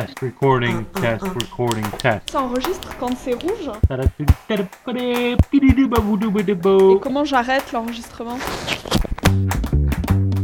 test, 0.00 0.20
recording, 0.20 0.84
test, 1.02 1.22
recording, 1.22 1.84
test. 1.98 2.30
Ça 2.30 2.40
enregistre 2.40 2.96
quand 2.98 3.14
c'est 3.14 3.34
rouge 3.34 3.70
Et 4.98 5.36
Et 6.96 7.00
comment 7.00 7.24
j'arrête 7.26 7.72
l'enregistrement 7.72 8.38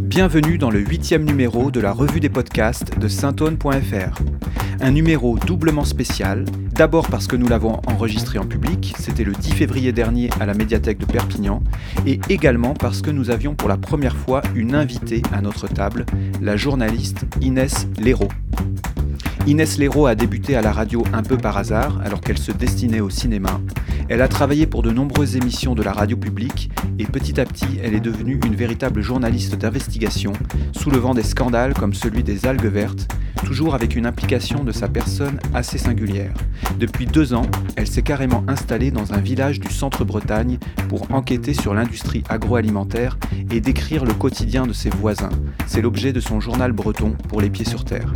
Bienvenue 0.01 0.59
dans 0.59 0.69
le 0.69 0.81
huitième 0.81 1.25
numéro 1.25 1.71
de 1.71 1.81
la 1.81 1.93
revue 1.93 2.21
des 2.21 2.29
podcasts 2.29 2.99
de 2.99 3.09
saintone.fr. 3.09 4.21
Un 4.81 4.91
numéro 4.91 5.39
doublement 5.39 5.85
spécial, 5.85 6.45
d'abord 6.75 7.09
parce 7.09 7.27
que 7.27 7.37
nous 7.37 7.49
l'avons 7.49 7.81
enregistré 7.87 8.39
en 8.39 8.45
public, 8.45 8.95
c'était 8.99 9.25
le 9.25 9.33
10 9.33 9.53
février 9.53 9.93
dernier 9.93 10.29
à 10.41 10.47
la 10.47 10.53
médiathèque 10.53 10.99
de 10.99 11.07
Perpignan, 11.07 11.63
et 12.07 12.21
également 12.29 12.75
parce 12.75 13.01
que 13.01 13.11
nous 13.11 13.31
avions 13.31 13.55
pour 13.55 13.71
la 13.71 13.79
première 13.79 14.17
fois 14.17 14.43
une 14.55 14.75
invitée 14.75 15.23
à 15.33 15.41
notre 15.41 15.69
table, 15.69 16.05
la 16.43 16.57
journaliste 16.59 17.25
Inès 17.41 17.89
Léraud. 17.99 18.29
Inès 19.49 19.79
Léraud 19.79 20.05
a 20.05 20.15
débuté 20.15 20.57
à 20.57 20.61
la 20.61 20.73
radio 20.73 21.03
un 21.15 21.23
peu 21.23 21.39
par 21.39 21.57
hasard 21.57 21.99
alors 22.05 22.21
qu'elle 22.21 22.37
se 22.37 22.53
destinait 22.53 23.01
au 23.01 23.09
cinéma. 23.09 23.63
Elle 24.11 24.21
a 24.21 24.29
travaillé 24.29 24.67
pour 24.67 24.83
de 24.83 24.91
nombreuses 24.91 25.37
émissions 25.37 25.75
de 25.75 25.83
la 25.83 25.95
radio 25.95 26.19
publique 26.19 26.71
et 26.99 27.07
petit 27.07 27.41
à 27.41 27.47
petit 27.47 27.81
elle 27.83 27.95
est 27.95 28.01
devenue 28.01 28.39
une 28.45 28.55
véritable 28.55 29.01
journaliste 29.01 29.55
d'investigation, 29.55 30.35
soulevant 30.73 31.15
des 31.15 31.23
scandales 31.23 31.73
comme 31.73 31.95
celui 31.95 32.23
des 32.23 32.45
algues 32.45 32.67
vertes, 32.67 33.09
toujours 33.43 33.75
avec 33.75 33.97
une 33.97 34.05
implication 34.05 34.65
de 34.65 34.73
sa 34.73 34.87
personne 34.87 35.41
assez 35.55 35.79
singulière. 35.79 36.35
Depuis 36.79 37.07
deux 37.07 37.33
ans, 37.33 37.47
elle 37.77 37.87
s'est 37.87 38.03
carrément 38.03 38.45
installée 38.49 38.91
dans 38.91 39.15
un 39.15 39.21
village 39.21 39.61
du 39.61 39.73
centre-Bretagne 39.73 40.59
pour 40.91 41.11
enquêter 41.11 41.55
sur 41.55 41.73
l'industrie 41.73 42.23
agroalimentaire 42.29 43.17
et 43.51 43.63
décrire 43.63 44.05
le 44.05 44.13
quotidien 44.13 44.67
de 44.67 44.75
ses 44.75 44.91
voisins. 44.91 45.31
C'est 45.67 45.81
l'objet 45.81 46.13
de 46.13 46.21
son 46.21 46.39
journal 46.39 46.73
breton 46.73 47.17
pour 47.31 47.41
les 47.41 47.49
pieds 47.49 47.65
sur 47.65 47.87
terre. 47.87 48.13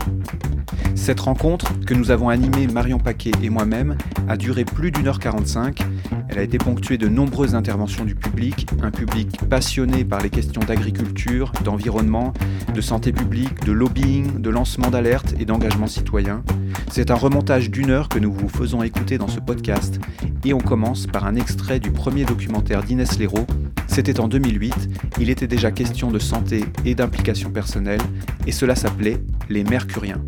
Cette 0.94 1.20
rencontre, 1.20 1.72
que 1.86 1.94
nous 1.94 2.10
avons 2.10 2.28
animée 2.28 2.66
Marion 2.66 2.98
Paquet 2.98 3.32
et 3.42 3.50
moi-même, 3.50 3.96
a 4.28 4.36
duré 4.36 4.64
plus 4.64 4.90
d'une 4.90 5.08
heure 5.08 5.18
45. 5.18 5.80
Elle 6.28 6.38
a 6.38 6.42
été 6.42 6.58
ponctuée 6.58 6.98
de 6.98 7.08
nombreuses 7.08 7.54
interventions 7.54 8.04
du 8.04 8.14
public, 8.14 8.66
un 8.82 8.90
public 8.90 9.38
passionné 9.48 10.04
par 10.04 10.20
les 10.20 10.30
questions 10.30 10.60
d'agriculture, 10.60 11.52
d'environnement, 11.64 12.32
de 12.72 12.80
santé 12.80 13.12
publique, 13.12 13.64
de 13.64 13.72
lobbying, 13.72 14.40
de 14.40 14.50
lancement 14.50 14.90
d'alerte 14.90 15.34
et 15.38 15.44
d'engagement 15.44 15.86
citoyen. 15.86 16.42
C'est 16.90 17.10
un 17.10 17.16
remontage 17.16 17.70
d'une 17.70 17.90
heure 17.90 18.08
que 18.08 18.18
nous 18.18 18.32
vous 18.32 18.48
faisons 18.48 18.82
écouter 18.82 19.18
dans 19.18 19.28
ce 19.28 19.40
podcast 19.40 19.98
et 20.44 20.52
on 20.52 20.60
commence 20.60 21.06
par 21.06 21.26
un 21.26 21.34
extrait 21.36 21.80
du 21.80 21.90
premier 21.90 22.24
documentaire 22.24 22.82
d'Inès 22.82 23.18
Léraud. 23.18 23.46
C'était 23.86 24.20
en 24.20 24.28
2008, 24.28 24.88
il 25.20 25.30
était 25.30 25.46
déjà 25.46 25.70
question 25.70 26.10
de 26.10 26.18
santé 26.18 26.64
et 26.84 26.94
d'implication 26.94 27.50
personnelle 27.50 28.00
et 28.46 28.52
cela 28.52 28.74
s'appelait 28.76 29.22
Les 29.48 29.64
Mercuriens. 29.64 30.20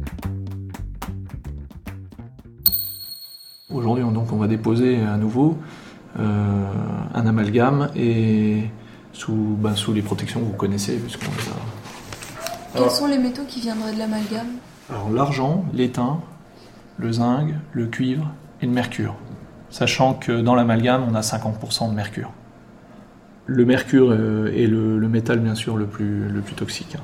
Aujourd'hui, 3.74 4.04
on, 4.04 4.12
donc, 4.12 4.32
on 4.32 4.36
va 4.36 4.46
déposer 4.46 5.02
à 5.02 5.16
nouveau 5.16 5.58
euh, 6.18 6.64
un 7.14 7.26
amalgame 7.26 7.90
et 7.96 8.70
sous, 9.12 9.56
ben, 9.58 9.74
sous 9.74 9.92
les 9.92 10.02
protections 10.02 10.40
que 10.40 10.46
vous 10.46 10.52
connaissez. 10.52 10.96
puisqu'on 10.96 11.26
les 11.26 11.48
a- 11.50 12.80
Quels 12.84 12.90
sont 12.90 13.06
les 13.06 13.18
métaux 13.18 13.42
qui 13.48 13.60
viendraient 13.60 13.92
de 13.92 13.98
l'amalgame? 13.98 14.46
Alors 14.90 15.10
l'argent, 15.10 15.64
l'étain, 15.72 16.20
le 16.98 17.12
zinc, 17.12 17.48
le 17.72 17.86
cuivre 17.86 18.30
et 18.62 18.66
le 18.66 18.72
mercure. 18.72 19.14
Sachant 19.70 20.14
que 20.14 20.40
dans 20.40 20.54
l'amalgame, 20.54 21.04
on 21.10 21.14
a 21.14 21.20
50% 21.22 21.88
de 21.90 21.94
mercure. 21.94 22.30
Le 23.46 23.64
mercure 23.64 24.08
euh, 24.12 24.52
est 24.54 24.66
le, 24.66 24.98
le 24.98 25.08
métal 25.08 25.40
bien 25.40 25.54
sûr 25.54 25.76
le 25.76 25.86
plus, 25.86 26.28
le 26.28 26.40
plus 26.40 26.54
toxique. 26.54 26.96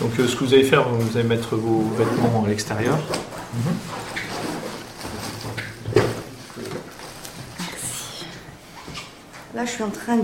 Donc 0.00 0.18
euh, 0.18 0.26
ce 0.26 0.34
que 0.34 0.44
vous 0.44 0.54
allez 0.54 0.64
faire, 0.64 0.88
vous 0.88 1.18
allez 1.18 1.28
mettre 1.28 1.56
vos 1.56 1.82
vêtements 1.96 2.44
à 2.44 2.48
l'extérieur. 2.48 2.98
Là, 9.54 9.66
je 9.66 9.70
suis 9.70 9.82
en 9.82 9.90
train 9.90 10.16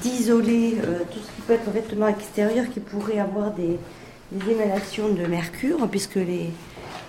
d'isoler 0.00 0.76
euh, 0.84 1.00
tout 1.10 1.18
ce 1.18 1.34
qui 1.34 1.40
peut 1.46 1.54
être 1.54 1.70
vêtements 1.70 2.06
extérieurs 2.06 2.66
qui 2.72 2.78
pourrait 2.78 3.18
avoir 3.18 3.50
des, 3.52 3.78
émanations 4.48 5.08
de 5.08 5.26
mercure, 5.26 5.88
puisque 5.88 6.16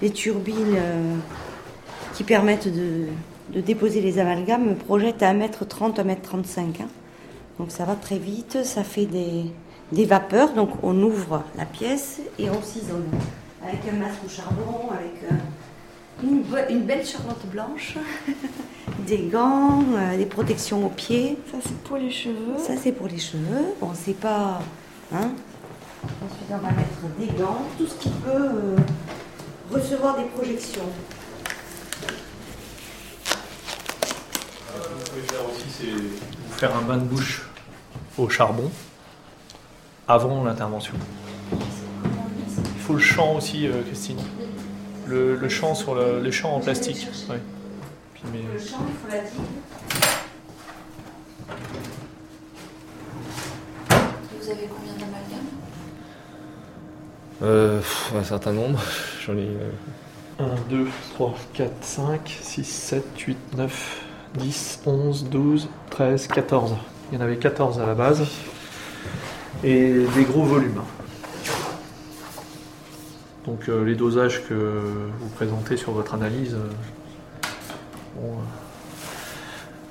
les, 0.02 0.10
turbines 0.12 0.76
euh, 0.76 1.16
qui 2.16 2.24
permettent 2.24 2.68
de, 2.68 3.06
de 3.54 3.62
déposer 3.62 4.02
les 4.02 4.18
amalgames 4.18 4.70
me 4.70 4.76
projettent 4.76 5.22
à 5.22 5.34
1m30, 5.34 5.96
1m35. 5.96 6.60
hein. 6.60 6.88
Donc 7.60 7.70
ça 7.70 7.86
va 7.86 7.96
très 7.96 8.18
vite, 8.18 8.64
ça 8.64 8.84
fait 8.84 9.06
des, 9.06 9.46
des 9.92 10.06
vapeurs, 10.06 10.54
donc 10.54 10.70
on 10.82 11.00
ouvre 11.02 11.44
la 11.58 11.66
pièce 11.66 12.22
et 12.40 12.50
on 12.50 12.62
s'isole. 12.62 13.04
Avec 13.64 13.82
un 13.92 13.98
masque 13.98 14.20
au 14.26 14.30
charbon, 14.30 14.90
avec 14.92 15.32
euh, 15.32 16.70
une, 16.70 16.82
belle 16.82 17.06
charlotte 17.06 17.46
blanche, 17.46 17.98
des 19.08 19.30
gants, 19.32 19.84
euh, 19.96 20.18
des 20.18 20.26
protections 20.26 20.86
aux 20.86 20.90
pieds. 20.90 21.38
Ça, 21.52 21.58
c'est 21.62 21.78
pour 21.84 21.98
les 21.98 22.12
cheveux. 22.12 22.58
Ça, 22.58 22.74
c'est 22.82 22.92
pour 22.92 23.08
les 23.08 23.20
cheveux. 23.20 23.74
Bon, 23.80 23.92
c'est 23.94 24.18
pas. 24.18 24.62
Hein 25.14 25.32
Ensuite, 26.04 26.50
on 26.50 26.58
va 26.58 26.72
mettre 26.72 27.18
des 27.18 27.42
gants, 27.42 27.62
tout 27.78 27.88
ce 27.88 27.96
qui 27.96 28.10
peut 28.10 28.32
euh, 28.32 28.76
recevoir 29.72 30.18
des 30.18 30.26
projections. 30.26 30.82
Vous 34.76 35.12
pouvez 35.12 35.22
faire 35.22 35.46
aussi, 35.50 35.66
c'est 35.70 35.92
vous 35.92 36.58
faire 36.58 36.76
un 36.76 36.82
bain 36.82 36.98
de 36.98 37.04
bouche 37.04 37.44
au 38.18 38.28
charbon 38.28 38.70
avant 40.08 40.44
l'intervention. 40.44 40.94
Il 41.52 42.82
faut 42.82 42.94
le 42.94 43.00
champ 43.00 43.36
aussi, 43.36 43.68
euh, 43.68 43.82
Christine. 43.88 44.18
Le, 45.08 45.36
le 45.36 45.50
champ 45.50 45.76
sur 45.76 45.96
le, 45.96 46.20
les 46.22 46.32
champs 46.32 46.56
en 46.56 46.60
plastique. 46.60 47.08
ouais. 47.30 47.40
Puis, 48.14 48.24
mais- 48.32 48.40
Le 48.54 48.60
champ, 48.60 48.78
il 48.88 48.94
faut 48.96 49.16
la 49.16 49.22
digue. 49.24 49.40
Vous 54.42 54.50
avez 54.50 54.68
combien 54.68 54.94
d'amalgames? 54.94 55.48
Euh, 57.42 57.82
un 58.18 58.24
certain 58.24 58.52
nombre. 58.54 58.80
J'en 59.26 59.34
ai. 59.34 59.48
euh, 59.48 59.70
1, 60.40 60.46
2, 60.70 60.88
3, 61.14 61.36
4, 61.54 61.72
5, 61.82 62.40
6, 62.42 62.64
7, 62.64 63.04
8, 63.20 63.38
9, 63.58 64.02
10, 64.40 64.80
11, 64.86 65.26
12, 65.30 65.70
13, 65.92 66.28
14. 66.28 66.76
Il 67.12 67.16
y 67.18 67.22
en 67.22 67.24
avait 67.24 67.38
14 67.38 67.80
à 67.80 67.86
la 67.86 67.94
base. 67.94 68.26
Et 69.64 70.06
des 70.16 70.24
gros 70.24 70.44
volumes. 70.44 70.82
Donc 73.46 73.68
euh, 73.68 73.84
les 73.86 73.96
dosages 73.96 74.44
que 74.48 74.54
vous 75.20 75.30
présentez 75.36 75.78
sur 75.78 75.92
votre 75.92 76.14
analyse 76.14 76.54
euh, 76.54 76.70
bon, 78.16 78.32
euh, 78.32 78.36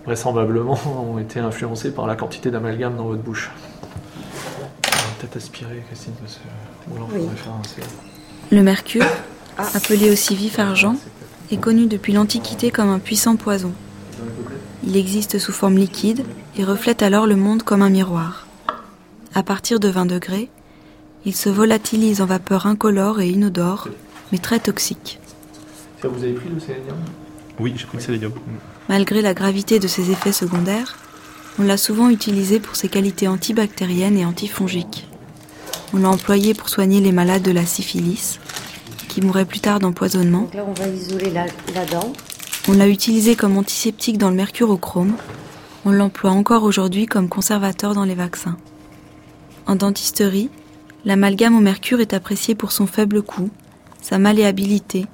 vraisemblablement 0.07 0.79
ont 1.13 1.19
été 1.19 1.39
influencés 1.41 1.91
par 1.91 2.07
la 2.07 2.17
quantité 2.17 2.51
d'amalgame 2.51 2.97
dans 2.97 3.05
votre 3.07 3.23
bouche. 3.23 3.51
On 4.59 4.63
va 4.63 4.99
Peut-être 5.21 5.37
aspirer, 5.37 5.83
Christine, 5.87 6.15
parce 6.21 6.37
que 6.37 6.91
ou 6.91 6.97
alors, 6.97 7.09
Oui. 7.13 7.21
faudrait 7.21 7.37
faire 7.37 7.53
un 7.53 7.65
C. 7.65 7.83
Le 8.51 8.63
mercure, 8.63 9.05
appelé 9.75 10.11
aussi 10.11 10.35
vif 10.35 10.59
argent, 10.59 10.97
est 11.51 11.59
connu 11.59 11.87
depuis 11.87 12.13
l'Antiquité 12.13 12.71
comme 12.71 12.89
un 12.89 12.99
puissant 12.99 13.37
poison. 13.37 13.73
Il 14.85 14.97
existe 14.97 15.39
sous 15.39 15.53
forme 15.53 15.77
liquide 15.77 16.25
et 16.59 16.65
reflète 16.65 17.03
alors 17.03 17.27
le 17.27 17.37
monde 17.37 17.63
comme 17.63 17.83
un 17.83 17.91
miroir. 17.91 18.47
À 19.35 19.43
partir 19.43 19.81
de 19.81 19.89
20 19.89 20.05
degrés, 20.05 20.51
il 21.25 21.35
se 21.35 21.49
volatilise 21.49 22.21
en 22.21 22.27
vapeur 22.27 22.67
incolore 22.67 23.21
et 23.21 23.31
inodore, 23.31 23.89
mais 24.31 24.39
très 24.39 24.59
toxique. 24.59 25.21
Vous 26.03 26.23
avez 26.23 26.35
pris 26.35 26.51
le 26.51 26.61
sélénium? 26.61 26.99
Oui, 27.59 27.73
j'ai 27.75 27.87
pris 27.87 27.97
le 27.97 28.03
sélénium. 28.03 28.33
Malgré 28.91 29.23
la 29.23 29.33
gravité 29.33 29.79
de 29.79 29.89
ses 29.89 30.11
effets 30.11 30.33
secondaires, 30.33 30.99
on 31.59 31.63
l'a 31.63 31.79
souvent 31.79 32.11
utilisé 32.11 32.61
pour 32.61 32.77
ses 32.77 32.89
qualités 32.89 33.27
antibactériennes 33.27 34.19
et 34.19 34.27
antifongiques. 34.27 35.09
On 35.95 35.99
l'a 35.99 36.11
employé 36.11 36.53
pour 36.53 36.69
soigner 36.69 37.01
les 37.01 37.13
malades 37.13 37.43
de 37.43 37.53
la 37.53 37.65
syphilis, 37.65 38.39
qui 39.09 39.23
mouraient 39.23 39.47
plus 39.47 39.61
tard 39.61 39.79
d'empoisonnement. 39.79 40.49
Là, 40.53 40.67
on 40.67 40.73
va 40.75 40.89
isoler 40.89 41.31
la, 41.31 41.47
la 41.75 41.87
dent. 41.87 42.13
On 42.69 42.73
l'a 42.73 42.89
utilisé 42.89 43.35
comme 43.35 43.57
antiseptique 43.57 44.19
dans 44.19 44.29
le 44.31 44.37
mercurochrome. 44.37 45.15
On 45.87 45.91
l'emploie 45.91 46.31
encore 46.33 46.65
aujourd'hui 46.65 47.07
comme 47.07 47.31
conservateur 47.31 47.95
dans 47.95 48.05
les 48.05 48.15
vaccins. 48.15 48.57
En 49.67 49.77
dentisterie, 49.77 50.51
l'amalgame 51.05 51.57
au 51.57 51.61
mercure 51.61 52.01
est 52.01 52.15
apprécié 52.15 52.55
pour 52.55 52.73
son 52.73 52.87
faible 52.87 53.23
coût, 53.23 53.51
sa 54.01 54.19
malléabilité 54.19 55.07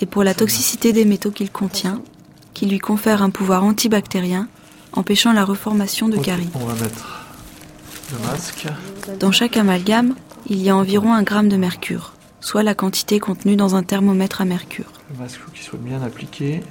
et 0.00 0.06
pour 0.06 0.24
la 0.24 0.34
toxicité 0.34 0.92
des 0.92 1.04
métaux 1.04 1.30
qu'il 1.30 1.50
contient, 1.50 2.02
qui 2.52 2.66
lui 2.66 2.78
confère 2.78 3.22
un 3.22 3.30
pouvoir 3.30 3.64
antibactérien, 3.64 4.48
empêchant 4.92 5.32
la 5.32 5.44
reformation 5.44 6.08
de 6.08 6.16
caries. 6.16 6.48
On 6.54 6.64
va 6.64 6.74
mettre 6.74 7.26
le 8.12 8.26
masque. 8.26 8.66
Dans 9.18 9.32
chaque 9.32 9.56
amalgame, 9.56 10.14
il 10.46 10.62
y 10.62 10.70
a 10.70 10.76
environ 10.76 11.12
un 11.14 11.22
gramme 11.22 11.48
de 11.48 11.56
mercure, 11.56 12.12
soit 12.40 12.62
la 12.62 12.74
quantité 12.74 13.18
contenue 13.18 13.56
dans 13.56 13.74
un 13.76 13.82
thermomètre 13.82 14.40
à 14.40 14.44
mercure. 14.44 14.90
Le 15.10 15.22
masque, 15.22 15.38
faut 15.38 15.50
qu'il 15.50 15.62
soit 15.62 15.78
bien 15.78 16.02
appliqué. 16.02 16.62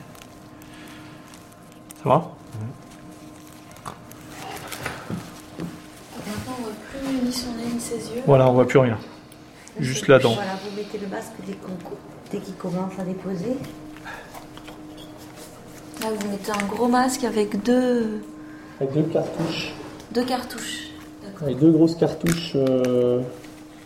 Ça 2.03 2.09
va 2.09 2.31
Maintenant, 6.25 6.55
on 6.59 6.63
va 6.63 6.71
plus 6.91 7.25
ni 7.25 7.33
son 7.33 7.53
nez 7.55 7.73
ni 7.73 7.81
ses 7.99 8.15
yeux. 8.15 8.21
Voilà, 8.25 8.49
on 8.49 8.53
voit 8.53 8.67
plus 8.67 8.79
rien. 8.79 8.97
Juste 9.79 10.07
là-dedans. 10.07 10.33
Voilà, 10.33 10.51
vous 10.63 10.75
mettez 10.77 10.97
le 10.97 11.07
masque 11.07 11.31
dès 12.31 12.37
qu'il 12.39 12.53
commence 12.55 12.93
à 12.99 13.03
déposer. 13.03 13.57
Là, 16.01 16.07
vous 16.19 16.29
mettez 16.29 16.51
un 16.51 16.65
gros 16.67 16.87
masque 16.87 17.23
avec 17.23 17.63
deux, 17.63 18.21
Avec 18.81 18.93
deux 18.93 19.03
cartouches, 19.03 19.73
deux 20.11 20.23
cartouches. 20.25 20.89
D'accord. 21.23 21.43
avec 21.43 21.59
deux 21.59 21.71
grosses 21.71 21.95
cartouches 21.95 22.51
euh, 22.55 23.21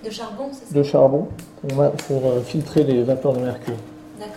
De 0.03 0.09
charbon, 0.09 0.49
c'est 0.51 0.65
ça? 0.67 0.75
de 0.75 0.83
charbon 0.83 1.27
pour, 1.61 1.81
euh, 1.81 2.41
filtrer 2.43 2.83
les 2.83 3.03
vapeurs 3.03 3.33
de 3.33 3.39
mercure. 3.39 3.75
D'accord. 4.19 4.35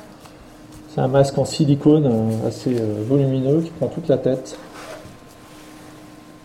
C'est 0.94 1.00
un 1.00 1.08
masque 1.08 1.38
en 1.38 1.44
silicone 1.44 2.06
euh, 2.06 2.48
assez 2.48 2.78
euh, 2.78 3.02
volumineux 3.06 3.62
qui 3.62 3.70
prend 3.70 3.86
toute 3.86 4.08
la 4.08 4.18
tête, 4.18 4.58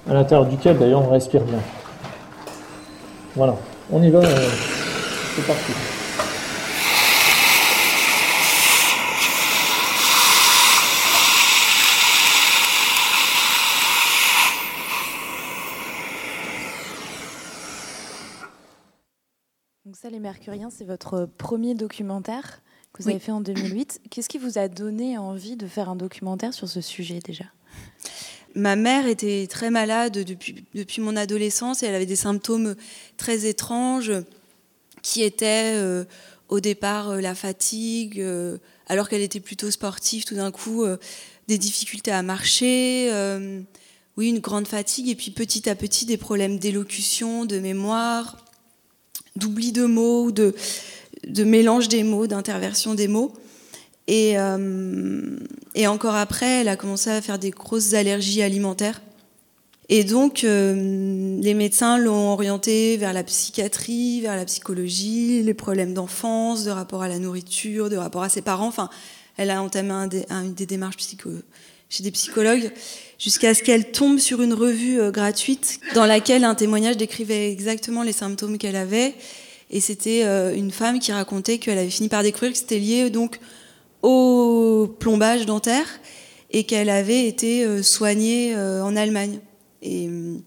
à 0.09 0.13
l'intérieur 0.13 0.47
duquel 0.47 0.77
d'ailleurs 0.77 1.01
on 1.01 1.09
respire 1.09 1.43
bien. 1.43 1.59
Voilà, 3.35 3.55
on 3.91 4.01
y 4.01 4.09
va, 4.09 4.19
euh, 4.19 4.49
c'est 5.35 5.45
parti. 5.45 5.73
Donc 19.85 19.95
ça, 19.95 20.09
Les 20.09 20.19
Mercuriens, 20.19 20.69
c'est 20.71 20.85
votre 20.85 21.25
premier 21.37 21.75
documentaire 21.75 22.61
que 22.91 23.03
vous 23.03 23.07
Oui. 23.09 23.13
avez 23.15 23.19
fait 23.19 23.31
en 23.31 23.41
2008. 23.41 24.01
Qu'est-ce 24.09 24.29
qui 24.29 24.37
vous 24.39 24.57
a 24.57 24.67
donné 24.67 25.17
envie 25.17 25.57
de 25.57 25.67
faire 25.67 25.89
un 25.89 25.95
documentaire 25.95 26.53
sur 26.53 26.67
ce 26.67 26.81
sujet 26.81 27.19
déjà? 27.19 27.45
Ma 28.55 28.77
mère 28.77 29.05
était 29.05 29.47
très 29.49 29.69
malade 29.69 30.23
depuis, 30.23 30.63
depuis 30.73 31.01
mon 31.01 31.17
adolescence 31.17 31.83
et 31.83 31.87
elle 31.87 31.95
avait 31.95 32.05
des 32.05 32.15
symptômes 32.15 32.75
très 33.17 33.45
étranges 33.45 34.13
qui 35.05 35.21
étaient 35.21 35.73
euh, 35.75 36.03
au 36.49 36.59
départ 36.59 37.11
euh, 37.11 37.21
la 37.21 37.35
fatigue, 37.35 38.19
euh, 38.19 38.57
alors 38.87 39.07
qu'elle 39.07 39.21
était 39.21 39.39
plutôt 39.39 39.69
sportive, 39.69 40.23
tout 40.23 40.35
d'un 40.35 40.51
coup 40.51 40.85
des 41.47 41.57
difficultés 41.57 42.11
à 42.11 42.21
marcher, 42.21 43.11
oui, 44.17 44.29
une 44.29 44.39
grande 44.39 44.67
fatigue 44.67 45.09
et 45.09 45.15
puis 45.15 45.31
petit 45.31 45.69
à 45.69 45.75
petit 45.75 46.05
des 46.05 46.17
problèmes 46.17 46.59
d'élocution, 46.59 47.45
de 47.45 47.59
mémoire, 47.59 48.45
d'oubli 49.35 49.71
de 49.71 49.85
mots, 49.85 50.31
de, 50.31 50.55
de 51.27 51.43
mélange 51.43 51.87
des 51.87 52.03
mots, 52.03 52.27
d'interversion 52.27 52.93
des 52.93 53.07
mots. 53.07 53.33
Et, 54.07 54.37
euh, 54.37 55.37
et 55.73 55.87
encore 55.87 56.15
après, 56.15 56.61
elle 56.61 56.67
a 56.67 56.75
commencé 56.75 57.09
à 57.09 57.21
faire 57.21 57.39
des 57.39 57.51
grosses 57.51 57.93
allergies 57.93 58.41
alimentaires. 58.41 59.01
Et 59.89 60.03
donc, 60.03 60.43
euh, 60.43 61.39
les 61.41 61.53
médecins 61.53 61.97
l'ont 61.97 62.31
orientée 62.31 62.97
vers 62.97 63.13
la 63.13 63.23
psychiatrie, 63.23 64.21
vers 64.21 64.35
la 64.35 64.45
psychologie, 64.45 65.43
les 65.43 65.53
problèmes 65.53 65.93
d'enfance, 65.93 66.63
de 66.63 66.71
rapport 66.71 67.03
à 67.03 67.07
la 67.07 67.19
nourriture, 67.19 67.89
de 67.89 67.95
rapport 67.95 68.23
à 68.23 68.29
ses 68.29 68.41
parents. 68.41 68.67
Enfin, 68.67 68.89
elle 69.37 69.51
a 69.51 69.61
entamé 69.61 69.91
un 69.91 70.07
des, 70.07 70.65
démarches 70.65 70.97
chez 71.89 72.03
des 72.03 72.11
psychologues 72.11 72.71
jusqu'à 73.19 73.53
ce 73.53 73.61
qu'elle 73.61 73.91
tombe 73.91 74.17
sur 74.17 74.41
une 74.41 74.53
revue 74.53 74.99
euh, 74.99 75.11
gratuite 75.11 75.79
dans 75.93 76.05
laquelle 76.05 76.45
un 76.45 76.55
témoignage 76.55 76.97
décrivait 76.97 77.51
exactement 77.51 78.01
les 78.01 78.13
symptômes 78.13 78.57
qu'elle 78.57 78.75
avait. 78.75 79.13
Et 79.71 79.81
c'était 79.81 80.23
une 80.55 80.69
femme 80.69 80.99
qui 80.99 81.11
racontait 81.11 81.57
qu'elle 81.57 81.79
avait 81.79 81.89
fini 81.89 82.07
par 82.07 82.21
découvrir 82.21 82.51
que 82.51 82.57
c'était 82.57 82.77
lié 82.77 83.09
donc 83.09 83.39
au 84.05 84.87
plombage 84.99 85.45
dentaire 85.45 85.87
et 86.51 86.63
qu'elle 86.63 86.89
avait 86.89 87.27
été 87.27 87.65
euh, 87.65 87.81
soignée 87.81 88.55
euh, 88.55 88.83
en 88.83 88.95
Allemagne 88.95 89.39
et, 89.81 90.07
euh, 90.07 90.37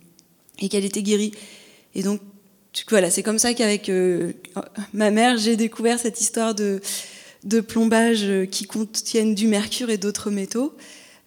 et 0.61 0.69
qu'elle 0.69 0.85
était 0.85 1.03
guérie. 1.03 1.33
Et 1.95 2.03
donc, 2.03 2.21
voilà, 2.89 3.11
c'est 3.11 3.25
comme 3.25 3.39
ça 3.39 3.55
qu'avec 3.55 3.91
ma 4.93 5.11
mère, 5.11 5.37
j'ai 5.37 5.57
découvert 5.57 5.99
cette 5.99 6.21
histoire 6.21 6.55
de, 6.55 6.81
de 7.45 7.61
plombage 7.61 8.25
euh, 8.25 8.47
qui 8.47 8.65
contiennent 8.65 9.35
du 9.35 9.49
mercure 9.49 9.91
et 9.91 9.99
d'autres 9.99 10.31
métaux. 10.31 10.75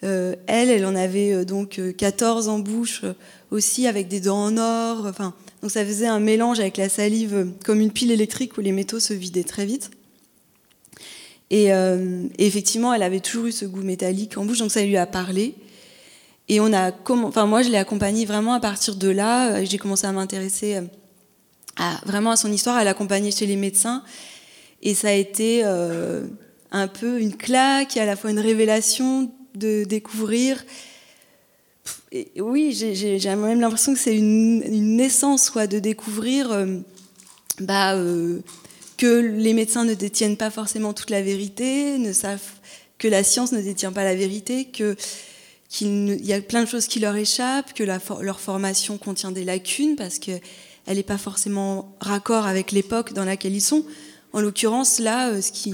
Elle, 0.04 0.38
elle 0.48 0.86
en 0.88 0.96
avait 0.96 1.46
donc 1.46 1.78
euh, 1.78 1.92
14 1.92 2.50
en 2.50 2.58
bouche 2.58 3.04
aussi 3.52 3.86
avec 3.86 4.08
des 4.08 4.20
dents 4.20 4.46
en 4.46 4.58
or. 4.58 5.06
Enfin, 5.06 5.36
donc 5.62 5.70
ça 5.70 5.86
faisait 5.86 6.08
un 6.08 6.20
mélange 6.20 6.60
avec 6.60 6.78
la 6.78 6.90
salive 6.90 7.52
comme 7.64 7.80
une 7.82 7.92
pile 7.92 8.12
électrique 8.12 8.58
où 8.58 8.62
les 8.62 8.72
métaux 8.72 9.00
se 9.00 9.14
vidaient 9.14 9.44
très 9.44 9.66
vite. 9.68 9.92
Et, 11.52 11.74
euh, 11.74 12.28
et 12.38 12.48
effectivement, 12.48 12.94
elle 12.94 13.04
avait 13.04 13.20
toujours 13.20 13.46
eu 13.48 13.52
ce 13.52 13.66
goût 13.66 13.82
métallique 13.82 14.38
en 14.38 14.46
bouche, 14.46 14.60
donc 14.60 14.72
ça 14.72 14.84
lui 14.86 14.96
a 14.96 15.06
parlé. 15.06 15.54
Et 16.48 16.62
on 16.62 16.72
a, 16.74 16.94
enfin 17.10 17.46
moi, 17.46 17.62
je 17.62 17.70
l'ai 17.70 17.78
accompagnée 17.78 18.26
vraiment 18.26 18.54
à 18.54 18.62
partir 18.62 18.96
de 18.96 19.10
là. 19.10 19.56
Euh, 19.56 19.66
J'ai 19.66 19.78
commencé 19.78 20.08
à 20.08 20.14
m'intéresser 20.14 20.78
euh, 20.78 20.82
vraiment 22.06 22.32
à 22.32 22.38
son 22.38 22.50
histoire, 22.52 22.78
à 22.78 22.86
l'accompagner 22.86 23.32
chez 23.32 23.46
les 23.46 23.58
médecins. 23.58 24.02
Et 24.82 24.96
ça 24.96 25.10
a 25.10 25.14
été 25.14 25.64
un 25.64 26.88
peu 26.88 27.20
une 27.22 27.36
claque, 27.36 27.98
à 27.98 28.06
la 28.06 28.16
fois 28.16 28.32
une 28.32 28.40
révélation 28.40 29.32
de 29.54 29.84
découvrir. 29.84 30.66
Oui, 32.40 32.72
j'ai- 32.74 33.20
même 33.36 33.60
l'impression 33.62 33.94
que 33.94 34.00
c'est 34.00 34.18
une, 34.18 34.96
naissance, 34.96 35.52
quoi, 35.52 35.68
de 35.68 35.78
découvrir 35.78 36.66
bah, 37.60 37.96
que 39.02 39.20
les 39.20 39.54
médecins 39.54 39.84
ne 39.84 39.96
détiennent 39.96 40.38
pas 40.38 40.52
forcément 40.52 40.94
toute 40.94 41.10
la 41.10 41.24
vérité, 41.24 41.98
ne 41.98 42.14
savent 42.14 42.52
que 43.00 43.08
la 43.08 43.24
science 43.24 43.52
ne 43.52 43.60
détient 43.60 43.92
pas 43.92 44.04
la 44.04 44.14
vérité, 44.14 44.66
qu'il 44.66 46.24
y 46.24 46.34
a 46.34 46.42
plein 46.42 46.62
de 46.62 46.70
choses 46.70 46.86
qui 46.86 47.00
leur 47.00 47.16
échappent, 47.16 47.74
que 47.74 47.84
leur 47.84 48.40
formation 48.40 49.00
contient 49.00 49.32
des 49.32 49.44
lacunes 49.44 49.96
parce 49.96 50.20
que 50.20 50.34
elle 50.86 50.98
n'est 50.98 51.04
pas 51.04 51.18
forcément 51.18 51.96
raccord 52.00 52.46
avec 52.46 52.72
l'époque 52.72 53.14
dans 53.14 53.26
laquelle 53.26 53.56
ils 53.56 53.62
sont. 53.62 53.86
En 54.34 54.40
l'occurrence, 54.40 55.00
là, 55.00 55.30
euh, 55.30 55.42
ce 55.42 55.52
qui, 55.52 55.74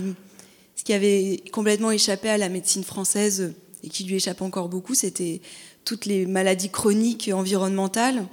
ce 0.78 0.86
qui 0.86 0.94
avait 0.94 1.44
complètement 1.52 1.92
échappé 1.92 2.30
à 2.30 2.38
la 2.38 2.48
médecine 2.48 2.86
française 2.86 3.42
euh, 3.42 3.56
et 3.84 3.90
qui 3.90 4.06
lui 4.06 4.16
échappe 4.16 4.42
encore 4.42 4.70
beaucoup, 4.70 4.96
c'était 4.96 5.42
toutes 5.84 6.06
les 6.06 6.26
maladies 6.26 6.70
chroniques 6.70 7.30
environnementales, 7.34 8.26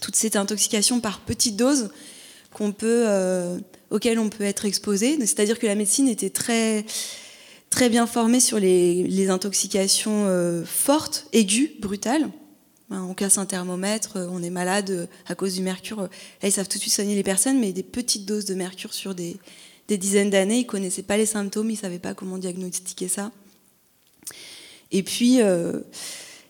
toute 0.00 0.16
cette 0.16 0.36
intoxication 0.36 1.00
par 1.00 1.20
petites 1.20 1.56
doses 1.56 1.90
qu'on 2.52 2.72
peut, 2.72 3.04
euh, 3.06 3.58
auxquelles 3.92 4.18
on 4.18 4.30
peut 4.30 4.44
être 4.44 4.64
exposé. 4.64 5.18
C'est-à-dire 5.20 5.58
que 5.58 5.66
la 5.66 5.74
médecine 5.74 6.08
était 6.08 6.30
très, 6.30 6.84
très 7.70 7.88
bien 7.88 8.06
formée 8.06 8.40
sur 8.40 8.58
les, 8.58 9.28
intoxications 9.30 10.24
euh, 10.26 10.64
fortes, 10.64 11.26
aiguës, 11.32 11.70
brutales. 11.78 12.30
Hein, 12.90 13.06
On 13.08 13.14
casse 13.14 13.38
un 13.38 13.46
thermomètre, 13.46 14.16
euh, 14.16 14.28
on 14.30 14.42
est 14.42 14.50
malade 14.50 14.90
euh, 14.90 15.06
à 15.26 15.34
cause 15.34 15.54
du 15.54 15.62
mercure. 15.62 16.00
Là, 16.00 16.08
ils 16.44 16.52
savent 16.52 16.68
tout 16.68 16.78
de 16.78 16.82
suite 16.82 16.94
soigner 16.94 17.14
les 17.14 17.22
personnes, 17.22 17.60
mais 17.60 17.72
des 17.72 17.82
petites 17.82 18.24
doses 18.24 18.46
de 18.46 18.54
mercure 18.54 18.94
sur 18.94 19.14
des, 19.14 19.36
dizaines 19.88 20.30
d'années, 20.30 20.60
ils 20.60 20.66
connaissaient 20.66 21.02
pas 21.02 21.18
les 21.18 21.26
symptômes, 21.26 21.70
ils 21.70 21.76
savaient 21.76 21.98
pas 21.98 22.14
comment 22.14 22.38
diagnostiquer 22.38 23.08
ça. 23.08 23.30
Et 24.90 25.02
puis, 25.02 25.40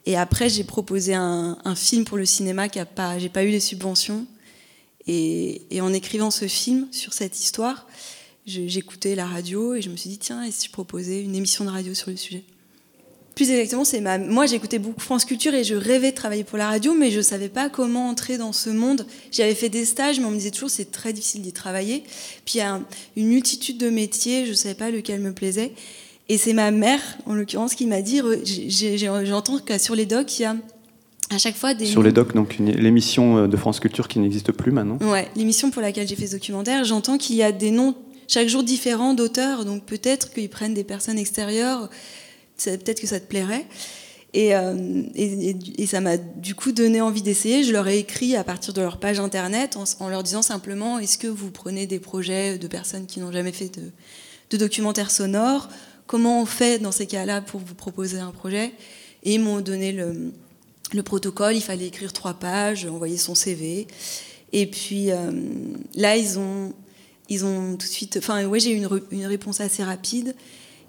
et 0.07 0.17
après, 0.17 0.49
j'ai 0.49 0.63
proposé 0.63 1.15
un, 1.15 1.59
un 1.65 1.75
film 1.75 2.05
pour 2.05 2.19
le 2.19 2.25
cinéma 2.25 2.69
qui 2.69 2.79
a 2.79 2.87
pas, 2.87 3.19
j'ai 3.19 3.29
pas 3.29 3.43
eu 3.43 3.51
les 3.51 3.59
subventions. 3.59 4.29
Et, 5.07 5.63
en 5.81 5.93
écrivant 5.93 6.31
ce 6.31 6.47
film 6.47 6.87
sur 6.93 7.13
cette 7.13 7.39
histoire, 7.39 7.87
j'écoutais 8.47 9.15
la 9.15 9.27
radio 9.27 9.75
et 9.75 9.83
je 9.83 9.91
me 9.91 9.97
suis 9.97 10.11
dit 10.11 10.19
tiens, 10.19 10.43
et 10.45 10.51
si 10.51 10.67
je 10.67 10.73
proposais 10.73 11.23
une 11.23 11.35
émission 11.35 11.65
de 11.65 11.71
radio 11.71 11.95
sur 11.95 12.11
le 12.11 12.17
sujet? 12.17 12.45
Plus 13.35 13.51
exactement, 13.51 13.85
c'est. 13.85 14.01
Moi, 14.01 14.45
j'écoutais 14.45 14.79
beaucoup 14.79 15.01
France 15.01 15.25
Culture 15.25 15.55
et 15.55 15.65
je 15.65 15.75
rêvais 15.75 16.11
de 16.11 16.17
travailler 16.17 16.45
pour 16.45 16.59
la 16.59 16.69
radio, 16.69 16.93
mais 16.93 17.11
je 17.11 17.23
savais 17.23 17.49
pas 17.49 17.71
comment 17.71 18.11
entrer 18.11 18.37
dans 18.37 18.53
ce 18.53 18.69
monde. 18.69 19.07
J'avais 19.31 19.55
fait 19.55 19.71
des 19.71 19.87
stages, 19.87 20.21
mais 20.21 20.27
on 20.27 20.31
me 20.31 20.37
disait 20.37 20.51
toujours 20.51 20.69
c'est 20.69 20.91
très 20.91 21.15
difficile 21.15 21.41
d'y 21.41 21.53
travailler. 21.53 22.05
Puis 22.45 22.57
il 22.57 22.59
y 22.59 22.61
a 22.61 22.75
un- 22.75 22.85
une 23.17 23.29
multitude 23.29 23.79
de 23.79 23.89
métiers, 23.89 24.45
je 24.45 24.53
savais 24.53 24.75
pas 24.75 24.91
lequel 24.91 25.21
me 25.21 25.33
plaisait. 25.33 25.73
Et 26.29 26.37
c'est 26.37 26.53
ma 26.53 26.71
mère, 26.71 27.01
en 27.25 27.35
l'occurrence, 27.35 27.75
qui 27.75 27.87
m'a 27.87 28.03
dit 28.03 28.21
j'entends 29.25 29.59
qu'à 29.61 29.79
sur 29.79 29.95
les 29.95 30.07
docs, 30.07 30.39
il 30.39 30.43
y 30.43 30.45
a 30.45 30.57
à 31.31 31.39
chaque 31.39 31.57
fois 31.57 31.75
des. 31.75 31.87
Sur 31.87 32.03
les 32.03 32.13
docs, 32.13 32.35
donc 32.35 32.57
l'émission 32.59 33.39
euh, 33.39 33.47
de 33.49 33.57
France 33.57 33.81
Culture 33.81 34.09
qui 34.09 34.19
n'existe 34.19 34.53
plus 34.53 34.73
maintenant. 34.73 34.99
Ouais, 35.01 35.29
l'émission 35.37 35.71
pour 35.71 35.83
laquelle 35.83 36.07
j'ai 36.09 36.17
fait 36.17 36.27
ce 36.27 36.33
documentaire, 36.37 36.85
j'entends 36.85 37.19
qu'il 37.19 37.37
y 37.37 37.43
a 37.43 37.53
des 37.53 37.71
noms 37.71 37.95
chaque 38.29 38.49
jour 38.49 38.63
différents 38.63 39.15
d'auteurs, 39.15 39.65
donc 39.65 39.85
peut-être 39.85 40.33
qu'ils 40.33 40.49
prennent 40.49 40.75
des 40.75 40.85
personnes 40.85 41.19
extérieures, 41.19 41.91
peut-être 42.65 43.01
que 43.01 43.07
ça 43.07 43.21
te 43.21 43.27
plairait. 43.27 43.67
Et, 44.35 44.55
euh, 44.57 45.03
et- 45.15 45.51
et- 45.51 45.83
et 45.83 45.87
ça 45.87 46.01
m'a 46.01 46.17
du 46.17 46.55
coup 46.55 46.73
donné 46.73 47.03
envie 47.03 47.21
d'essayer. 47.21 47.65
Je 47.65 47.73
leur 47.73 47.87
ai 47.89 47.99
écrit 47.99 48.35
à 48.35 48.45
partir 48.45 48.73
de 48.73 48.81
leur 48.81 48.97
page 48.99 49.21
internet 49.21 49.77
en, 49.77 49.85
en 50.03 50.09
leur 50.09 50.23
disant 50.23 50.41
simplement 50.41 50.99
est-ce 50.99 51.19
que 51.19 51.27
vous 51.27 51.51
prenez 51.51 51.87
des 51.87 51.99
projets 51.99 52.57
de 52.57 52.67
personnes 52.67 53.05
qui 53.05 53.21
n'ont 53.21 53.31
jamais 53.33 53.53
fait 53.53 53.69
de, 53.79 53.91
de 54.51 54.57
documentaire 54.57 55.11
sonore? 55.11 55.69
Comment 56.07 56.41
on 56.41 56.47
fait 56.47 56.79
dans 56.79 56.93
ces 56.93 57.07
cas-là 57.07 57.43
pour 57.43 57.61
vous 57.61 57.75
proposer 57.75 58.21
un 58.21 58.31
projet? 58.31 58.73
Et 59.23 59.35
ils 59.35 59.41
m'ont 59.41 59.61
donné 59.61 59.93
le, 59.93 60.33
le 60.93 61.03
protocole, 61.03 61.55
il 61.57 61.63
fallait 61.63 61.87
écrire 61.87 62.13
trois 62.13 62.35
pages, 62.35 62.87
envoyer 62.87 63.17
son 63.17 63.35
CV. 63.35 63.87
Et 64.53 64.67
puis 64.67 65.11
euh, 65.11 65.31
là, 65.95 66.17
ils 66.17 66.39
ont, 66.39 66.73
ils 67.29 67.45
ont 67.45 67.73
tout 67.73 67.87
de 67.87 67.93
suite. 67.93 68.17
Enfin, 68.19 68.45
ouais, 68.47 68.61
j'ai 68.61 68.73
eu 68.73 68.77
une, 69.11 69.27
réponse 69.27 69.61
assez 69.61 69.83
rapide. 69.83 70.35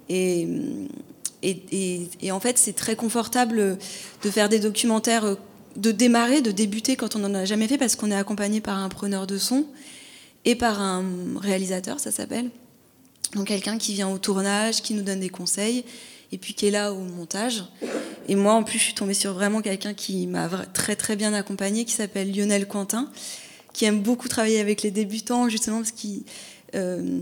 Et, 0.08 0.46
et, 1.42 1.62
et- 1.72 2.08
et 2.22 2.32
en 2.32 2.40
fait, 2.40 2.58
c'est 2.58 2.74
très 2.74 2.96
confortable 2.96 3.78
de 4.22 4.30
faire 4.30 4.48
des 4.48 4.60
documentaires 4.60 5.36
de 5.76 5.90
démarrer, 5.90 6.40
de 6.40 6.52
débuter 6.52 6.94
quand 6.96 7.16
on 7.16 7.20
n'en 7.20 7.34
a 7.34 7.44
jamais 7.44 7.66
fait, 7.66 7.78
parce 7.78 7.96
qu'on 7.96 8.10
est 8.10 8.16
accompagné 8.16 8.60
par 8.60 8.78
un 8.78 8.88
preneur 8.88 9.26
de 9.26 9.38
son 9.38 9.64
et 10.44 10.54
par 10.54 10.80
un 10.80 11.04
réalisateur, 11.40 11.98
ça 12.00 12.10
s'appelle. 12.10 12.50
Donc 13.34 13.48
quelqu'un 13.48 13.78
qui 13.78 13.94
vient 13.94 14.08
au 14.08 14.18
tournage, 14.18 14.82
qui 14.82 14.94
nous 14.94 15.02
donne 15.02 15.20
des 15.20 15.30
conseils, 15.30 15.84
et 16.34 16.38
puis 16.38 16.52
qui 16.52 16.66
est 16.66 16.72
là 16.72 16.92
au 16.92 16.98
montage. 16.98 17.64
Et 18.28 18.34
moi, 18.34 18.54
en 18.54 18.64
plus, 18.64 18.78
je 18.78 18.84
suis 18.84 18.94
tombée 18.94 19.14
sur 19.14 19.32
vraiment 19.32 19.62
quelqu'un 19.62 19.94
qui 19.94 20.26
m'a 20.26 20.48
très 20.72 20.96
très 20.96 21.14
bien 21.14 21.32
accompagnée, 21.32 21.84
qui 21.84 21.92
s'appelle 21.92 22.34
Lionel 22.34 22.66
Quentin, 22.66 23.08
qui 23.72 23.84
aime 23.84 24.00
beaucoup 24.00 24.28
travailler 24.28 24.58
avec 24.58 24.82
les 24.82 24.90
débutants, 24.90 25.48
justement 25.48 25.78
parce 25.78 25.92
qu'il 25.92 26.24
euh, 26.74 27.20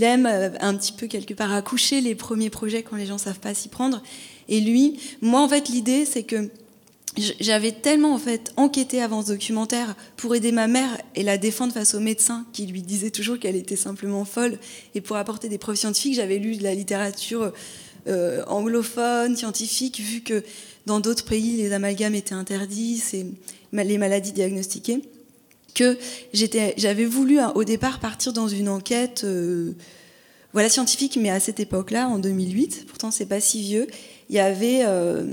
aime 0.00 0.26
euh, 0.26 0.48
un 0.60 0.74
petit 0.76 0.92
peu 0.92 1.08
quelque 1.08 1.34
part 1.34 1.52
accoucher 1.52 2.00
les 2.00 2.14
premiers 2.14 2.48
projets 2.48 2.82
quand 2.82 2.96
les 2.96 3.04
gens 3.04 3.18
savent 3.18 3.40
pas 3.40 3.52
s'y 3.52 3.68
prendre. 3.68 4.02
Et 4.48 4.60
lui, 4.60 4.98
moi 5.20 5.42
en 5.42 5.48
fait, 5.48 5.68
l'idée 5.68 6.06
c'est 6.06 6.22
que 6.22 6.48
j'avais 7.16 7.72
tellement 7.72 8.14
en 8.14 8.18
fait 8.18 8.52
enquêté 8.56 9.02
avant 9.02 9.22
ce 9.22 9.32
documentaire 9.32 9.94
pour 10.16 10.34
aider 10.34 10.50
ma 10.50 10.66
mère 10.66 10.96
et 11.14 11.22
la 11.22 11.36
défendre 11.36 11.74
face 11.74 11.94
aux 11.94 12.00
médecins 12.00 12.46
qui 12.54 12.66
lui 12.66 12.80
disaient 12.80 13.10
toujours 13.10 13.38
qu'elle 13.38 13.56
était 13.56 13.76
simplement 13.76 14.24
folle 14.24 14.58
et 14.94 15.02
pour 15.02 15.16
apporter 15.16 15.50
des 15.50 15.58
preuves 15.58 15.76
scientifiques 15.76 16.14
j'avais 16.14 16.38
lu 16.38 16.56
de 16.56 16.62
la 16.62 16.74
littérature 16.74 17.52
euh, 18.08 18.42
anglophone 18.46 19.36
scientifique 19.36 20.00
vu 20.00 20.20
que 20.22 20.42
dans 20.86 21.00
d'autres 21.00 21.24
pays 21.24 21.56
les 21.56 21.72
amalgames 21.72 22.14
étaient 22.14 22.34
interdits 22.34 23.02
les 23.72 23.98
maladies 23.98 24.32
diagnostiquées 24.32 25.02
que 25.74 25.96
j'avais 26.32 27.04
voulu 27.04 27.38
hein, 27.38 27.52
au 27.54 27.64
départ 27.64 28.00
partir 28.00 28.32
dans 28.32 28.48
une 28.48 28.68
enquête 28.68 29.22
euh, 29.24 29.72
voilà 30.52 30.68
scientifique 30.68 31.16
mais 31.20 31.30
à 31.30 31.40
cette 31.40 31.60
époque-là 31.60 32.08
en 32.08 32.18
2008 32.18 32.86
pourtant 32.88 33.10
c'est 33.10 33.26
pas 33.26 33.40
si 33.40 33.62
vieux 33.62 33.86
il 34.28 34.36
y 34.36 34.40
avait 34.40 34.80
euh, 34.84 35.24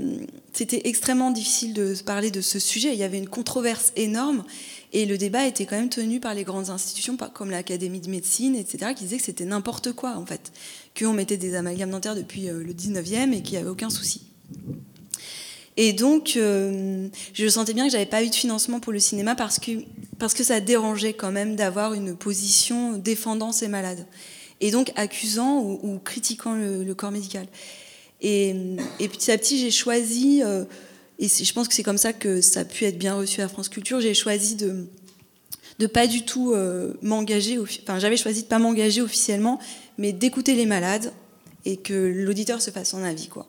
c'était 0.52 0.82
extrêmement 0.84 1.30
difficile 1.30 1.74
de 1.74 1.94
parler 2.04 2.30
de 2.30 2.40
ce 2.40 2.58
sujet. 2.58 2.92
Il 2.92 2.98
y 2.98 3.02
avait 3.02 3.18
une 3.18 3.28
controverse 3.28 3.92
énorme 3.96 4.44
et 4.92 5.06
le 5.06 5.16
débat 5.16 5.46
était 5.46 5.64
quand 5.64 5.76
même 5.76 5.88
tenu 5.88 6.20
par 6.20 6.34
les 6.34 6.44
grandes 6.44 6.70
institutions 6.70 7.16
comme 7.32 7.50
l'Académie 7.50 8.00
de 8.00 8.10
médecine, 8.10 8.56
etc., 8.56 8.92
qui 8.94 9.04
disaient 9.04 9.18
que 9.18 9.22
c'était 9.22 9.44
n'importe 9.44 9.92
quoi, 9.92 10.16
en 10.16 10.26
fait, 10.26 10.52
qu'on 10.98 11.12
mettait 11.12 11.36
des 11.36 11.54
amalgames 11.54 11.90
dentaires 11.90 12.14
depuis 12.14 12.48
euh, 12.48 12.62
le 12.62 12.72
19e 12.72 13.32
et 13.32 13.42
qu'il 13.42 13.52
n'y 13.52 13.58
avait 13.58 13.70
aucun 13.70 13.90
souci. 13.90 14.22
Et 15.76 15.92
donc, 15.92 16.34
euh, 16.36 17.08
je 17.32 17.48
sentais 17.48 17.72
bien 17.72 17.86
que 17.86 17.92
j'avais 17.92 18.06
pas 18.06 18.22
eu 18.22 18.28
de 18.28 18.34
financement 18.34 18.80
pour 18.80 18.92
le 18.92 18.98
cinéma 18.98 19.34
parce 19.34 19.58
que, 19.58 19.70
parce 20.18 20.34
que 20.34 20.44
ça 20.44 20.60
dérangeait 20.60 21.14
quand 21.14 21.32
même 21.32 21.56
d'avoir 21.56 21.94
une 21.94 22.16
position 22.16 22.98
défendant 22.98 23.52
ces 23.52 23.68
malades. 23.68 24.06
Et 24.60 24.70
donc 24.70 24.92
accusant 24.96 25.60
ou, 25.60 25.98
critiquant 26.04 26.54
le 26.54 26.92
corps 26.92 27.12
médical. 27.12 27.46
Et, 28.20 28.54
petit 28.98 29.30
à 29.30 29.38
petit, 29.38 29.58
j'ai 29.58 29.70
choisi, 29.70 30.42
euh, 30.44 30.64
et 31.18 31.28
je 31.28 31.52
pense 31.52 31.68
que 31.68 31.74
c'est 31.74 31.82
comme 31.82 31.98
ça 31.98 32.12
que 32.12 32.40
ça 32.40 32.60
a 32.60 32.64
pu 32.64 32.84
être 32.84 32.98
bien 32.98 33.14
reçu 33.14 33.40
à 33.40 33.48
France 33.48 33.68
Culture, 33.68 34.00
j'ai 34.00 34.14
choisi 34.14 34.56
de 34.56 34.86
de 35.78 35.86
pas 35.86 36.06
du 36.06 36.26
tout 36.26 36.54
m'engager, 37.00 37.58
enfin 37.58 37.98
j'avais 37.98 38.18
choisi 38.18 38.42
de 38.42 38.48
pas 38.48 38.58
m'engager 38.58 39.00
officiellement, 39.00 39.58
mais 40.00 40.12
d'écouter 40.12 40.54
les 40.54 40.66
malades 40.66 41.12
et 41.64 41.76
que 41.76 41.92
l'auditeur 41.92 42.60
se 42.60 42.70
fasse 42.70 42.90
son 42.90 43.04
avis, 43.04 43.28
quoi. 43.28 43.46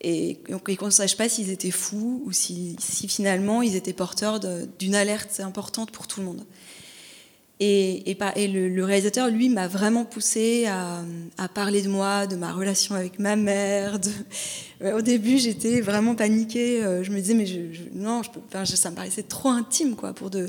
Et, 0.00 0.38
qu'on 0.78 0.86
ne 0.86 0.90
sache 0.90 1.16
pas 1.16 1.28
s'ils 1.28 1.50
étaient 1.50 1.70
fous 1.70 2.22
ou 2.24 2.32
si, 2.32 2.76
finalement 3.08 3.62
ils 3.62 3.76
étaient 3.76 3.92
porteurs 3.92 4.40
d'une 4.78 4.96
alerte 4.96 5.38
importante 5.40 5.92
pour 5.92 6.08
tout 6.08 6.20
le 6.20 6.26
monde. 6.26 6.44
Et, 7.60 8.16
le, 8.36 8.84
réalisateur, 8.84 9.28
lui, 9.28 9.48
m'a 9.48 9.68
vraiment 9.68 10.04
poussé 10.04 10.66
à, 10.66 11.48
parler 11.54 11.82
de 11.82 11.88
moi, 11.88 12.26
de 12.26 12.34
ma 12.34 12.52
relation 12.52 12.94
avec 12.94 13.18
ma 13.20 13.36
mère. 13.36 14.00
Au 14.84 15.00
début, 15.00 15.38
j'étais 15.38 15.80
vraiment 15.80 16.16
paniquée. 16.16 16.82
Euh, 16.82 17.04
je 17.04 17.12
me 17.12 17.20
disais, 17.20 17.34
mais 17.34 17.46
non, 17.92 18.22
ça 18.64 18.90
me 18.90 18.96
paraissait 18.96 19.22
trop 19.22 19.50
intime 19.50 19.94
quoi, 19.94 20.12
pour, 20.12 20.30
de, 20.30 20.48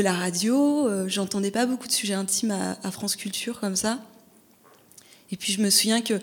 la 0.00 0.14
radio. 0.14 0.88
Euh, 0.88 1.08
j'entendais 1.08 1.50
pas 1.50 1.66
beaucoup 1.66 1.86
de 1.86 1.92
sujets 1.92 2.14
intimes 2.14 2.52
à, 2.82 2.90
France 2.90 3.16
Culture 3.16 3.60
comme 3.60 3.76
ça. 3.76 3.98
Et 5.32 5.36
puis 5.36 5.52
je 5.52 5.60
me 5.60 5.70
souviens 5.70 6.00
que 6.00 6.14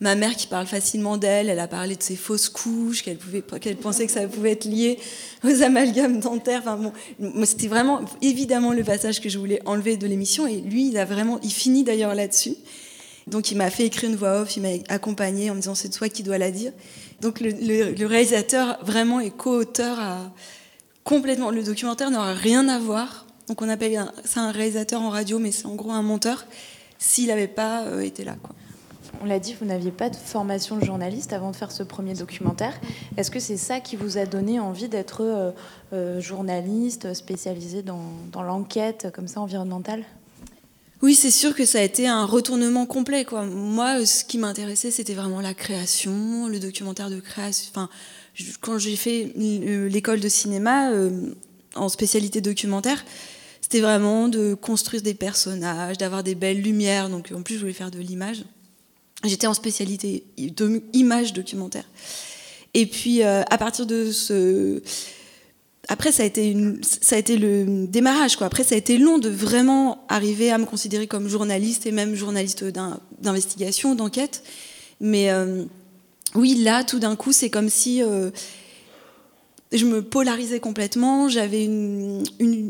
ma 0.00 0.14
mère 0.14 0.34
qui 0.34 0.46
parle 0.46 0.66
facilement 0.66 1.16
d'elle, 1.18 1.50
elle 1.50 1.60
a 1.60 1.68
parlé 1.68 1.94
de 1.94 2.02
ses 2.02 2.16
fausses 2.16 2.48
couches, 2.48 3.02
qu'elle 3.02 3.76
pensait 3.76 4.06
que 4.06 4.12
ça 4.12 4.26
pouvait 4.26 4.52
être 4.52 4.64
lié 4.64 4.98
aux 5.44 5.62
amalgames 5.62 6.20
dentaires. 6.20 6.62
Enfin 6.64 6.76
bon, 6.76 6.92
c'était 7.44 7.68
vraiment 7.68 8.00
évidemment 8.22 8.72
le 8.72 8.82
passage 8.82 9.20
que 9.20 9.28
je 9.28 9.38
voulais 9.38 9.60
enlever 9.66 9.96
de 9.96 10.06
l'émission. 10.06 10.46
Et 10.46 10.60
lui, 10.60 10.88
il 10.88 10.98
a 10.98 11.04
vraiment, 11.04 11.38
il 11.42 11.52
finit 11.52 11.84
d'ailleurs 11.84 12.14
là-dessus. 12.14 12.54
Donc 13.26 13.50
il 13.50 13.58
m'a 13.58 13.70
fait 13.70 13.84
écrire 13.84 14.10
une 14.10 14.16
voix 14.16 14.40
off, 14.40 14.56
il 14.56 14.62
m'a 14.62 14.70
accompagné 14.88 15.50
en 15.50 15.54
me 15.54 15.60
disant 15.60 15.74
c'est 15.74 15.90
toi 15.90 16.08
qui 16.08 16.22
dois 16.22 16.38
la 16.38 16.50
dire. 16.50 16.72
Donc 17.20 17.40
le, 17.40 18.06
réalisateur 18.06 18.78
vraiment 18.82 19.20
est 19.20 19.30
co-auteur 19.30 20.00
à 20.00 20.32
complètement. 21.04 21.50
Le 21.50 21.62
documentaire 21.62 22.10
n'aura 22.10 22.32
rien 22.32 22.68
à 22.68 22.78
voir. 22.78 23.26
Donc 23.48 23.60
on 23.60 23.68
appelle 23.68 24.10
ça 24.24 24.40
un 24.40 24.50
réalisateur 24.50 25.02
en 25.02 25.10
radio, 25.10 25.38
mais 25.38 25.52
c'est 25.52 25.66
en 25.66 25.74
gros 25.74 25.92
un 25.92 26.02
monteur 26.02 26.46
s'il 27.00 27.28
n'avait 27.28 27.48
pas 27.48 27.86
euh, 27.86 28.00
été 28.02 28.22
là. 28.22 28.36
Quoi 28.40 28.54
on 29.22 29.26
l'a 29.26 29.38
dit, 29.38 29.54
vous 29.58 29.66
n'aviez 29.66 29.90
pas 29.90 30.08
de 30.08 30.16
formation 30.16 30.76
de 30.76 30.84
journaliste 30.84 31.34
avant 31.34 31.50
de 31.50 31.56
faire 31.56 31.72
ce 31.72 31.82
premier 31.82 32.14
documentaire. 32.14 32.80
Est-ce 33.18 33.30
que 33.30 33.40
c'est 33.40 33.58
ça 33.58 33.80
qui 33.80 33.96
vous 33.96 34.16
a 34.16 34.24
donné 34.24 34.60
envie 34.60 34.88
d'être 34.88 35.22
euh, 35.22 35.50
euh, 35.92 36.20
journaliste 36.20 37.12
spécialisé 37.12 37.82
dans, 37.82 38.00
l'enquête 38.42 39.08
comme 39.12 39.28
ça 39.28 39.40
environnementale? 39.40 40.04
Oui, 41.02 41.14
c'est 41.14 41.30
sûr 41.30 41.54
que 41.54 41.66
ça 41.66 41.80
a 41.80 41.82
été 41.82 42.08
un 42.08 42.24
retournement 42.24 42.86
complet. 42.86 43.24
Quoi. 43.26 43.44
Moi, 43.44 44.06
ce 44.06 44.24
qui 44.24 44.38
m'intéressait, 44.38 44.90
c'était 44.90 45.14
vraiment 45.14 45.42
la 45.42 45.54
création, 45.54 46.46
le 46.46 46.58
documentaire 46.58 47.10
de 47.10 47.20
création. 47.20 47.70
Enfin, 47.74 47.90
quand 48.60 48.78
j'ai 48.78 48.96
fait 48.96 49.32
l'école 49.36 50.20
de 50.20 50.28
cinéma 50.28 50.92
en 51.74 51.88
spécialité 51.88 52.40
documentaire, 52.40 53.04
c'était 53.70 53.82
vraiment 53.82 54.26
de 54.26 54.54
construire 54.54 55.00
des 55.00 55.14
personnages, 55.14 55.96
d'avoir 55.96 56.24
des 56.24 56.34
belles 56.34 56.60
lumières. 56.60 57.08
Donc, 57.08 57.30
en 57.32 57.42
plus, 57.42 57.54
je 57.54 57.60
voulais 57.60 57.72
faire 57.72 57.92
de 57.92 58.00
l'image. 58.00 58.42
J'étais 59.22 59.46
en 59.46 59.54
spécialité 59.54 60.24
image 60.92 61.32
documentaire. 61.34 61.84
Et 62.74 62.86
puis, 62.86 63.22
euh, 63.22 63.42
à 63.48 63.58
partir 63.58 63.86
de 63.86 64.10
ce. 64.10 64.82
Après, 65.86 66.10
ça 66.10 66.24
a, 66.24 66.26
été 66.26 66.56
ça 66.82 67.14
a 67.14 67.18
été 67.20 67.36
le 67.36 67.86
démarrage. 67.86 68.34
Quoi. 68.34 68.48
Après, 68.48 68.64
ça 68.64 68.74
a 68.74 68.78
été 68.78 68.98
long 68.98 69.18
de 69.18 69.28
vraiment 69.28 70.04
arriver 70.08 70.50
à 70.50 70.58
me 70.58 70.66
considérer 70.66 71.06
comme 71.06 71.28
journaliste 71.28 71.86
et 71.86 71.92
même 71.92 72.16
journaliste 72.16 72.64
d'investigation, 72.64 73.94
d'enquête. 73.94 74.42
Mais 75.00 75.30
euh, 75.30 75.64
oui, 76.34 76.56
là, 76.56 76.82
tout 76.82 76.98
d'un 76.98 77.14
coup, 77.14 77.30
c'est 77.30 77.50
comme 77.50 77.68
si 77.68 78.02
euh, 78.02 78.32
je 79.72 79.86
me 79.86 80.02
polarisais 80.02 80.60
complètement. 80.60 81.28
J'avais 81.28 81.64
une, 81.64 82.24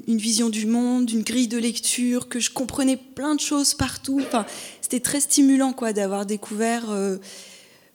vision 0.06 0.50
du 0.50 0.66
monde, 0.66 1.10
une 1.10 1.22
grille 1.22 1.48
de 1.48 1.58
lecture, 1.58 2.28
que 2.28 2.40
je 2.40 2.50
comprenais 2.50 2.96
plein 2.96 3.34
de 3.34 3.40
choses 3.40 3.74
partout. 3.74 4.20
Enfin, 4.20 4.44
c'était 4.82 5.00
très 5.00 5.20
stimulant 5.20 5.72
quoi 5.72 5.92
d'avoir 5.92 6.26
découvert 6.26 6.90
euh, 6.90 7.16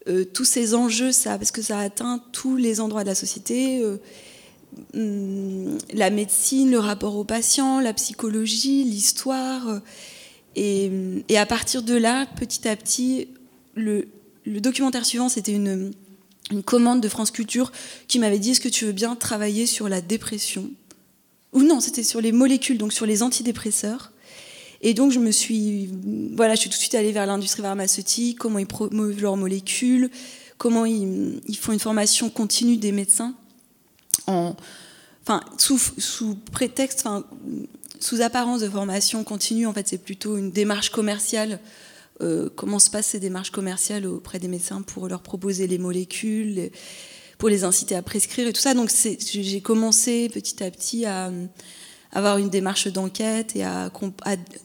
euh, 0.08 0.26
tous 0.26 0.46
ces 0.46 0.74
enjeux, 0.74 1.12
ça, 1.12 1.38
parce 1.38 1.52
que 1.52 1.62
ça 1.62 1.80
atteint 1.80 2.24
tous 2.32 2.56
les 2.56 2.82
endroits 2.82 3.04
de 3.04 3.10
la 3.10 3.16
société. 3.16 3.84
Euh, 3.84 3.98
hum, 4.96 5.78
la 5.94 6.10
médecine, 6.10 6.72
le 6.72 6.80
rapport 6.80 7.16
aux 7.16 7.24
patients, 7.26 7.80
la 7.80 7.94
psychologie, 7.94 8.84
l'histoire. 8.84 9.82
Et, 10.56 10.90
à 11.36 11.46
partir 11.46 11.84
de 11.84 11.96
là, 11.96 12.26
petit 12.38 12.68
à 12.68 12.76
petit, 12.76 13.28
le, 13.76 14.08
documentaire 14.46 15.06
suivant, 15.06 15.30
c'était 15.30 15.52
une, 15.52 15.92
une, 16.52 16.64
commande 16.64 17.02
de 17.02 17.10
France 17.10 17.32
Culture 17.32 17.72
qui 18.08 18.20
m'avait 18.20 18.40
dit 18.40 18.52
Est-ce 18.52 18.62
que 18.62 18.70
tu 18.70 18.86
veux 18.86 18.92
bien 18.92 19.16
travailler 19.16 19.66
sur 19.66 19.90
la 19.90 20.02
dépression? 20.02 20.70
Ou 21.54 21.64
non, 21.64 21.80
c'était 21.80 22.04
sur 22.04 22.22
les 22.22 22.32
molécules, 22.32 22.78
donc 22.78 22.94
sur 22.94 23.06
les 23.06 23.24
antidépresseurs. 23.24 24.12
Et 24.82 24.94
donc, 24.94 25.12
je 25.12 25.20
me 25.20 25.32
suis, 25.32 25.90
voilà, 26.36 26.56
je 26.56 26.62
suis 26.62 26.70
tout 26.70 26.76
de 26.76 26.82
suite 26.82 26.96
allée 26.96 27.12
vers 27.12 27.26
l'industrie 27.26 27.62
pharmaceutique, 27.62 28.38
comment 28.38 28.60
ils 28.60 28.68
promeuvent 28.68 29.22
leurs 29.22 29.38
molécules, 29.38 30.12
comment 30.58 30.86
ils, 30.86 31.58
font 31.60 31.72
une 31.72 31.80
formation 31.80 32.30
continue 32.30 32.78
des 32.78 32.92
médecins, 32.92 33.34
en, 34.28 34.56
enfin, 35.24 35.42
sous, 35.58 35.80
sous 35.98 36.36
prétexte, 36.52 37.08
sous 38.00 38.22
apparence 38.22 38.62
de 38.62 38.70
formation 38.70 39.24
continue, 39.24 39.66
en 39.66 39.74
fait, 39.74 39.88
c'est 39.88 39.98
plutôt 39.98 40.38
une 40.38 40.52
démarche 40.52 40.90
commerciale. 40.90 41.60
Euh, 42.22 42.50
comment 42.56 42.80
se 42.80 42.90
passent 42.90 43.08
ces 43.08 43.20
démarches 43.20 43.52
commerciales 43.52 44.06
auprès 44.06 44.40
des 44.40 44.48
médecins 44.48 44.82
pour 44.82 45.10
leur 45.10 45.22
proposer 45.22 45.68
les 45.68 45.78
molécules, 45.78 46.72
pour 47.38 47.50
les 47.50 47.66
inciter 47.66 47.96
à 47.96 48.02
prescrire 48.02 48.48
et 48.48 48.54
tout 48.54 48.62
ça. 48.62 48.74
Donc, 48.74 48.90
j'ai 49.32 49.62
commencé 49.62 50.30
petit 50.30 50.64
à 50.64 50.72
petit 50.72 51.06
à 51.06 51.32
avoir 52.14 52.38
une 52.38 52.50
démarche 52.50 52.88
d'enquête 52.88 53.58
et 53.58 53.66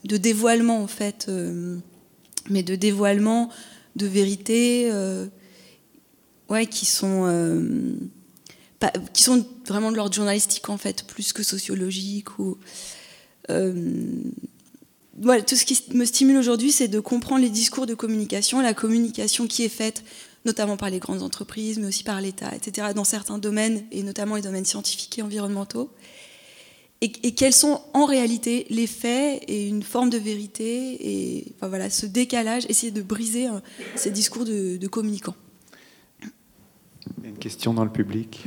de 0.04 0.16
dévoilement 0.16 0.80
en 0.80 0.86
fait, 0.86 1.26
euh, 1.28 1.78
mais 2.48 2.62
de 2.62 2.76
dévoilement 2.76 3.50
de 3.96 4.06
vérités, 4.06 4.88
euh, 4.92 5.26
qui 6.70 6.86
sont 6.86 7.26
vraiment 9.66 9.90
de 9.90 9.96
l'ordre 9.96 10.14
journalistique 10.14 10.68
en 10.68 10.78
fait, 10.78 11.04
plus 11.04 11.32
que 11.32 11.42
sociologique 11.42 12.28
tout 15.46 15.56
ce 15.56 15.64
qui 15.64 15.82
me 15.94 16.04
stimule 16.04 16.36
aujourd'hui, 16.36 16.72
c'est 16.72 16.88
de 16.88 17.00
comprendre 17.00 17.42
les 17.42 17.50
discours 17.50 17.86
de 17.86 17.94
communication, 17.94 18.60
la 18.60 18.74
communication 18.74 19.46
qui 19.46 19.64
est 19.64 19.68
faite 19.68 20.02
notamment 20.46 20.76
par 20.76 20.88
les 20.88 20.98
grandes 20.98 21.22
entreprises, 21.22 21.78
mais 21.78 21.86
aussi 21.86 22.02
par 22.02 22.20
l'État, 22.20 22.54
etc., 22.54 22.88
dans 22.94 23.04
certains 23.04 23.38
domaines, 23.38 23.84
et 23.90 24.02
notamment 24.02 24.36
les 24.36 24.42
domaines 24.42 24.64
scientifiques 24.64 25.18
et 25.18 25.22
environnementaux, 25.22 25.90
et, 27.02 27.10
quels 27.34 27.54
sont 27.54 27.80
en 27.94 28.04
réalité 28.04 28.66
les 28.68 28.86
faits 28.86 29.42
et 29.48 29.68
une 29.68 29.82
forme 29.82 30.10
de 30.10 30.18
vérité, 30.18 30.98
et 31.00 31.54
voilà, 31.62 31.88
ce 31.88 32.04
décalage, 32.04 32.66
essayer 32.68 32.92
de 32.92 33.00
briser 33.00 33.48
ces 33.96 34.10
discours 34.10 34.44
de 34.44 34.86
communicants. 34.86 35.36
Une 37.24 37.38
question 37.38 37.72
dans 37.72 37.84
le 37.84 37.92
public, 37.92 38.44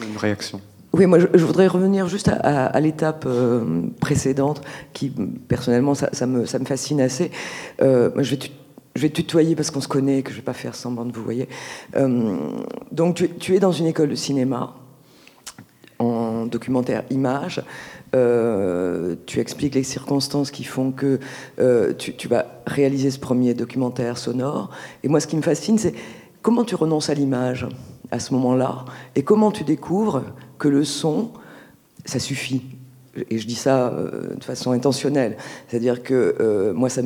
une 0.00 0.16
réaction. 0.16 0.62
Oui, 0.92 1.06
moi 1.06 1.18
je, 1.18 1.44
voudrais 1.44 1.68
revenir 1.68 2.06
juste 2.06 2.28
à, 2.28 2.78
l'étape 2.78 3.24
euh, 3.26 3.82
précédente, 4.00 4.60
qui 4.92 5.10
personnellement 5.48 5.94
ça, 5.94 6.26
me, 6.26 6.44
fascine 6.44 7.00
assez. 7.00 7.30
Euh, 7.80 8.10
je 8.18 8.36
vais, 8.96 9.08
tutoyer 9.08 9.56
parce 9.56 9.70
qu'on 9.70 9.80
se 9.80 9.88
connaît, 9.88 10.22
que 10.22 10.30
je 10.32 10.36
vais 10.36 10.42
pas 10.42 10.52
faire 10.52 10.74
semblant 10.74 11.06
de 11.06 11.12
vous 11.12 11.24
voyez. 11.24 11.48
Euh, 11.96 12.36
donc 12.90 13.14
tu, 13.14 13.30
tu, 13.30 13.56
es 13.56 13.58
dans 13.58 13.72
une 13.72 13.86
école 13.86 14.10
de 14.10 14.14
cinéma, 14.14 14.74
en 15.98 16.44
documentaire 16.44 17.04
image. 17.08 17.62
tu 18.12 19.40
expliques 19.40 19.74
les 19.74 19.84
circonstances 19.84 20.50
qui 20.50 20.64
font 20.64 20.92
que 20.92 21.18
tu, 21.96 22.14
tu, 22.16 22.28
vas 22.28 22.44
réaliser 22.66 23.10
ce 23.10 23.18
premier 23.18 23.54
documentaire 23.54 24.18
sonore. 24.18 24.68
Et 25.04 25.08
moi, 25.08 25.20
ce 25.20 25.26
qui 25.26 25.36
me 25.36 25.42
fascine, 25.42 25.78
c'est 25.78 25.94
comment 26.42 26.64
tu 26.64 26.74
renonces 26.74 27.08
à 27.08 27.14
l'image? 27.14 27.66
À 28.12 28.20
ce 28.20 28.32
moment-là 28.34 28.84
et 29.16 29.24
comment 29.24 29.50
tu 29.50 29.64
découvres 29.64 30.22
que 30.58 30.68
le 30.68 30.84
son, 30.84 31.30
ça 32.04 32.20
suffit? 32.20 32.62
Et 33.30 33.38
je 33.38 33.46
dis 33.46 33.56
ça 33.56 33.88
euh, 33.88 34.34
de 34.36 34.44
façon 34.44 34.70
intentionnelle. 34.72 35.36
C'est-à-dire 35.66 36.02
que 36.02 36.36
euh, 36.40 36.72
moi, 36.72 36.88
ça 36.88 37.02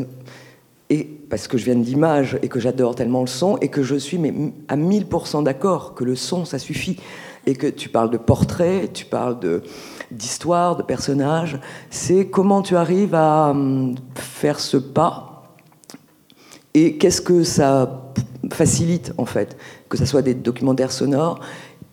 Et 0.91 1.05
parce 1.05 1.49
que 1.49 1.57
je 1.59 1.65
viens 1.65 1.75
de 1.75 1.85
l'image 1.85 2.39
et 2.43 2.49
que 2.49 2.61
j'adore 2.61 2.95
tellement 2.95 3.23
le 3.23 3.27
son 3.27 3.57
et 3.59 3.69
que 3.69 3.83
je 3.83 3.97
suis 3.97 4.19
mais, 4.19 4.35
à 4.69 4.77
1000% 4.77 5.43
d'accord 5.43 5.95
que 5.95 6.05
le 6.05 6.15
son, 6.15 6.45
ça 6.45 6.59
suffit. 6.59 6.99
Et 7.47 7.55
que 7.55 7.69
tu 7.69 7.89
parles 7.89 8.11
de 8.11 8.19
portrait, 8.19 8.91
tu 8.93 9.05
parles 9.05 9.39
de 9.39 9.63
d'histoire, 10.11 10.77
de 10.77 10.83
personnages. 10.83 11.61
C'est 11.91 12.27
comment 12.27 12.63
tu 12.63 12.77
arrives 12.77 13.15
à 13.15 13.51
hum, 13.51 13.95
faire 14.15 14.61
ce 14.61 14.77
pas? 14.77 15.55
Et 16.75 16.99
qu'est-ce 16.99 17.21
que 17.21 17.43
ça 17.43 18.13
facilite 18.53 19.13
en 19.19 19.27
fait, 19.27 19.57
que 19.89 19.97
ce 19.97 20.05
soit 20.05 20.23
des 20.23 20.35
documentaires 20.35 20.93
sonores 20.93 21.41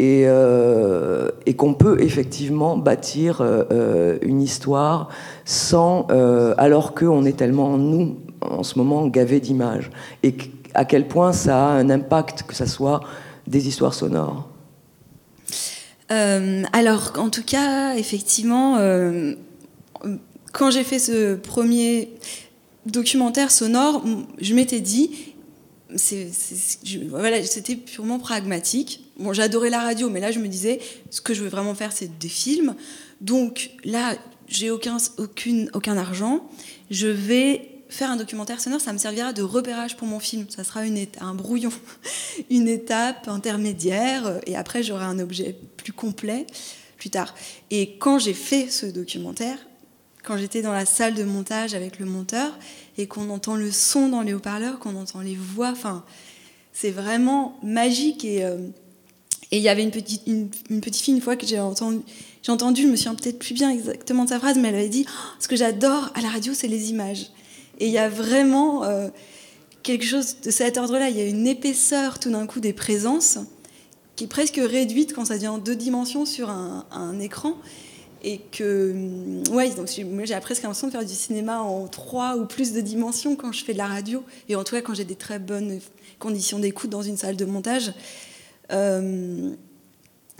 euh, 0.02 1.30
et, 1.46 1.56
qu'on 1.56 1.76
peut 1.76 2.02
effectivement 2.02 2.78
bâtir 2.78 3.42
euh, 3.42 3.64
euh, 3.72 4.18
une 4.22 4.42
histoire 4.42 5.10
sans, 5.46 6.08
alors 6.58 6.94
qu'on 6.94 7.26
est 7.26 7.38
tellement, 7.38 7.78
nous, 7.78 8.18
en 8.42 8.64
ce 8.64 8.78
moment, 8.78 9.08
gavés 9.08 9.40
d'images. 9.40 9.92
Et 10.24 10.36
à 10.74 10.86
quel 10.86 11.08
point 11.08 11.32
ça 11.32 11.68
a 11.68 11.70
un 11.70 11.90
impact, 11.90 12.44
que 12.44 12.56
ce 12.56 12.66
soit 12.66 13.02
des 13.48 13.68
histoires 13.68 13.94
sonores 13.94 14.50
Alors, 16.10 17.14
en 17.18 17.30
tout 17.30 17.44
cas, 17.44 17.96
effectivement, 17.96 18.78
quand 20.54 20.72
j'ai 20.72 20.84
fait 20.84 21.00
ce 21.00 21.36
premier 21.36 22.10
documentaire 22.86 23.52
sonore, 23.52 24.04
je 24.42 24.54
m'étais 24.54 24.82
dit, 24.82 25.33
c'était 25.98 27.76
purement 27.76 28.20
pragmatique. 28.20 29.06
Bon, 29.18 29.34
j'adorais 29.34 29.70
la 29.70 29.82
radio, 29.82 30.10
mais 30.10 30.20
là, 30.20 30.32
je 30.32 30.40
me 30.40 30.48
disais, 30.48 30.80
ce 31.10 31.22
que 31.22 31.34
je 31.34 31.44
veux 31.44 31.50
vraiment 31.50 31.76
faire, 31.76 31.92
c'est 31.92 32.18
des 32.20 32.30
films. 32.30 32.76
Donc 33.22 33.72
là, 33.84 34.16
j'ai 34.48 34.72
aucun, 34.72 34.98
aucune, 35.18 35.70
aucun 35.74 35.98
argent. 35.98 36.50
Je 36.92 37.08
vais 37.08 37.70
faire 37.90 38.10
un 38.10 38.18
documentaire 38.18 38.60
sonore, 38.60 38.82
ça 38.82 38.92
me 38.92 38.98
servira 38.98 39.34
de 39.34 39.44
repérage 39.44 39.96
pour 39.98 40.08
mon 40.08 40.20
film. 40.20 40.46
Ça 40.50 40.64
sera 40.64 40.82
un 40.82 41.34
brouillon, 41.36 41.72
une 42.50 42.68
étape 42.68 43.28
intermédiaire, 43.28 44.40
et 44.48 44.56
après, 44.56 44.84
j'aurai 44.84 45.06
un 45.06 45.20
objet 45.20 45.56
plus 45.78 45.94
complet 45.94 46.48
plus 46.98 47.10
tard. 47.10 47.36
Et 47.70 47.98
quand 47.98 48.18
j'ai 48.18 48.34
fait 48.34 48.70
ce 48.70 48.86
documentaire, 48.86 49.58
quand 50.24 50.38
j'étais 50.38 50.62
dans 50.62 50.72
la 50.72 50.86
salle 50.86 51.14
de 51.14 51.24
montage 51.24 51.74
avec 51.74 52.00
le 52.00 52.06
monteur, 52.06 52.58
et 52.98 53.08
qu'on 53.08 53.30
entend 53.30 53.56
le 53.56 53.72
son 53.72 54.10
dans 54.10 54.22
les 54.22 54.34
haut-parleurs, 54.34 54.80
qu'on 54.80 54.96
entend 54.96 55.22
les 55.22 55.36
voix. 55.36 55.70
Enfin, 55.72 56.04
c'est 56.72 56.92
vraiment 56.92 57.58
magique. 57.64 58.24
Et 58.26 58.44
euh, 58.44 58.58
il 59.52 59.60
y 59.60 59.70
avait 59.70 59.84
une 59.84 59.92
petite, 59.92 60.22
une, 60.28 60.50
petite 60.82 60.98
fille, 60.98 61.14
une 61.14 61.22
fois 61.22 61.36
que 61.36 61.46
j'ai 61.46 61.60
entendu, 61.60 62.02
j'ai 62.42 62.52
entendu, 62.52 62.84
je 62.84 62.88
me 62.88 62.96
souviens 62.96 63.16
peut-être 63.16 63.40
plus 63.40 63.54
bien 63.54 63.70
exactement 63.70 64.26
de 64.26 64.30
sa 64.30 64.40
phrase, 64.40 64.58
mais 64.58 64.70
elle 64.70 64.76
avait 64.76 64.90
dit 64.90 65.06
oh, 65.08 65.36
Ce 65.40 65.48
que 65.48 65.56
j'adore 65.56 66.12
à 66.16 66.22
la 66.22 66.30
radio, 66.30 66.54
c'est 66.54 66.68
les 66.68 66.90
images. 66.90 67.28
Et 67.80 67.88
il 67.88 67.92
y 67.92 67.98
a 67.98 68.10
vraiment 68.10 68.84
euh, 68.84 69.10
quelque 69.82 70.06
chose 70.06 70.38
de 70.44 70.52
cet 70.52 70.78
ordre-là. 70.78 71.10
Il 71.10 71.18
y 71.18 71.22
a 71.22 71.26
une 71.26 71.48
épaisseur 71.48 72.20
tout 72.20 72.30
d'un 72.30 72.46
coup 72.46 72.60
des 72.60 72.74
présences 72.74 73.40
qui 74.16 74.26
est 74.26 74.28
presque 74.28 74.60
réduite 74.64 75.14
quand 75.14 75.26
ça 75.26 75.36
devient 75.36 75.48
en 75.48 75.58
deux 75.58 75.76
dimensions 75.76 76.26
sur 76.26 76.52
un, 76.52 76.86
un 76.92 77.20
écran 77.20 77.56
et 78.24 78.40
que 78.52 78.94
mm, 78.94 79.54
ouais 79.54 79.70
donc 79.72 79.90
j'ai 79.90 80.40
presque 80.40 80.64
l'impression 80.64 80.88
de 80.88 80.92
faire 80.92 81.06
du 81.06 81.14
cinéma 81.14 81.60
en 81.60 81.88
trois 81.88 82.38
ou 82.38 82.46
plus 82.46 82.74
de 82.74 82.82
dimensions 82.82 83.36
quand 83.36 83.52
je 83.52 83.64
fais 83.64 83.74
de 83.74 83.78
la 83.78 83.88
radio. 83.88 84.24
Et 84.50 84.56
en 84.56 84.64
tout 84.64 84.76
cas 84.76 84.82
quand 84.82 84.94
j'ai 84.94 85.06
des 85.06 85.16
très 85.16 85.40
bonnes 85.40 85.80
conditions 86.20 86.60
d'écoute 86.60 86.90
dans 86.90 87.02
une 87.02 87.18
salle 87.18 87.36
de 87.36 87.46
montage 87.46 87.94
euh, 88.72 89.52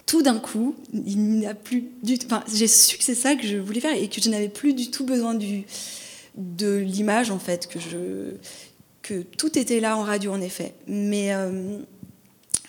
tout 0.06 0.22
d'un 0.22 0.40
coup 0.40 0.76
il 0.94 1.18
n'y 1.18 1.46
a 1.46 1.54
plus 1.54 1.86
du 2.04 2.18
j'ai 2.54 2.68
su 2.68 2.98
que 2.98 3.04
c'est 3.04 3.16
ça 3.16 3.36
que 3.36 3.46
je 3.46 3.58
voulais 3.58 3.82
faire 3.82 3.96
et 3.96 4.08
que 4.08 4.22
je 4.22 4.30
n'avais 4.30 4.50
plus 4.50 4.74
du 4.74 4.92
tout 4.92 5.06
besoin 5.06 5.34
du 5.34 5.66
de 6.36 6.78
l'image 6.78 7.32
en 7.32 7.40
fait 7.40 7.68
que 7.68 7.80
que 9.02 9.22
tout 9.22 9.60
était 9.60 9.80
là 9.80 9.98
en 9.98 10.04
radio 10.04 10.32
en 10.32 10.42
effet. 10.42 10.74
Mais 10.88 11.34
euh, 11.34 11.78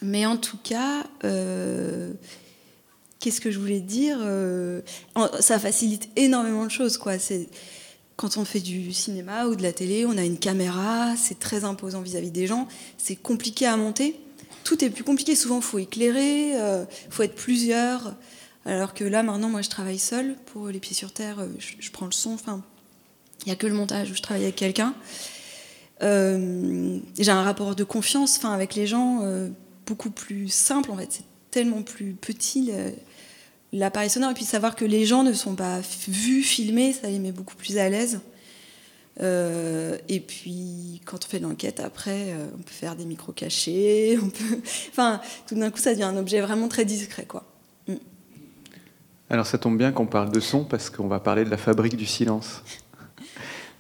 mais 0.03 0.27
en 0.27 0.37
tout 0.37 0.59
cas 0.63 1.05
euh, 1.25 2.13
qu'est-ce 3.25 3.41
que 3.41 3.51
je 3.51 3.59
voulais 3.59 3.81
dire 3.81 4.19
euh, 4.21 4.83
Ça 5.41 5.59
facilite 5.59 6.11
énormément 6.15 6.67
de 6.67 6.71
choses, 6.71 6.99
quoi. 6.99 7.19
C'est 7.19 7.49
quand 8.17 8.37
on 8.37 8.45
fait 8.45 8.61
du 8.61 8.93
cinéma 8.93 9.47
ou 9.47 9.57
de 9.57 9.63
la 9.63 9.73
télé, 9.73 10.05
on 10.05 10.19
a 10.19 10.25
une 10.25 10.39
caméra, 10.39 11.17
c'est 11.17 11.39
très 11.39 11.65
imposant 11.65 12.03
vis-à-vis 12.03 12.31
des 12.31 12.47
gens, 12.47 12.69
c'est 12.99 13.17
compliqué 13.17 13.67
à 13.67 13.77
monter. 13.79 14.21
Tout 14.63 14.85
est 14.85 14.91
plus 14.91 15.05
compliqué. 15.05 15.35
Souvent, 15.35 15.63
faut 15.63 15.79
éclairer, 15.79 16.51
il 16.51 16.57
euh, 16.57 16.85
faut 17.09 17.23
être 17.23 17.35
plusieurs. 17.35 18.15
Alors 18.67 18.93
que 18.93 19.05
là, 19.05 19.23
maintenant, 19.23 19.49
moi, 19.49 19.63
je 19.63 19.71
travaille 19.71 19.99
seule 19.99 20.37
pour 20.53 20.69
les 20.69 20.79
pieds 20.79 20.95
sur 20.95 21.11
terre. 21.11 21.41
Euh, 21.41 21.49
je, 21.59 21.91
prends 21.91 22.07
le 22.07 22.13
son. 22.13 22.35
Enfin, 22.35 22.63
il 23.41 23.49
n'y 23.49 23.53
a 23.53 23.57
que 23.57 23.67
le 23.67 23.75
montage 23.75 24.11
où 24.11 24.15
je 24.15 24.23
travaille 24.23 24.45
avec 24.45 24.57
quelqu'un. 24.57 24.95
J'ai 26.01 27.31
un 27.31 27.43
rapport 27.43 27.75
de 27.75 27.85
confiance, 27.85 28.37
enfin, 28.37 28.53
avec 28.53 28.75
les 28.75 28.87
gens 28.87 29.23
beaucoup 29.87 30.11
plus 30.11 30.49
simple. 30.49 30.91
En 30.91 30.97
fait, 30.99 31.09
c'est 31.11 31.25
tellement 31.51 31.83
plus 31.83 32.13
petit 32.13 32.71
l'appareil 33.75 34.09
sonore 34.09 34.31
et 34.31 34.35
puis 34.35 34.45
savoir 34.45 34.77
que 34.77 34.85
les 34.85 35.05
gens 35.05 35.23
ne 35.23 35.33
sont 35.33 35.55
pas 35.55 35.81
vus, 36.09 36.43
filmés, 36.43 36.93
ça 36.93 37.09
les 37.09 37.19
met 37.19 37.33
beaucoup 37.33 37.57
plus 37.57 37.77
à 37.79 37.89
l'aise. 37.89 38.21
Euh, 39.21 39.97
et 40.09 40.21
puis 40.21 41.01
quand 41.05 41.25
on 41.25 41.29
fait 41.29 41.39
l'enquête 41.39 41.81
après, 41.81 42.33
euh, 42.33 42.47
on 42.55 42.63
peut 42.63 42.73
faire 42.73 42.97
des 42.97 43.05
micros 43.05 43.33
cachés, 43.33 44.19
on 44.23 44.29
peut, 44.29 44.61
enfin 44.91 45.21
tout 45.47 45.55
d'un 45.55 45.71
coup 45.71 45.79
ça 45.79 45.93
devient 45.93 46.05
un 46.05 46.17
objet 46.17 46.41
vraiment 46.41 46.69
très 46.69 46.85
discret 46.85 47.25
quoi. 47.25 47.45
Mm. 47.87 47.95
Alors 49.31 49.47
ça 49.47 49.59
tombe 49.59 49.79
bien 49.79 49.93
qu'on 49.93 50.07
parle 50.07 50.31
de 50.31 50.41
son 50.41 50.65
parce 50.65 50.91
qu'on 50.91 51.07
va 51.07 51.21
parler 51.21 51.45
de 51.45 51.51
la 51.51 51.57
fabrique 51.57 51.97
du 51.97 52.07
silence. 52.07 52.63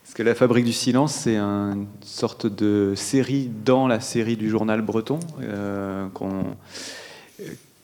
Parce 0.04 0.14
que 0.14 0.22
la 0.22 0.37
fabrique 0.37 0.64
du 0.64 0.72
silence 0.72 1.14
c'est 1.14 1.37
une 1.37 1.87
sorte 2.04 2.46
de 2.46 2.94
série 2.96 3.50
dans 3.64 3.88
la 3.88 3.98
série 3.98 4.37
du 4.37 4.48
journal 4.48 4.83
breton 4.83 5.18
euh, 5.40 6.07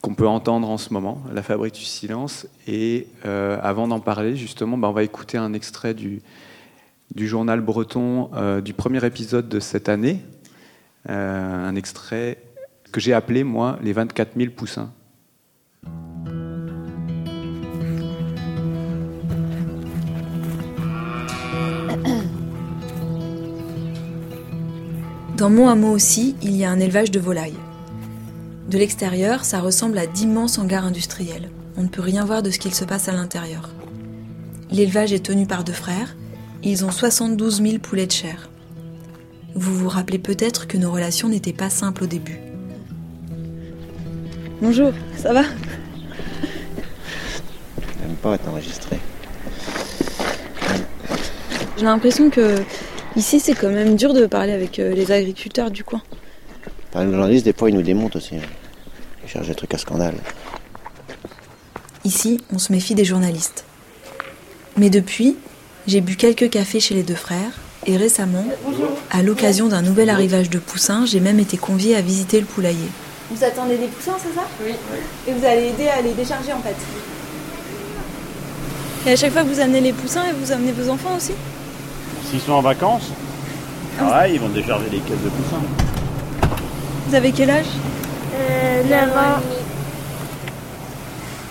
qu'on 0.02 0.14
peut 0.14 0.26
entendre 0.26 0.68
en 0.68 0.78
ce 0.78 0.92
moment, 0.92 1.22
La 1.32 1.42
Fabrique 1.42 1.74
du 1.74 1.84
silence. 1.84 2.46
Et 2.66 3.06
euh, 3.26 3.58
avant 3.62 3.88
d'en 3.88 4.00
parler, 4.00 4.36
justement, 4.36 4.78
bah, 4.78 4.88
on 4.88 4.92
va 4.92 5.02
écouter 5.02 5.36
un 5.38 5.52
extrait 5.52 5.94
du, 5.94 6.22
journal 7.16 7.60
breton 7.60 8.30
euh, 8.34 8.60
du 8.60 8.72
premier 8.72 9.04
épisode 9.04 9.48
de 9.48 9.60
cette 9.60 9.88
année, 9.88 10.22
euh, 11.08 11.68
un 11.68 11.74
extrait 11.76 12.38
que 12.92 13.00
j'ai 13.00 13.12
appelé, 13.12 13.44
moi, 13.44 13.78
Les 13.82 13.92
24 13.92 14.32
000 14.36 14.50
poussins. 14.50 14.90
Dans 25.36 25.48
mon 25.48 25.68
hameau 25.68 25.92
aussi, 25.92 26.36
il 26.42 26.54
y 26.54 26.64
a 26.64 26.70
un 26.70 26.78
élevage 26.80 27.10
de 27.10 27.18
volailles. 27.18 27.56
De 28.70 28.78
l'extérieur, 28.78 29.44
ça 29.44 29.59
ressemble 29.59 29.98
à 29.98 30.06
d'immenses 30.06 30.56
hangars 30.59 30.85
industriels. 30.85 31.50
On 31.76 31.83
ne 31.83 31.88
peut 31.88 32.02
rien 32.02 32.24
voir 32.24 32.40
de 32.40 32.52
ce 32.52 32.61
qu'il 32.61 32.72
se 32.72 32.85
passe 32.85 33.09
à 33.09 33.12
l'intérieur. 33.12 33.68
L'élevage 34.70 35.12
est 35.12 35.24
tenu 35.26 35.44
par 35.44 35.64
deux 35.64 35.72
frères. 35.72 36.14
Ils 36.62 36.85
ont 36.85 36.92
72 36.92 37.61
000 37.62 37.78
poulets 37.78 38.06
de 38.06 38.12
chair. 38.12 38.48
Vous 39.56 39.74
vous 39.76 39.88
rappelez 39.88 40.20
peut-être 40.20 40.68
que 40.68 40.76
nos 40.76 40.92
relations 40.92 41.28
n'étaient 41.28 41.52
pas 41.52 41.68
simples 41.68 42.04
au 42.04 42.06
début. 42.06 42.38
Bonjour, 44.62 44.92
ça 45.16 45.33
va? 45.33 45.42
J'aime 48.00 48.14
pas 48.22 48.37
être 48.37 48.48
enregistré. 48.48 49.00
J'ai 51.76 51.87
l'impression 51.87 52.30
que 52.30 52.62
ici 53.16 53.40
c'est 53.40 53.54
quand 53.54 53.70
même 53.70 53.96
dur 53.96 54.14
de 54.14 54.26
parler 54.26 54.52
avec 54.52 54.78
euh, 54.78 54.94
les 54.94 55.11
agriculteurs 55.11 55.72
du 55.72 55.83
coin. 55.83 56.02
Par 56.92 57.02
journalistes, 57.04 57.44
des 57.44 57.52
fois, 57.52 57.70
ils 57.70 57.74
nous 57.74 57.83
démontent 57.83 58.16
aussi. 58.16 58.37
hein. 58.37 58.40
Des 59.33 59.55
trucs 59.55 59.75
à 59.75 59.79
scandale. 59.79 60.16
Ici, 62.05 62.40
on 62.53 62.59
se 62.59 62.73
méfie 62.73 62.95
des 62.95 63.05
journalistes. 63.05 63.64
Mais 64.77 64.90
depuis, 64.90 65.37
j'ai 65.87 66.01
bu 66.01 66.16
quelques 66.16 66.51
cafés 66.51 66.81
chez 66.81 66.95
les 66.95 67.05
deux 67.05 67.14
frères 67.14 67.53
et 67.87 67.97
récemment, 67.97 68.45
à 69.11 69.23
l'occasion 69.23 69.69
d'un 69.69 69.83
nouvel 69.83 70.11
arrivage 70.11 70.51
de 70.51 70.59
poussins, 70.59 71.07
j'ai 71.07 71.21
même 71.21 71.38
été 71.38 71.57
conviée 71.57 71.97
à 71.97 72.01
visiter 72.01 72.40
le 72.40 72.47
poulailler. 72.47 72.88
Vous 73.31 73.43
attendez 73.45 73.79
des 73.79 73.87
poussins, 73.87 74.16
c'est 74.19 74.35
ça? 74.35 74.47
Oui. 74.64 74.73
Et 75.29 75.33
vous 75.33 75.45
allez 75.45 75.69
aider 75.69 75.88
à 75.88 76.03
les 76.03 76.12
décharger 76.12 76.53
en 76.53 76.61
fait? 76.61 76.77
Et 79.07 79.12
à 79.12 79.16
chaque 79.16 79.33
fois 79.33 79.43
que 79.43 79.49
vous 79.49 79.61
amenez 79.61 79.81
les 79.81 79.93
poussins, 79.93 80.25
vous 80.40 80.53
amenez 80.53 80.73
vos 80.73 80.90
enfants 80.90 81.16
aussi? 81.16 81.33
S'ils 82.29 82.40
sont 82.40 82.53
en 82.53 82.62
vacances, 82.62 83.11
pareil, 83.99 84.35
ils 84.35 84.40
vont 84.40 84.49
décharger 84.49 84.90
les 84.90 84.99
caisses 84.99 85.23
de 85.23 85.29
poussins. 85.29 85.62
Vous 87.09 87.14
avez 87.14 87.33
quel 87.33 87.51
âge? 87.51 87.66
Euh, 88.40 88.83
9 88.85 89.16
ans. 89.16 89.40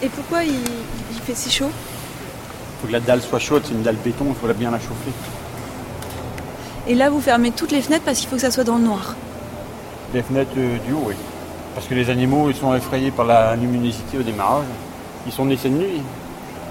Et 0.02 0.10
pourquoi 0.10 0.43
il, 0.43 0.54
il 0.54 1.19
fait 1.25 1.36
si 1.36 1.49
chaud? 1.52 1.69
Il 1.69 2.82
faut 2.82 2.88
que 2.88 2.93
la 2.93 2.99
dalle 2.99 3.21
soit 3.21 3.39
chaude, 3.39 3.63
c'est 3.65 3.73
une 3.73 3.82
dalle 3.84 3.97
béton, 3.97 4.25
il 4.30 4.36
faut 4.36 4.52
bien 4.54 4.71
la 4.71 4.80
chauffer. 4.80 5.12
Et 6.88 6.95
là, 6.95 7.10
vous 7.10 7.19
fermez 7.21 7.52
toutes 7.52 7.71
les 7.71 7.82
fenêtres 7.82 8.06
parce 8.06 8.17
qu'il 8.19 8.30
faut 8.30 8.36
que 8.36 8.41
ça 8.41 8.52
soit 8.52 8.63
dans 8.63 8.78
le 8.78 8.84
noir. 8.84 9.15
Les 10.13 10.23
fenêtres 10.23 10.52
euh, 10.58 10.78
du 10.88 10.93
haut, 10.93 11.04
oui. 11.08 11.15
Parce 11.75 11.86
que 11.88 11.93
les 11.93 12.10
animaux, 12.10 12.49
ils 12.49 12.56
sont 12.56 12.73
effrayés 12.73 13.12
par 13.12 13.25
la 13.25 13.56
luminosité 13.56 14.17
au 14.17 14.23
démarrage. 14.23 14.65
Ils 15.28 15.32
sont 15.32 15.45
naissés 15.45 15.69
de 15.69 15.75
nuit. 15.75 16.02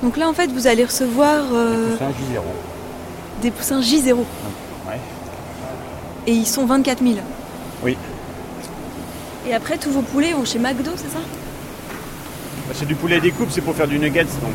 Donc 0.02 0.16
là, 0.16 0.28
en 0.28 0.32
fait, 0.32 0.50
vous 0.50 0.66
allez 0.66 0.84
recevoir 0.84 1.44
euh, 1.52 1.94
C'est 1.98 2.04
un 2.04 2.08
J0. 2.08 2.42
des 3.42 3.50
poussins 3.50 3.80
J0. 3.80 4.14
Ouais. 4.16 4.98
Et 6.26 6.32
ils 6.32 6.46
sont 6.46 6.66
24 6.66 7.02
000. 7.02 7.14
Oui. 7.84 7.96
Et 9.48 9.54
après, 9.54 9.78
tous 9.78 9.90
vos 9.90 10.02
poulets 10.02 10.34
vont 10.34 10.44
chez 10.44 10.58
McDo, 10.58 10.90
c'est 10.96 11.10
ça 11.10 11.20
Bah, 12.66 12.74
c'est 12.74 12.86
du 12.86 12.94
poulet 12.94 13.18
découpe, 13.18 13.48
c'est 13.50 13.62
pour 13.62 13.74
faire 13.74 13.88
du 13.88 13.98
nuggets. 13.98 14.24
Donc. 14.24 14.52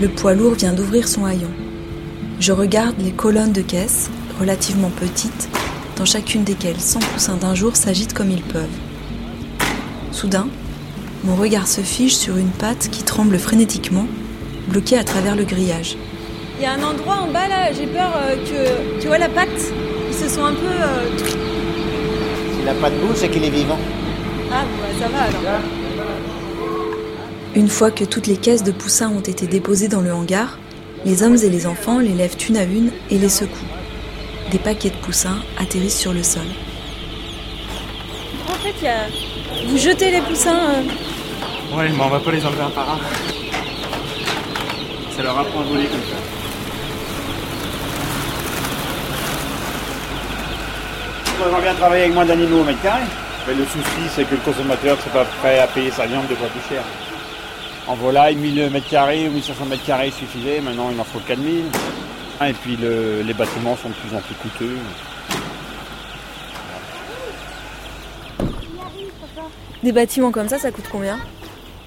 Le 0.00 0.08
poids 0.08 0.34
lourd 0.34 0.54
vient 0.54 0.74
d'ouvrir 0.74 1.08
son 1.08 1.24
haillon. 1.24 1.50
Je 2.40 2.52
regarde 2.52 2.94
les 2.98 3.10
colonnes 3.10 3.52
de 3.52 3.62
caisse, 3.62 4.10
relativement 4.38 4.90
petites, 4.90 5.48
dans 5.96 6.04
chacune 6.04 6.44
desquelles 6.44 6.78
100 6.78 7.00
poussins 7.00 7.36
d'un 7.36 7.54
jour 7.54 7.74
s'agitent 7.74 8.12
comme 8.12 8.30
ils 8.30 8.42
peuvent. 8.42 8.87
Soudain, 10.12 10.48
mon 11.24 11.36
regard 11.36 11.66
se 11.68 11.80
fige 11.80 12.16
sur 12.16 12.36
une 12.36 12.50
patte 12.50 12.88
qui 12.90 13.02
tremble 13.02 13.38
frénétiquement, 13.38 14.06
bloquée 14.68 14.98
à 14.98 15.04
travers 15.04 15.36
le 15.36 15.44
grillage. 15.44 15.96
Il 16.58 16.62
y 16.62 16.66
a 16.66 16.72
un 16.72 16.82
endroit 16.82 17.18
en 17.22 17.30
bas 17.32 17.46
là, 17.48 17.72
j'ai 17.72 17.86
peur 17.86 18.10
euh, 18.16 18.36
que. 18.36 19.00
Tu 19.00 19.06
vois 19.06 19.18
la 19.18 19.28
patte 19.28 19.48
Ils 20.08 20.14
se 20.16 20.28
sont 20.28 20.44
un 20.44 20.52
peu. 20.54 20.66
euh, 20.66 21.18
S'il 22.56 22.64
n'a 22.64 22.74
pas 22.74 22.90
de 22.90 22.96
boule, 22.96 23.14
c'est 23.14 23.28
qu'il 23.28 23.44
est 23.44 23.50
vivant. 23.50 23.78
Ah, 24.52 24.64
bon, 24.64 24.78
bah, 24.80 24.88
ça 25.00 25.08
va 25.08 25.22
alors. 25.24 25.60
Une 27.54 27.68
fois 27.68 27.90
que 27.90 28.04
toutes 28.04 28.26
les 28.26 28.36
caisses 28.36 28.64
de 28.64 28.72
poussins 28.72 29.10
ont 29.10 29.20
été 29.20 29.46
déposées 29.46 29.88
dans 29.88 30.00
le 30.00 30.12
hangar, 30.12 30.58
les 31.04 31.22
hommes 31.22 31.36
et 31.36 31.48
les 31.48 31.66
enfants 31.66 31.98
les 32.00 32.12
lèvent 32.14 32.36
une 32.48 32.56
à 32.56 32.64
une 32.64 32.90
et 33.10 33.18
les 33.18 33.28
secouent. 33.28 33.54
Des 34.50 34.58
paquets 34.58 34.90
de 34.90 34.96
poussins 34.96 35.38
atterrissent 35.58 35.98
sur 35.98 36.12
le 36.12 36.22
sol. 36.22 36.42
En 38.48 38.54
fait, 38.54 38.74
il 38.80 38.84
y 38.84 38.88
a... 38.88 39.06
vous 39.66 39.76
jetez 39.78 40.10
les 40.10 40.20
poussins. 40.20 40.70
euh, 40.70 41.76
Ouais, 41.76 41.88
mais 41.90 42.02
on 42.02 42.08
va 42.08 42.18
pas 42.20 42.30
les 42.32 42.44
enlever 42.46 42.62
un 42.62 42.70
par 42.70 42.88
un. 42.90 42.98
Ça 45.16 45.22
leur 45.22 45.38
apprend 45.38 45.60
à 45.60 45.64
voler 45.64 45.84
comme 45.86 46.00
ça. 46.00 46.16
On 51.40 51.48
aimerait 51.48 51.62
bien 51.62 51.74
travailler 51.74 52.02
avec 52.04 52.14
moins 52.14 52.24
d'animaux 52.24 52.60
au 52.60 52.64
mètre 52.64 52.82
carré. 52.82 53.02
Mais 53.46 53.54
le 53.54 53.64
souci, 53.64 54.08
c'est 54.14 54.24
que 54.24 54.34
le 54.34 54.40
consommateur 54.40 54.96
n'est 54.96 55.12
pas 55.12 55.24
prêt 55.40 55.58
à 55.58 55.66
payer 55.66 55.90
sa 55.90 56.06
viande 56.06 56.26
deux 56.28 56.34
fois 56.36 56.48
plus 56.48 56.74
cher. 56.74 56.82
En 57.86 57.94
volaille, 57.94 58.36
1000 58.36 58.68
mètres 58.70 58.88
carrés 58.88 59.28
ou 59.28 59.32
1500 59.32 59.64
mètres 59.66 59.84
carrés 59.86 60.10
suffisait. 60.10 60.60
Maintenant, 60.60 60.90
il 60.92 61.00
en 61.00 61.04
faut 61.04 61.20
4000. 61.20 61.64
Et 62.46 62.52
puis, 62.52 62.76
le- 62.76 63.22
les 63.22 63.34
bâtiments 63.34 63.76
sont 63.76 63.88
de 63.88 63.94
plus 63.94 64.16
en 64.16 64.20
plus 64.20 64.34
coûteux. 64.36 64.76
Des 69.82 69.92
bâtiments 69.92 70.30
comme 70.30 70.48
ça, 70.48 70.58
ça 70.58 70.70
coûte 70.70 70.86
combien 70.90 71.18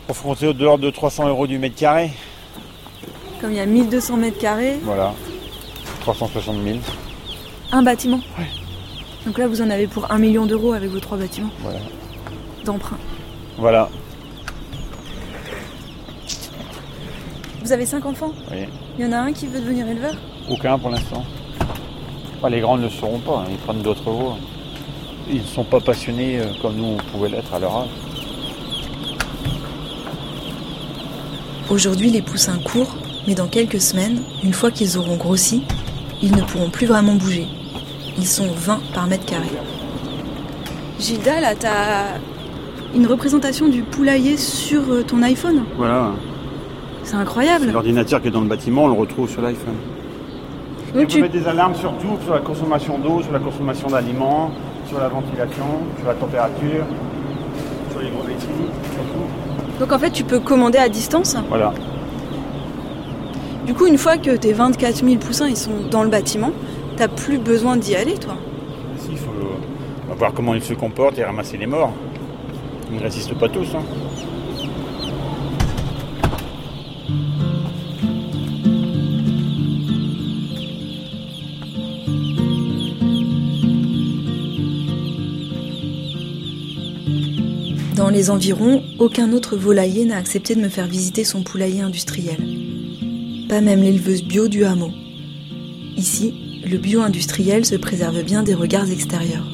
Confronté 0.08 0.47
au 0.47 0.54
dehors 0.54 0.78
de 0.78 0.89
300 0.89 1.28
euros 1.28 1.47
du 1.47 1.58
mètre 1.58 1.76
carré. 1.76 2.12
Comme 3.39 3.52
il 3.52 3.58
y 3.58 3.62
a 3.62 3.65
1200 3.65 4.17
mètres 4.17 4.38
carrés, 4.39 4.78
Voilà. 4.84 5.13
360 6.02 6.56
000. 6.63 6.78
un 7.71 7.84
bâtiment. 7.84 8.19
Donc 9.26 9.38
là, 9.38 9.47
vous 9.47 9.62
en 9.62 9.69
avez 9.69 9.88
pour 9.88 10.12
un 10.12 10.17
million 10.17 10.45
d'euros 10.45 10.74
avec 10.74 10.89
vos 10.89 11.00
trois 11.00 11.17
bâtiments 11.17 11.52
Voilà. 11.62 11.80
d'emprunt. 12.65 12.97
Voilà. 13.58 13.89
Vous 17.63 17.71
avez 17.71 17.86
cinq 17.86 18.06
enfants 18.06 18.32
Oui. 18.52 18.65
Il 18.97 19.06
y 19.06 19.08
en 19.08 19.12
a 19.12 19.17
un 19.17 19.32
qui 19.34 19.47
veut 19.47 19.60
devenir 19.60 19.88
éleveur 19.88 20.13
Aucun 20.50 20.78
pour 20.80 20.89
l'instant. 20.89 21.24
Enfin, 22.38 22.50
les 22.50 22.60
grands 22.60 22.78
ne 22.78 22.84
le 22.84 22.89
sauront 22.89 23.19
pas, 23.19 23.39
hein, 23.45 23.50
ils 23.52 23.58
prennent 23.58 23.82
d'autres 23.84 24.10
voies. 24.10 24.38
Ils 25.32 25.41
ne 25.41 25.46
sont 25.46 25.63
pas 25.63 25.80
passionnés 25.80 26.39
euh, 26.39 26.46
comme 26.62 26.76
nous 26.76 26.86
on 26.98 27.12
pouvait 27.12 27.30
l'être 27.30 27.54
à 27.54 27.60
leur 27.60 27.76
âge. 27.76 27.88
Aujourd'hui, 31.70 32.10
les 32.10 32.22
poussins 32.22 32.60
courent, 32.60 32.96
mais 33.28 33.34
dans 33.36 33.48
quelques 33.48 33.80
semaines, 33.80 34.22
une 34.44 34.52
fois 34.52 34.72
qu'ils 34.72 34.98
auront 34.98 35.15
grossi, 35.15 35.63
ils 36.22 36.36
ne 36.36 36.41
pourront 36.41 36.70
plus 36.70 36.86
vraiment 36.86 37.15
bouger. 37.15 37.48
Ils 38.17 38.28
sont 38.28 38.48
20 38.54 38.80
par 38.94 39.08
mètre 39.08 39.26
carré. 39.26 39.48
Gilda, 41.00 41.39
là, 41.39 41.56
t'as 41.58 42.17
une 42.94 43.08
représentation 43.08 43.70
du 43.70 43.84
poulailler 43.84 44.36
sur 44.36 44.82
euh, 44.91 45.04
ton 45.04 45.22
iPhone? 45.24 45.63
Voilà. 45.78 46.12
C'est 47.04 47.15
incroyable 47.15 47.72
L'ordinateur 47.72 48.22
qui 48.22 48.28
est 48.28 48.32
dans 48.32 48.41
le 48.41 48.48
bâtiment, 48.50 48.84
on 48.84 48.88
le 48.88 48.94
retrouve 48.94 49.30
sur 49.30 49.41
l'iPhone. 49.41 49.76
Donc 50.94 50.96
on 50.96 51.00
peut 51.00 51.06
tu- 51.08 51.22
mettre 51.22 51.34
des 51.34 51.48
alarmes 51.48 51.74
sur 51.76 51.94
tout, 51.94 52.17
sur 52.26 52.34
la 52.34 52.41
consommation 52.41 53.00
d'eau, 53.00 53.22
sur 53.24 53.32
la 53.32 53.39
consommation 53.39 53.88
d'aliments, 53.88 54.52
sur 54.92 55.00
la 55.00 55.08
ventilation, 55.08 55.64
sur 56.00 56.08
la 56.08 56.14
température, 56.16 56.86
sur 57.92 58.02
les 58.02 58.10
brevetteries, 58.10 58.72
sur 58.94 59.04
tout. 59.14 59.80
Donc 59.80 59.92
en 59.94 59.98
fait, 60.00 60.12
tu 60.12 60.26
peux 60.26 60.40
commander 60.42 60.78
à 60.80 60.90
distance. 60.90 61.38
Voilà. 61.48 61.74
Du 63.66 63.74
coup, 63.74 63.86
une 63.88 63.98
fois 63.98 64.18
que 64.18 64.36
tes 64.36 64.52
24 64.52 64.96
000 65.06 65.16
poussins 65.18 65.48
ils 65.48 65.56
sont 65.56 65.72
dans 65.90 66.04
le 66.04 66.10
bâtiment, 66.10 66.52
t'as 66.98 67.08
plus 67.08 67.38
besoin 67.38 67.78
d'y 67.78 67.96
aller, 67.96 68.16
toi? 68.16 68.36
Ici, 68.98 69.10
il 69.14 69.18
faut 69.18 69.32
va 70.10 70.16
voir 70.16 70.34
comment 70.34 70.54
ils 70.56 70.62
se 70.64 70.74
comportent 70.74 71.18
et 71.18 71.24
ramasser 71.24 71.56
les 71.56 71.68
morts. 71.68 71.94
Ils 72.92 72.98
ne 72.98 73.02
résistent 73.02 73.36
pas 73.40 73.48
tous. 73.48 73.74
hein. 73.74 73.84
Les 88.12 88.30
environs, 88.30 88.84
aucun 89.00 89.32
autre 89.32 89.56
volailler 89.56 90.06
n'a 90.06 90.17
accepté 90.17 90.56
de 90.56 90.62
me 90.62 90.69
faire 90.69 90.88
visiter 90.88 91.24
son 91.24 91.43
poulailler 91.43 91.82
industriel. 91.82 92.38
Pas 93.47 93.62
même 93.62 93.82
l'éleveuse 93.82 94.24
bio 94.24 94.47
du 94.47 94.65
hameau. 94.65 94.91
Ici, 95.95 96.62
le 96.65 96.78
bio 96.78 97.02
industriel 97.02 97.65
se 97.65 97.76
préserve 97.76 98.21
bien 98.24 98.43
des 98.43 98.54
regards 98.54 98.89
extérieurs. 98.91 99.47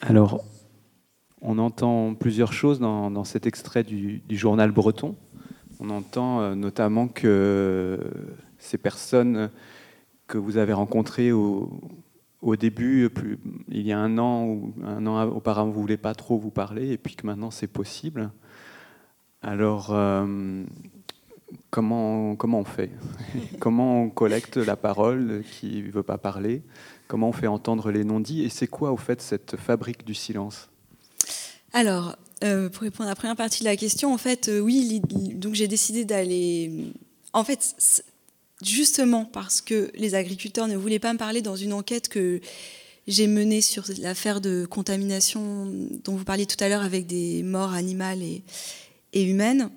Alors, 0.00 0.44
on 1.40 1.58
entend 1.58 2.14
plusieurs 2.14 2.52
choses 2.52 2.80
dans, 2.80 3.10
dans 3.10 3.24
cet 3.24 3.46
extrait 3.46 3.84
du 3.84 4.22
journal 4.30 4.72
breton. 4.72 5.14
On 5.84 5.90
entend 5.90 6.40
euh, 6.40 6.54
notamment 6.54 7.08
que 7.08 7.98
ces 8.58 8.78
personnes 8.78 9.50
que 10.28 10.38
vous 10.38 10.56
avez 10.56 10.72
rencontrées 10.72 11.32
au, 11.32 11.80
début, 12.56 13.10
il 13.68 13.82
y 13.82 13.90
a 13.90 13.98
un 13.98 14.16
an 14.16 14.44
ou 14.44 14.72
un 14.84 15.04
an 15.08 15.26
auparavant, 15.26 15.70
vous 15.70 15.78
ne 15.78 15.82
voulez 15.82 15.96
pas 15.96 16.14
trop 16.14 16.38
vous 16.38 16.52
parler, 16.52 16.92
et 16.92 16.98
puis 16.98 17.16
que 17.16 17.26
maintenant 17.26 17.50
c'est 17.50 17.66
possible. 17.66 18.30
Alors, 19.42 19.88
euh, 19.90 20.62
comment, 21.70 22.36
comment 22.36 22.60
on 22.60 22.64
fait? 22.64 22.90
Comment 23.58 24.02
on 24.02 24.08
collecte 24.08 24.58
la 24.58 24.76
parole 24.76 25.42
qui 25.50 25.82
ne 25.82 25.90
veut 25.90 26.04
pas 26.04 26.18
parler? 26.18 26.62
Comment 27.08 27.30
on 27.30 27.32
fait 27.32 27.48
entendre 27.48 27.90
les 27.90 28.04
non-dits? 28.04 28.44
Et 28.44 28.50
c'est 28.50 28.68
quoi, 28.68 28.92
au 28.92 28.96
fait, 28.96 29.20
cette 29.20 29.56
fabrique 29.56 30.04
du 30.06 30.14
silence? 30.14 30.70
Alors, 31.72 32.16
euh, 32.42 32.68
pour 32.68 32.82
répondre 32.82 33.08
à 33.08 33.12
la 33.12 33.16
première 33.16 33.36
partie 33.36 33.60
de 33.60 33.64
la 33.64 33.76
question, 33.76 34.12
en 34.12 34.18
fait, 34.18 34.48
euh, 34.48 34.60
oui, 34.60 35.00
donc 35.34 35.54
j'ai 35.54 35.68
décidé 35.68 36.04
d'aller 36.04 36.92
en 37.32 37.44
fait, 37.44 38.02
justement 38.62 39.24
parce 39.24 39.60
que 39.60 39.90
les 39.94 40.14
agriculteurs 40.14 40.68
ne 40.68 40.76
voulaient 40.76 40.98
pas 40.98 41.12
me 41.12 41.18
parler 41.18 41.42
dans 41.42 41.56
une 41.56 41.72
enquête 41.72 42.08
que 42.08 42.40
j'ai 43.06 43.26
menée 43.26 43.60
sur 43.60 43.84
l'affaire 43.98 44.40
de 44.40 44.66
contamination 44.68 45.66
dont 46.04 46.14
vous 46.16 46.24
parliez 46.24 46.46
tout 46.46 46.62
à 46.62 46.68
l'heure 46.68 46.82
avec 46.82 47.06
des 47.06 47.42
morts 47.42 47.72
animales 47.72 48.22
et, 48.22 48.42
humaines, 49.14 49.70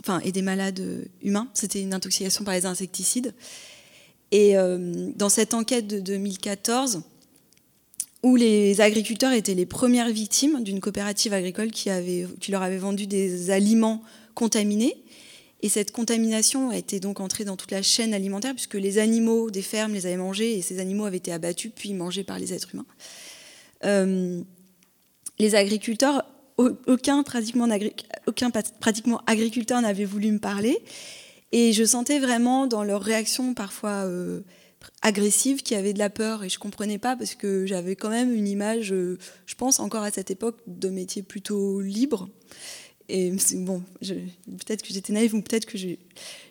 enfin, 0.00 0.20
et 0.20 0.30
des 0.30 0.42
malades 0.42 1.08
humains. 1.22 1.48
C'était 1.52 1.80
une 1.80 1.94
intoxication 1.94 2.44
par 2.44 2.54
les 2.54 2.66
insecticides. 2.66 3.34
Et 4.30 4.56
euh, 4.56 5.10
dans 5.16 5.28
cette 5.28 5.54
enquête 5.54 5.88
de 5.88 5.98
2014, 5.98 7.02
où 8.22 8.36
les 8.36 8.80
agriculteurs 8.80 9.32
étaient 9.32 9.54
les 9.54 9.66
premières 9.66 10.10
victimes 10.10 10.62
d'une 10.62 10.80
coopérative 10.80 11.32
agricole 11.32 11.70
qui, 11.70 11.90
leur 12.48 12.62
avait 12.62 12.78
vendu 12.78 13.06
des 13.06 13.50
aliments 13.50 14.02
contaminés, 14.34 14.96
et 15.62 15.68
cette 15.68 15.92
contamination 15.92 16.70
a 16.70 16.76
été 16.76 17.00
donc 17.00 17.20
entrée 17.20 17.44
dans 17.44 17.56
toute 17.56 17.70
la 17.70 17.82
chaîne 17.82 18.14
alimentaire, 18.14 18.54
puisque 18.54 18.74
les 18.74 18.98
animaux 18.98 19.50
des 19.50 19.62
fermes 19.62 19.92
les 19.92 20.06
avaient 20.06 20.16
mangés, 20.16 20.58
et 20.58 20.62
ces 20.62 20.78
animaux 20.80 21.04
avaient 21.04 21.18
été 21.18 21.32
abattus, 21.32 21.72
puis 21.74 21.92
mangés 21.92 22.24
par 22.24 22.38
les 22.38 22.52
êtres 22.52 22.74
humains. 22.74 22.86
Euh, 23.84 24.42
les 25.38 25.54
agriculteurs, 25.54 26.24
aucun 26.58 27.22
pratiquement, 27.22 27.68
agriculteur 29.26 29.80
n'avait 29.80 30.04
voulu 30.04 30.30
me 30.32 30.38
parler, 30.38 30.78
et 31.52 31.72
je 31.72 31.84
sentais 31.84 32.18
vraiment 32.18 32.66
dans 32.66 32.84
leur 32.84 33.02
réaction 33.02 33.54
parfois 33.54 34.04
euh, 34.04 34.40
agressive 35.02 35.62
qu'il 35.62 35.76
y 35.76 35.80
avait 35.80 35.92
de 35.92 35.98
la 35.98 36.10
peur, 36.10 36.44
et 36.44 36.48
je 36.48 36.58
comprenais 36.58 36.98
pas, 36.98 37.16
parce 37.16 37.34
que 37.34 37.66
j'avais 37.66 37.96
quand 37.96 38.10
même 38.10 38.34
une 38.34 38.48
image, 38.48 38.92
euh, 38.92 39.18
je 39.46 39.54
pense 39.54 39.80
encore 39.80 40.02
à 40.02 40.10
cette 40.10 40.30
époque, 40.30 40.58
de 40.66 40.88
métier 40.88 41.22
plutôt 41.22 41.80
libre. 41.80 42.28
Et 43.08 43.32
bon, 43.54 43.82
peut-être 44.00 44.82
que 44.82 44.92
j'étais 44.92 45.12
naïve 45.12 45.34
ou 45.34 45.42
peut-être 45.42 45.66
que 45.66 45.76
je, 45.76 45.88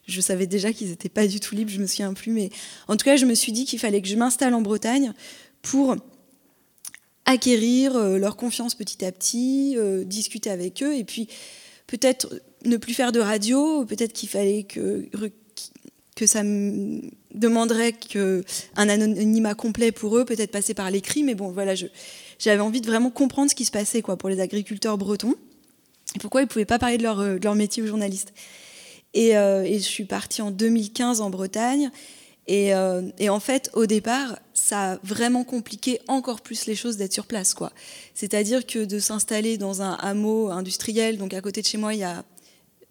je, 0.08 0.22
savais 0.22 0.46
déjà 0.46 0.74
qu'ils 0.74 0.89
n'étaient 0.89 1.08
pas 1.08 1.26
du 1.26 1.39
tout 1.39 1.56
libres, 1.56 1.72
je 1.72 1.80
me 1.80 1.88
souviens 1.88 2.13
plus. 2.13 2.34
Mais 2.34 2.50
en 2.89 2.98
tout 2.98 3.06
cas, 3.06 3.15
je 3.15 3.26
me 3.26 3.34
suis 3.34 3.54
dit 3.54 3.63
qu'il 3.63 3.80
fallait 3.80 4.02
que 4.02 4.10
je 4.10 4.18
m'installe 4.18 4.54
en 4.54 4.62
Bretagne 4.62 5.13
pour 5.62 5.96
acquérir 7.30 7.96
euh, 7.96 8.18
leur 8.18 8.36
confiance 8.36 8.76
petit 8.76 9.06
à 9.06 9.12
petit, 9.12 9.76
euh, 9.78 10.04
discuter 10.04 10.50
avec 10.50 10.82
eux 10.84 10.96
et 10.96 11.04
puis 11.04 11.28
peut-être 11.88 12.42
ne 12.65 12.76
plus 12.78 12.94
faire 12.94 13.12
de 13.12 13.20
radio, 13.20 13.86
peut-être 13.86 14.13
qu'il 14.13 14.30
fallait 14.30 14.63
que, 14.63 15.08
que 16.20 16.28
ça 16.28 16.44
demanderait 16.44 17.94
que 17.94 18.44
un 18.76 18.90
anonymat 18.90 19.54
complet 19.54 19.94
pour 19.94 20.18
eux, 20.18 20.26
peut-être 20.26 20.52
passer 20.52 20.74
par 20.74 20.92
l'écrit, 20.92 21.24
mais 21.24 21.34
bon, 21.34 21.50
voilà, 21.50 21.76
j'avais 22.38 22.62
envie 22.62 22.82
de 22.82 22.88
vraiment 22.88 23.10
comprendre 23.10 23.50
ce 23.50 23.56
qui 23.56 23.64
se 23.64 23.72
passait 23.72 24.02
quoi, 24.02 24.18
pour 24.18 24.28
les 24.28 24.42
agriculteurs 24.42 24.98
bretons 24.98 25.36
et 26.16 26.20
pourquoi 26.20 26.42
ils 26.42 26.46
ne 26.46 26.50
pouvaient 26.50 26.66
pas 26.66 26.78
parler 26.78 26.98
de 26.98 27.04
leur, 27.04 27.22
euh, 27.22 27.56
métier 27.56 27.82
aux 27.82 27.88
journalistes. 27.88 28.34
Euh, 29.16 29.64
et, 29.64 29.76
je 29.76 29.84
suis 29.84 30.04
partie 30.04 30.42
en 30.42 30.52
2015 30.52 31.22
en 31.22 31.30
Bretagne. 31.30 31.90
Et, 32.48 32.74
euh, 32.74 33.04
et, 33.18 33.30
en 33.30 33.40
fait, 33.40 33.70
au 33.74 33.86
départ, 33.86 34.40
ça 34.54 34.94
a 34.94 35.00
vraiment 35.04 35.44
compliqué 35.44 36.00
encore 36.08 36.42
plus 36.42 36.66
les 36.66 36.76
choses 36.76 36.98
d'être 36.98 37.14
sur 37.14 37.28
place. 37.28 37.56
C'est-à-dire 38.14 38.66
que 38.66 38.84
de 38.86 39.00
s'installer 39.00 39.58
dans 39.58 39.82
un 39.82 39.94
hameau 39.94 40.50
industriel, 40.50 41.18
donc 41.18 41.34
à 41.34 41.42
côté 41.42 41.62
de 41.62 41.68
chez 41.68 41.78
moi, 41.78 41.94
il 41.94 42.00
y 42.00 42.04
a 42.04 42.26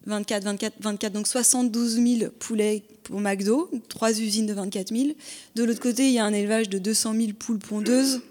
24, 0.09 0.45
24, 0.45 0.75
24, 0.81 1.13
donc 1.13 1.27
72 1.27 1.95
000 1.95 2.31
poulets 2.39 2.83
pour 3.05 3.21
McDo, 3.21 3.71
trois 3.89 4.11
usines 4.11 4.47
de 4.47 4.55
24 4.55 4.95
000. 4.95 5.11
De 5.55 5.65
l'autre 5.65 5.81
côté, 5.81 6.09
il 6.09 6.13
y 6.13 6.19
a 6.19 6.25
un 6.25 6.33
élevage 6.33 6.69
de 6.69 6.79
200 6.79 7.15
000 7.15 7.29
poules 7.39 7.59
pondeuses. 7.59 8.23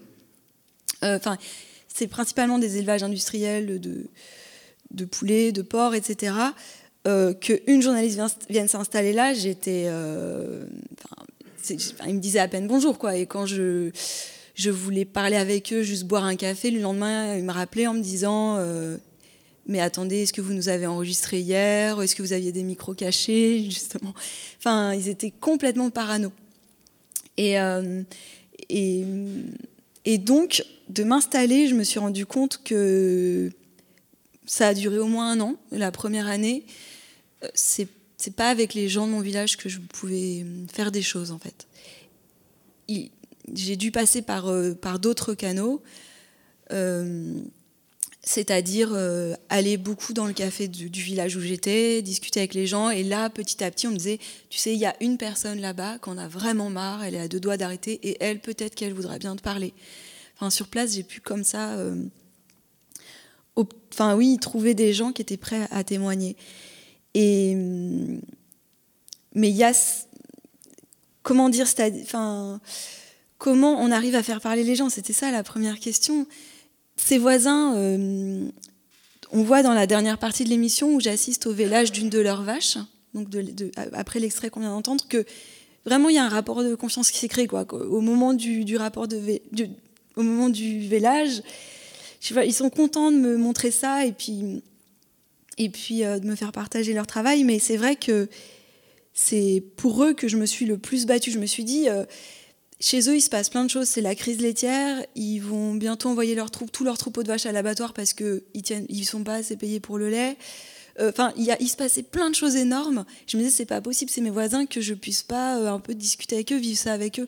Enfin, 1.01 1.37
c'est 1.87 2.07
principalement 2.07 2.59
des 2.59 2.77
élevages 2.77 3.03
industriels 3.03 3.79
de, 3.79 4.05
de 4.91 5.05
poulets, 5.05 5.51
de 5.51 5.61
porcs, 5.61 5.95
etc., 5.95 6.33
euh, 7.07 7.33
qu'une 7.33 7.81
journaliste 7.81 8.19
vienne 8.49 8.67
s'installer 8.67 9.13
là, 9.13 9.33
j'étais. 9.33 9.85
Euh, 9.87 10.65
ils 11.69 12.15
me 12.15 12.19
disaient 12.19 12.39
à 12.39 12.47
peine 12.47 12.67
bonjour, 12.67 12.97
quoi. 12.97 13.15
Et 13.15 13.25
quand 13.25 13.45
je, 13.45 13.91
je 14.55 14.69
voulais 14.69 15.05
parler 15.05 15.37
avec 15.37 15.71
eux, 15.71 15.83
juste 15.83 16.05
boire 16.05 16.25
un 16.25 16.35
café, 16.35 16.69
le 16.69 16.81
lendemain, 16.81 17.35
ils 17.35 17.43
me 17.43 17.51
rappelaient 17.51 17.87
en 17.87 17.93
me 17.93 18.01
disant 18.01 18.57
euh, 18.57 18.97
Mais 19.67 19.79
attendez, 19.79 20.23
est-ce 20.23 20.33
que 20.33 20.41
vous 20.41 20.53
nous 20.53 20.69
avez 20.69 20.85
enregistré 20.85 21.39
hier? 21.39 22.01
Est-ce 22.01 22.15
que 22.15 22.21
vous 22.21 22.33
aviez 22.33 22.51
des 22.51 22.63
micros 22.63 22.93
cachés 22.93 23.63
Justement? 23.69 24.13
Enfin, 24.57 24.93
ils 24.93 25.09
étaient 25.09 25.31
complètement 25.31 25.89
parano. 25.89 26.31
Et, 27.37 27.55
et, 28.69 29.05
et 30.05 30.17
donc, 30.17 30.63
de 30.89 31.03
m'installer, 31.03 31.67
je 31.67 31.75
me 31.75 31.83
suis 31.83 31.99
rendu 31.99 32.25
compte 32.25 32.61
que 32.63 33.51
ça 34.47 34.69
a 34.69 34.73
duré 34.73 34.97
au 34.97 35.07
moins 35.07 35.31
un 35.31 35.39
an, 35.41 35.55
la 35.71 35.91
première 35.91 36.27
année. 36.27 36.63
Euh, 37.43 37.49
c'est 37.53 37.87
c'est 38.19 38.33
pas 38.33 38.49
avec 38.49 38.73
les 38.73 38.89
gens 38.89 39.05
de 39.05 39.11
mon 39.11 39.19
village 39.19 39.57
que 39.57 39.69
je 39.69 39.77
pouvais 39.77 40.41
euh, 40.41 40.65
faire 40.73 40.91
des 40.91 41.03
choses 41.03 41.29
en 41.29 41.37
fait. 41.37 41.67
J'ai 43.53 43.75
dû 43.75 43.91
passer 43.91 44.23
par, 44.23 44.47
euh, 44.47 44.73
par 44.73 44.97
d'autres 44.97 45.35
canaux, 45.35 45.83
c'est-à-dire 48.27 48.93
aller 49.49 49.77
beaucoup 49.77 50.11
dans 50.13 50.25
le 50.25 50.33
café 50.33 50.67
du, 50.67 51.01
village 51.01 51.37
où 51.37 51.39
j'étais, 51.39 52.01
discuter 52.01 52.41
avec 52.41 52.53
les 52.53 52.67
gens, 52.67 52.89
et 52.89 53.03
là 53.03 53.29
petit 53.29 53.63
à 53.63 53.71
petit 53.71 53.87
on 53.87 53.91
me 53.91 53.97
disait, 53.97 54.19
tu 54.49 54.57
sais, 54.57 54.73
il 54.73 54.79
y 54.79 54.85
a 54.85 54.95
une 55.01 55.17
personne 55.17 55.61
là-bas 55.61 55.97
qu'on 55.99 56.17
a 56.17 56.27
vraiment 56.27 56.69
marre, 56.69 57.03
elle 57.03 57.15
est 57.15 57.19
à 57.21 57.27
deux 57.27 57.39
doigts 57.39 57.57
d'arrêter, 57.57 57.99
et 58.03 58.17
elle 58.19 58.39
peut-être 58.39 58.75
qu'elle 58.75 58.93
voudrait 58.93 59.19
bien 59.19 59.35
te 59.35 59.41
parler. 59.41 59.73
Enfin 60.35 60.49
sur 60.49 60.67
place 60.67 60.93
j'ai 60.93 61.03
pu 61.03 61.21
comme 61.21 61.43
ça 61.43 61.77
enfin 63.55 64.15
oui, 64.15 64.37
trouver 64.39 64.73
des 64.73 64.93
gens 64.93 65.11
qui 65.11 65.21
étaient 65.21 65.37
prêts 65.37 65.67
à 65.71 65.83
témoigner. 65.83 66.35
Mais 67.15 68.19
il 69.33 69.55
y 69.55 69.63
a 69.63 69.73
comment 71.23 71.49
dire, 71.49 71.65
enfin 72.03 72.59
comment 73.37 73.81
on 73.81 73.91
arrive 73.91 74.15
à 74.15 74.23
faire 74.23 74.41
parler 74.41 74.63
les 74.63 74.75
gens? 74.75 74.89
C'était 74.89 75.13
ça 75.13 75.31
la 75.31 75.43
première 75.43 75.79
question. 75.79 76.27
Ces 76.97 77.17
voisins, 77.17 77.75
euh, 77.77 78.49
on 79.31 79.43
voit 79.43 79.63
dans 79.63 79.73
la 79.73 79.87
dernière 79.87 80.17
partie 80.17 80.43
de 80.43 80.49
l'émission 80.49 80.93
où 80.93 80.99
j'assiste 80.99 81.47
au 81.47 81.53
village 81.53 81.91
d'une 81.91 82.09
de 82.09 82.19
leurs 82.19 82.43
vaches, 82.43 82.77
donc 83.13 83.27
après 83.93 84.19
l'extrait 84.19 84.49
qu'on 84.49 84.59
vient 84.59 84.71
d'entendre, 84.71 85.05
que 85.07 85.25
vraiment 85.85 86.09
il 86.09 86.15
y 86.15 86.19
a 86.19 86.25
un 86.25 86.29
rapport 86.29 86.63
de 86.63 86.75
confiance 86.75 87.11
qui 87.11 87.19
s'est 87.19 87.27
créé 87.27 87.47
quoi. 87.47 87.65
Au 87.73 88.01
moment 88.01 88.33
du, 88.33 88.75
rapport 88.77 89.07
de 89.07 89.19
au 90.15 90.23
moment 90.23 90.49
du 90.49 90.79
village, 90.79 91.41
ils 92.29 92.53
sont 92.53 92.69
contents 92.69 93.11
de 93.11 93.17
me 93.17 93.37
montrer 93.37 93.71
ça 93.71 94.05
et 94.05 94.11
puis, 94.11 94.63
et 95.57 95.69
puis 95.69 96.03
euh, 96.03 96.19
de 96.19 96.27
me 96.27 96.35
faire 96.35 96.51
partager 96.51 96.93
leur 96.93 97.07
travail. 97.07 97.43
Mais 97.43 97.59
c'est 97.59 97.77
vrai 97.77 97.95
que 97.95 98.27
c'est 99.13 99.63
pour 99.77 100.03
eux 100.03 100.13
que 100.13 100.27
je 100.27 100.37
me 100.37 100.45
suis 100.45 100.65
le 100.65 100.77
plus 100.77 101.05
battue. 101.05 101.31
Je 101.31 101.39
me 101.39 101.45
suis 101.45 101.63
dit, 101.63 101.89
euh, 101.89 102.05
chez 102.79 103.09
eux, 103.09 103.15
il 103.15 103.21
se 103.21 103.29
passe 103.29 103.49
plein 103.49 103.63
de 103.63 103.69
choses. 103.69 103.87
C'est 103.87 104.01
la 104.01 104.15
crise 104.15 104.39
laitière. 104.39 105.03
Ils 105.15 105.39
vont 105.39 105.73
bientôt 105.73 106.09
envoyer 106.09 106.35
leur 106.35 106.51
tous 106.51 106.83
leurs 106.83 106.97
troupeaux 106.97 107.23
de 107.23 107.27
vaches 107.27 107.45
à 107.45 107.51
l'abattoir 107.51 107.93
parce 107.93 108.13
qu'ils 108.13 108.41
ne 108.53 109.03
sont 109.03 109.23
pas 109.23 109.35
assez 109.35 109.57
payés 109.57 109.79
pour 109.79 109.97
le 109.97 110.09
lait. 110.09 110.37
Euh, 110.99 111.09
enfin, 111.09 111.33
il, 111.37 111.69
se 111.69 111.75
passait 111.75 112.03
plein 112.03 112.29
de 112.29 112.35
choses 112.35 112.55
énormes. 112.55 113.05
Je 113.27 113.37
me 113.37 113.43
disais, 113.43 113.55
c'est 113.55 113.65
pas 113.65 113.81
possible, 113.81 114.09
c'est 114.09 114.21
mes 114.21 114.29
voisins, 114.29 114.65
que 114.65 114.81
je 114.81 114.93
puisse 114.93 115.23
pas 115.23 115.55
un 115.55 115.79
peu 115.79 115.93
discuter 115.93 116.35
avec 116.35 116.51
eux, 116.51 116.57
vivre 116.57 116.77
ça 116.77 116.93
avec 116.93 117.19
eux. 117.19 117.27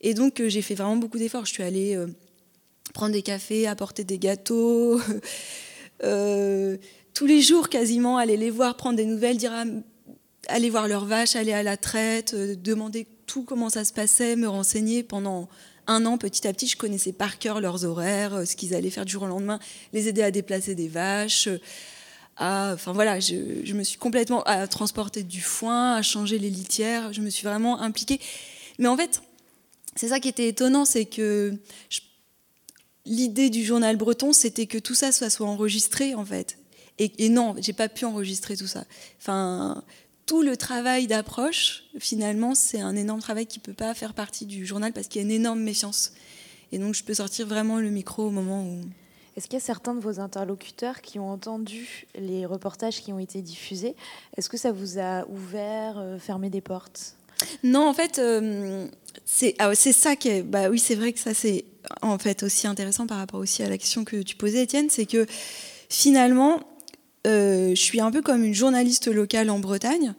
Et 0.00 0.14
donc, 0.14 0.42
j'ai 0.46 0.62
fait 0.62 0.74
vraiment 0.74 0.96
beaucoup 0.96 1.18
d'efforts. 1.18 1.46
Je 1.46 1.52
suis 1.52 1.62
allée 1.62 1.96
prendre 2.94 3.12
des 3.12 3.22
cafés, 3.22 3.66
apporter 3.66 4.04
des 4.04 4.18
gâteaux. 4.18 5.00
Euh, 6.02 6.76
tous 7.14 7.24
les 7.24 7.40
jours, 7.40 7.68
quasiment, 7.68 8.18
aller 8.18 8.36
les 8.36 8.50
voir, 8.50 8.76
prendre 8.76 8.96
des 8.96 9.06
nouvelles, 9.06 9.36
dire 9.36 9.52
aller 10.48 10.68
voir 10.68 10.88
leurs 10.88 11.04
vaches, 11.06 11.36
aller 11.36 11.52
à 11.52 11.62
la 11.62 11.76
traite, 11.76 12.34
euh, 12.34 12.56
demander 12.56 13.06
tout 13.26 13.44
comment 13.44 13.70
ça 13.70 13.84
se 13.84 13.92
passait, 13.92 14.36
me 14.36 14.48
renseigner 14.48 15.02
pendant 15.02 15.48
un 15.86 16.06
an, 16.06 16.18
petit 16.18 16.46
à 16.48 16.52
petit, 16.52 16.66
je 16.66 16.76
connaissais 16.76 17.12
par 17.12 17.38
cœur 17.38 17.60
leurs 17.60 17.84
horaires, 17.84 18.34
euh, 18.34 18.44
ce 18.44 18.56
qu'ils 18.56 18.74
allaient 18.74 18.90
faire 18.90 19.04
du 19.04 19.12
jour 19.12 19.24
au 19.24 19.26
lendemain, 19.26 19.58
les 19.92 20.08
aider 20.08 20.22
à 20.22 20.30
déplacer 20.30 20.74
des 20.74 20.88
vaches. 20.88 21.48
À, 22.36 22.72
enfin 22.74 22.92
voilà, 22.92 23.20
je, 23.20 23.72
me 23.74 23.82
suis 23.82 23.98
complètement 23.98 24.42
à 24.44 24.66
transporter 24.66 25.22
du 25.22 25.40
foin, 25.40 25.94
à 25.94 26.02
changer 26.02 26.38
les 26.38 26.50
litières. 26.50 27.12
Je 27.12 27.20
me 27.20 27.30
suis 27.30 27.44
vraiment 27.44 27.80
impliquée. 27.80 28.18
Mais 28.78 28.88
en 28.88 28.96
fait, 28.96 29.22
c'est 29.94 30.08
ça 30.08 30.20
qui 30.20 30.28
était 30.28 30.48
étonnant, 30.48 30.84
c'est 30.84 31.04
que 31.04 31.54
je 31.90 32.00
l'idée 33.06 33.50
du 33.50 33.64
journal 33.64 33.96
breton, 33.96 34.32
c'était 34.32 34.66
que 34.66 34.78
tout 34.78 34.94
ça 34.94 35.12
soit, 35.12 35.30
soit 35.30 35.46
enregistré, 35.46 36.14
en 36.14 36.24
fait. 36.24 36.58
Et, 36.98 37.12
et 37.18 37.28
non, 37.28 37.54
j'ai 37.58 37.72
pas 37.72 37.88
pu 37.88 38.04
enregistrer 38.04 38.56
tout 38.56 38.66
ça. 38.66 38.84
Enfin, 39.20 39.82
tout 40.26 40.42
le 40.42 40.56
travail 40.56 41.06
d'approche, 41.06 41.84
finalement, 41.98 42.54
c'est 42.54 42.80
un 42.80 42.96
énorme 42.96 43.20
travail 43.20 43.46
qui 43.46 43.58
peut 43.58 43.74
pas 43.74 43.92
faire 43.94 44.14
partie 44.14 44.46
du 44.46 44.64
journal 44.64 44.92
parce 44.92 45.08
qu'il 45.08 45.20
y 45.20 45.24
a 45.24 45.26
une 45.26 45.34
énorme 45.34 45.60
méfiance. 45.60 46.12
Et 46.72 46.78
donc, 46.78 46.94
je 46.94 47.04
peux 47.04 47.14
sortir 47.14 47.46
vraiment 47.46 47.78
le 47.78 47.90
micro 47.90 48.26
au 48.26 48.30
moment 48.30 48.64
où. 48.64 48.80
Est-ce 49.36 49.46
qu'il 49.46 49.54
y 49.54 49.62
a 49.62 49.64
certains 49.64 49.94
de 49.94 50.00
vos 50.00 50.20
interlocuteurs 50.20 51.00
qui 51.00 51.18
ont 51.18 51.30
entendu 51.30 52.06
les 52.18 52.46
reportages 52.46 53.02
qui 53.02 53.12
ont 53.12 53.18
été 53.18 53.42
diffusés? 53.42 53.96
Est-ce 54.36 54.48
que 54.48 54.56
ça 54.56 54.72
vous 54.72 54.98
a 54.98 55.26
ouvert, 55.28 55.98
euh, 55.98 56.18
fermé 56.18 56.50
des 56.50 56.60
portes? 56.60 57.16
Non, 57.64 57.88
en 57.88 57.94
fait, 57.94 58.18
euh, 58.18 58.86
ah 59.58 59.74
c'est 59.74 59.92
ça 59.92 60.14
qui 60.16 60.28
est. 60.28 60.42
Bah 60.42 60.70
oui, 60.70 60.78
c'est 60.78 60.94
vrai 60.94 61.12
que 61.12 61.18
ça, 61.18 61.34
c'est 61.34 61.64
en 62.00 62.16
fait 62.18 62.44
aussi 62.44 62.66
intéressant 62.66 63.06
par 63.06 63.18
rapport 63.18 63.40
aussi 63.40 63.62
à 63.62 63.68
la 63.68 63.76
question 63.76 64.04
que 64.04 64.22
tu 64.22 64.36
posais, 64.36 64.62
Étienne, 64.62 64.88
c'est 64.88 65.06
que 65.06 65.26
finalement, 65.88 66.60
euh, 67.26 67.70
je 67.70 67.80
suis 67.80 68.00
un 68.00 68.10
peu 68.10 68.22
comme 68.22 68.44
une 68.44 68.54
journaliste 68.54 69.06
locale 69.06 69.50
en 69.50 69.58
Bretagne. 69.58 70.14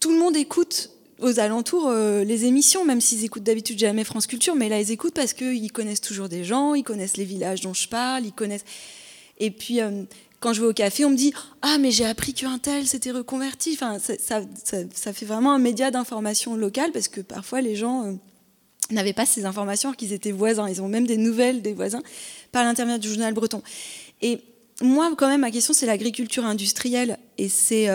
tout 0.00 0.10
le 0.10 0.18
monde 0.18 0.36
écoute 0.36 0.90
aux 1.18 1.40
alentours 1.40 1.88
euh, 1.88 2.24
les 2.24 2.44
émissions, 2.44 2.84
même 2.84 3.00
s'ils 3.00 3.24
écoutent 3.24 3.42
d'habitude 3.42 3.78
jamais 3.78 4.04
France 4.04 4.26
Culture, 4.26 4.54
mais 4.54 4.68
là 4.68 4.80
ils 4.80 4.90
écoutent 4.90 5.14
parce 5.14 5.32
qu'ils 5.32 5.72
connaissent 5.72 6.02
toujours 6.02 6.28
des 6.28 6.44
gens, 6.44 6.74
ils 6.74 6.82
connaissent 6.82 7.16
les 7.16 7.24
villages 7.24 7.62
dont 7.62 7.72
je 7.72 7.88
parle, 7.88 8.26
ils 8.26 8.32
connaissent. 8.32 8.64
Et 9.38 9.50
puis 9.50 9.80
euh, 9.80 10.02
quand 10.40 10.52
je 10.52 10.60
vais 10.60 10.66
au 10.66 10.74
café, 10.74 11.06
on 11.06 11.10
me 11.10 11.16
dit 11.16 11.32
ah 11.62 11.78
mais 11.78 11.90
j'ai 11.90 12.04
appris 12.04 12.34
qu'un 12.34 12.58
tel 12.58 12.86
s'était 12.86 13.12
reconverti. 13.12 13.72
Enfin 13.72 13.98
ça, 13.98 15.12
fait 15.12 15.26
vraiment 15.26 15.54
un 15.54 15.58
média 15.58 15.90
d'information 15.90 16.54
locale 16.54 16.92
parce 16.92 17.08
que 17.08 17.22
parfois 17.22 17.62
les 17.62 17.76
gens 17.76 18.18
n'avaient 18.90 19.14
pas 19.14 19.26
ces 19.26 19.46
informations 19.46 19.92
qu'ils 19.92 20.12
étaient 20.12 20.32
voisins. 20.32 20.68
Ils 20.68 20.82
ont 20.82 20.88
même 20.88 21.06
des 21.06 21.16
nouvelles 21.16 21.62
des 21.62 21.72
voisins 21.72 22.02
par 22.52 22.62
l'intermédiaire 22.64 23.00
du 23.00 23.08
journal 23.08 23.32
breton. 23.32 23.62
Et 24.20 24.42
moi 24.82 25.12
quand 25.16 25.28
même 25.28 25.40
ma 25.40 25.50
question 25.50 25.72
c'est 25.72 25.86
l'agriculture 25.86 26.44
industrielle. 26.44 27.18
Et 27.38 27.48
c'est 27.48 27.88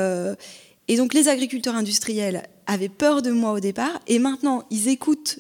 et 0.87 0.97
donc 0.97 1.13
les 1.13 1.27
agriculteurs 1.27 1.75
industriels 1.75 2.47
avaient 2.65 2.89
peur 2.89 3.21
de 3.21 3.31
moi 3.31 3.51
au 3.53 3.59
départ, 3.59 3.99
et 4.07 4.19
maintenant 4.19 4.63
ils 4.69 4.87
écoutent 4.87 5.39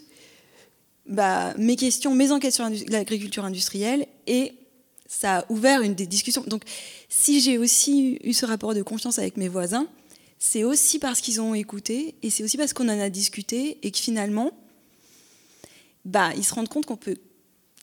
bah, 1.07 1.53
mes 1.57 1.75
questions, 1.75 2.13
mes 2.15 2.31
enquêtes 2.31 2.53
sur 2.53 2.67
l'agriculture 2.89 3.43
industrielle, 3.43 4.05
et 4.27 4.53
ça 5.07 5.39
a 5.39 5.51
ouvert 5.51 5.81
une 5.81 5.93
des 5.93 6.07
discussions. 6.07 6.43
Donc 6.47 6.63
si 7.09 7.41
j'ai 7.41 7.57
aussi 7.57 8.19
eu 8.23 8.33
ce 8.33 8.45
rapport 8.45 8.73
de 8.73 8.81
confiance 8.81 9.19
avec 9.19 9.35
mes 9.35 9.49
voisins, 9.49 9.87
c'est 10.39 10.63
aussi 10.63 10.99
parce 10.99 11.21
qu'ils 11.21 11.41
ont 11.41 11.53
écouté, 11.53 12.15
et 12.23 12.29
c'est 12.29 12.43
aussi 12.43 12.57
parce 12.57 12.73
qu'on 12.73 12.89
en 12.89 12.99
a 12.99 13.09
discuté, 13.09 13.77
et 13.83 13.91
que 13.91 13.97
finalement, 13.97 14.51
bah, 16.05 16.31
ils 16.35 16.43
se 16.43 16.53
rendent 16.53 16.69
compte 16.69 16.85
qu'on 16.85 16.97
peut 16.97 17.17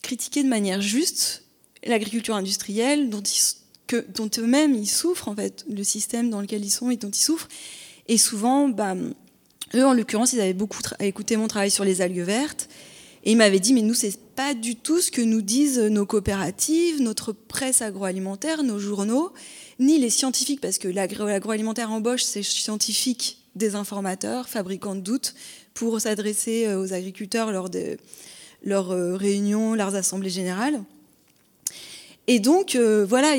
critiquer 0.01 0.43
de 0.43 0.49
manière 0.49 0.81
juste 0.81 1.43
l'agriculture 1.85 2.35
industrielle, 2.35 3.09
dont 3.09 4.29
eux-mêmes 4.37 4.75
ils 4.75 4.89
souffrent 4.89 5.27
en 5.27 5.35
fait, 5.35 5.65
le 5.69 5.83
système 5.83 6.29
dans 6.29 6.41
lequel 6.41 6.63
ils 6.63 6.71
sont 6.71 6.89
et 6.89 6.97
dont 6.97 7.09
ils 7.09 7.21
souffrent. 7.21 7.47
Et 8.07 8.17
souvent, 8.17 8.69
bah, 8.69 8.95
eux 9.75 9.85
en 9.85 9.93
l'occurrence, 9.93 10.33
ils 10.33 10.41
avaient 10.41 10.53
beaucoup 10.53 10.79
écouté 10.99 11.37
mon 11.37 11.47
travail 11.47 11.71
sur 11.71 11.83
les 11.83 12.01
algues 12.01 12.21
vertes. 12.21 12.69
Et 13.23 13.31
ils 13.31 13.37
m'avaient 13.37 13.59
dit, 13.59 13.73
mais 13.73 13.81
nous, 13.81 13.93
c'est 13.93 14.17
pas 14.17 14.53
du 14.53 14.75
tout 14.75 15.01
ce 15.01 15.11
que 15.11 15.21
nous 15.21 15.41
disent 15.41 15.79
nos 15.79 16.05
coopératives, 16.05 17.01
notre 17.01 17.33
presse 17.33 17.81
agroalimentaire, 17.81 18.63
nos 18.63 18.79
journaux, 18.79 19.33
ni 19.77 19.99
les 19.99 20.09
scientifiques, 20.09 20.61
parce 20.61 20.77
que 20.77 20.87
l'agroalimentaire 20.87 21.91
embauche 21.91 22.23
ces 22.23 22.43
scientifiques, 22.43 23.39
des 23.55 23.75
informateurs, 23.75 24.47
fabricants 24.47 24.95
de 24.95 25.01
doutes, 25.01 25.35
pour 25.73 25.99
s'adresser 25.99 26.65
euh, 26.67 26.81
aux 26.81 26.93
agriculteurs 26.93 27.51
lors 27.51 27.69
de 27.69 27.97
leurs 28.63 28.91
euh, 28.91 29.15
réunions, 29.15 29.73
leurs 29.73 29.95
assemblées 29.95 30.29
générales. 30.29 30.81
Et 32.31 32.39
donc, 32.39 32.75
euh, 32.75 33.07
voilà, 33.07 33.33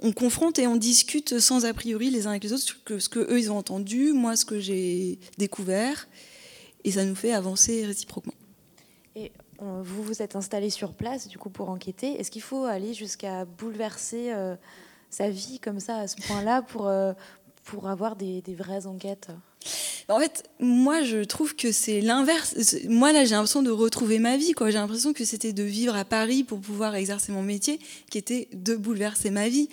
on 0.00 0.10
confronte 0.10 0.58
et 0.58 0.66
on 0.66 0.74
discute 0.74 1.38
sans 1.38 1.64
a 1.66 1.72
priori 1.72 2.10
les 2.10 2.26
uns 2.26 2.30
avec 2.30 2.42
les 2.42 2.52
autres 2.52 2.82
que 2.84 2.98
ce 2.98 3.08
qu'eux, 3.08 3.38
ils 3.38 3.52
ont 3.52 3.56
entendu, 3.56 4.12
moi, 4.12 4.34
ce 4.34 4.44
que 4.44 4.58
j'ai 4.58 5.20
découvert, 5.38 6.08
et 6.82 6.90
ça 6.90 7.04
nous 7.04 7.14
fait 7.14 7.32
avancer 7.32 7.86
réciproquement. 7.86 8.32
Et 9.14 9.30
euh, 9.62 9.82
vous 9.84 10.02
vous 10.02 10.20
êtes 10.20 10.34
installé 10.34 10.68
sur 10.68 10.94
place, 10.94 11.28
du 11.28 11.38
coup, 11.38 11.48
pour 11.48 11.70
enquêter. 11.70 12.18
Est-ce 12.18 12.32
qu'il 12.32 12.42
faut 12.42 12.64
aller 12.64 12.92
jusqu'à 12.92 13.44
bouleverser 13.44 14.32
euh, 14.32 14.56
sa 15.08 15.30
vie 15.30 15.60
comme 15.60 15.78
ça, 15.78 15.98
à 15.98 16.08
ce 16.08 16.16
point-là, 16.26 16.62
pour, 16.62 16.90
pour 17.62 17.88
avoir 17.88 18.16
des 18.16 18.42
vraies 18.48 18.86
enquêtes? 18.88 19.28
En 20.08 20.20
fait, 20.20 20.44
moi, 20.60 21.02
je 21.02 21.24
trouve 21.24 21.54
que 21.54 21.72
c'est 21.72 22.00
l'inverse. 22.00 22.54
Moi, 22.88 23.12
là, 23.12 23.24
j'ai 23.24 23.32
l'impression 23.32 23.62
de 23.62 23.70
retrouver 23.70 24.18
ma 24.18 24.36
vie. 24.36 24.54
J'ai 24.58 24.72
l'impression 24.72 25.12
que 25.12 25.24
c'était 25.24 25.52
de 25.52 25.62
vivre 25.62 25.96
à 25.96 26.04
Paris 26.04 26.44
pour 26.44 26.60
pouvoir 26.60 26.94
exercer 26.94 27.32
mon 27.32 27.42
métier, 27.42 27.78
qui 28.10 28.18
était 28.18 28.48
de 28.52 28.76
bouleverser 28.76 29.30
ma 29.30 29.48
vie. 29.48 29.68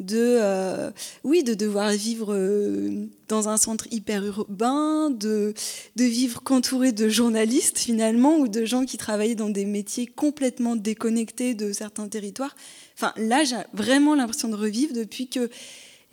De, 0.00 0.18
euh, 0.18 0.90
oui, 1.22 1.44
de 1.44 1.54
devoir 1.54 1.90
vivre 1.92 2.34
euh, 2.34 3.06
dans 3.28 3.48
un 3.48 3.56
centre 3.56 3.86
hyper 3.92 4.24
urbain, 4.24 5.08
de, 5.08 5.54
de 5.94 6.04
vivre 6.04 6.42
qu'entouré 6.42 6.90
de 6.90 7.08
journalistes, 7.08 7.78
finalement, 7.78 8.38
ou 8.38 8.48
de 8.48 8.64
gens 8.64 8.86
qui 8.86 8.96
travaillaient 8.96 9.36
dans 9.36 9.50
des 9.50 9.64
métiers 9.64 10.06
complètement 10.06 10.74
déconnectés 10.74 11.54
de 11.54 11.72
certains 11.72 12.08
territoires. 12.08 12.56
Enfin, 12.96 13.12
là, 13.16 13.44
j'ai 13.44 13.56
vraiment 13.72 14.16
l'impression 14.16 14.48
de 14.48 14.56
revivre 14.56 14.94
depuis 14.94 15.28
que 15.28 15.48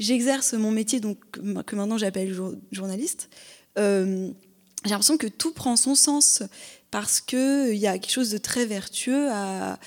j'exerce 0.02 0.54
mon 0.54 0.72
métier, 0.72 1.00
donc, 1.00 1.18
que 1.32 1.76
maintenant 1.76 1.98
j'appelle 1.98 2.36
journaliste. 2.72 3.30
Euh, 3.78 4.30
j'ai 4.84 4.90
l'impression 4.90 5.18
que 5.18 5.28
tout 5.28 5.54
prend 5.54 5.76
son 5.76 5.96
sens 5.96 6.44
parce 6.90 7.22
qu'il 7.22 7.76
y 7.76 7.88
a 7.88 7.98
quelque 7.98 8.12
chose 8.12 8.32
de 8.32 8.38
très 8.38 8.66
vertueux 8.66 9.30
à, 9.32 9.80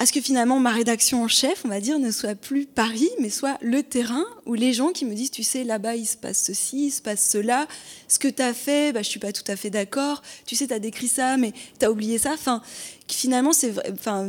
à 0.00 0.06
ce 0.06 0.12
que 0.12 0.22
finalement 0.22 0.58
ma 0.58 0.70
rédaction 0.70 1.22
en 1.22 1.28
chef, 1.28 1.62
on 1.66 1.68
va 1.68 1.78
dire, 1.78 1.98
ne 1.98 2.10
soit 2.10 2.34
plus 2.34 2.64
Paris, 2.64 3.10
mais 3.20 3.28
soit 3.28 3.58
le 3.60 3.82
terrain 3.82 4.24
où 4.46 4.54
les 4.54 4.72
gens 4.72 4.92
qui 4.92 5.04
me 5.04 5.14
disent, 5.14 5.30
tu 5.30 5.42
sais, 5.42 5.62
là-bas, 5.62 5.94
il 5.94 6.06
se 6.06 6.16
passe 6.16 6.42
ceci, 6.42 6.86
il 6.86 6.90
se 6.90 7.02
passe 7.02 7.28
cela, 7.30 7.68
ce 8.08 8.18
que 8.18 8.28
tu 8.28 8.40
as 8.40 8.54
fait, 8.54 8.94
bah, 8.94 9.02
je 9.02 9.10
suis 9.10 9.20
pas 9.20 9.32
tout 9.32 9.44
à 9.46 9.56
fait 9.56 9.68
d'accord, 9.68 10.22
tu 10.46 10.56
sais, 10.56 10.66
tu 10.66 10.72
as 10.72 10.78
décrit 10.78 11.06
ça, 11.06 11.36
mais 11.36 11.52
tu 11.78 11.84
as 11.84 11.92
oublié 11.92 12.16
ça. 12.16 12.32
Enfin, 12.32 12.62
finalement, 13.08 13.52
c'est 13.52 13.74
enfin, 13.92 14.26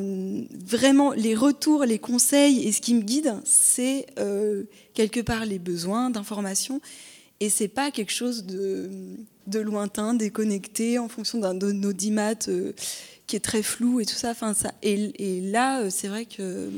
vraiment 0.51 1.13
les 1.13 1.36
retours, 1.36 1.86
les 1.86 1.99
conseils 1.99 2.67
et 2.67 2.73
ce 2.73 2.81
qui 2.81 2.93
me 2.93 3.01
guide, 3.01 3.34
c'est 3.45 4.07
euh, 4.19 4.63
quelque 4.93 5.21
part 5.21 5.45
les 5.45 5.57
besoins 5.57 6.10
d'information 6.10 6.81
et 7.39 7.49
c'est 7.49 7.69
pas 7.69 7.91
quelque 7.91 8.12
chose 8.12 8.45
de, 8.45 9.60
lointain, 9.60 10.13
déconnecté 10.15 10.99
en 10.99 11.07
fonction 11.07 11.39
d'un 11.39 11.57
audimat 11.84 12.36
euh, 12.49 12.73
qui 13.32 13.38
est 13.38 13.39
très 13.39 13.63
flou 13.63 14.02
et 14.02 14.06
tout 14.06 14.15
ça. 14.15 14.32
Enfin, 14.32 14.54
ça 14.54 14.74
et, 14.84 15.41
là, 15.41 15.82
euh, 15.82 15.89
c'est 15.89 16.10
vrai 16.10 16.26
que 16.26 16.70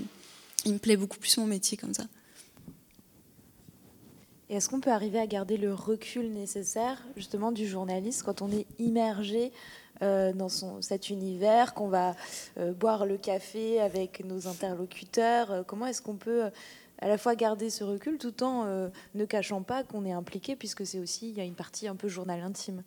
il 0.65 0.73
me 0.73 0.77
plaît 0.77 0.97
beaucoup 0.97 1.17
plus 1.17 1.35
mon 1.37 1.47
métier 1.47 1.77
comme 1.77 1.93
ça. 1.93 2.05
Et 4.49 4.55
est-ce 4.55 4.69
qu'on 4.69 4.79
peut 4.79 4.91
arriver 4.91 5.19
à 5.19 5.25
garder 5.25 5.57
le 5.57 5.73
recul 5.73 6.31
nécessaire 6.31 7.01
justement 7.17 7.51
du 7.51 7.67
journaliste 7.67 8.21
quand 8.23 8.43
on 8.43 8.51
est 8.51 8.67
immergé 8.77 9.51
euh, 10.03 10.31
dans 10.31 10.49
son, 10.49 10.81
cet 10.81 11.09
univers, 11.09 11.73
qu'on 11.73 11.87
va 11.87 12.15
boire 12.79 13.07
le 13.07 13.17
café 13.17 13.81
avec 13.81 14.23
nos 14.23 14.47
interlocuteurs 14.47 15.65
Comment 15.65 15.87
est-ce 15.87 16.03
qu'on 16.03 16.17
peut 16.17 16.51
à 16.99 17.07
la 17.07 17.17
fois 17.17 17.35
garder 17.35 17.69
ce 17.69 17.83
recul 17.83 18.17
tout 18.17 18.43
en 18.43 18.65
euh, 18.65 18.89
ne 19.15 19.25
cachant 19.25 19.61
pas 19.61 19.83
qu'on 19.83 20.05
est 20.05 20.11
impliqué, 20.13 20.55
puisque 20.55 20.85
c'est 20.85 20.99
aussi, 20.99 21.29
il 21.29 21.35
y 21.35 21.41
a 21.41 21.43
une 21.43 21.55
partie 21.55 21.87
un 21.87 21.95
peu 21.95 22.07
journal 22.07 22.39
intime? 22.41 22.83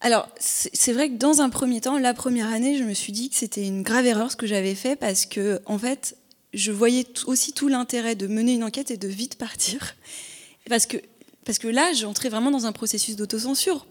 Alors, 0.00 0.28
c'est 0.38 0.92
vrai 0.92 1.08
que 1.08 1.16
dans 1.16 1.40
un 1.40 1.48
premier 1.48 1.80
temps, 1.80 1.98
la 1.98 2.14
première 2.14 2.52
année, 2.52 2.76
je 2.76 2.84
me 2.84 2.94
suis 2.94 3.12
dit 3.12 3.30
que 3.30 3.36
c'était 3.36 3.66
une 3.66 3.82
grave 3.82 4.06
erreur 4.06 4.30
ce 4.30 4.36
que 4.36 4.46
j'avais 4.46 4.74
fait 4.74 4.94
parce 4.94 5.26
que, 5.26 5.60
en 5.64 5.78
fait, 5.78 6.16
je 6.52 6.70
voyais 6.70 7.06
aussi 7.26 7.52
tout 7.52 7.68
l'intérêt 7.68 8.14
de 8.14 8.26
mener 8.26 8.54
une 8.54 8.64
enquête 8.64 8.90
et 8.90 8.96
de 8.96 9.08
vite 9.08 9.36
partir. 9.36 9.96
Parce 10.68 10.86
que, 10.86 10.98
parce 11.44 11.58
que 11.58 11.68
là, 11.68 11.92
j'entrais 11.92 12.28
vraiment 12.28 12.50
dans 12.50 12.66
un 12.66 12.72
processus 12.72 13.16
d'autocensure. 13.16 13.86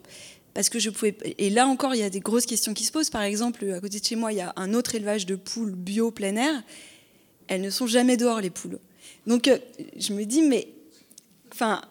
Parce 0.53 0.69
que 0.69 0.79
je 0.79 0.89
pouvais. 0.89 1.17
Et 1.37 1.49
là 1.49 1.67
encore, 1.67 1.95
il 1.95 1.99
y 1.99 2.03
a 2.03 2.09
des 2.09 2.21
grosses 2.21 2.45
questions 2.45 2.73
qui 2.73 2.85
se 2.85 2.91
posent. 2.91 3.09
Par 3.09 3.23
exemple, 3.23 3.69
à 3.71 3.79
côté 3.81 3.99
de 3.99 4.05
chez 4.05 4.15
moi, 4.15 4.31
il 4.31 4.37
y 4.37 4.41
a 4.41 4.53
un 4.55 4.73
autre 4.73 4.95
élevage 4.95 5.25
de 5.25 5.35
poules 5.35 5.73
bio 5.73 6.11
plein 6.11 6.35
air 6.35 6.63
elles 7.47 7.61
ne 7.61 7.69
sont 7.69 7.87
jamais 7.87 8.17
dehors, 8.17 8.41
les 8.41 8.49
poules. 8.49 8.79
Donc, 9.27 9.47
euh, 9.47 9.57
je 9.97 10.13
me 10.13 10.25
dis, 10.25 10.41
mais. 10.41 10.67
Enfin, 11.51 11.81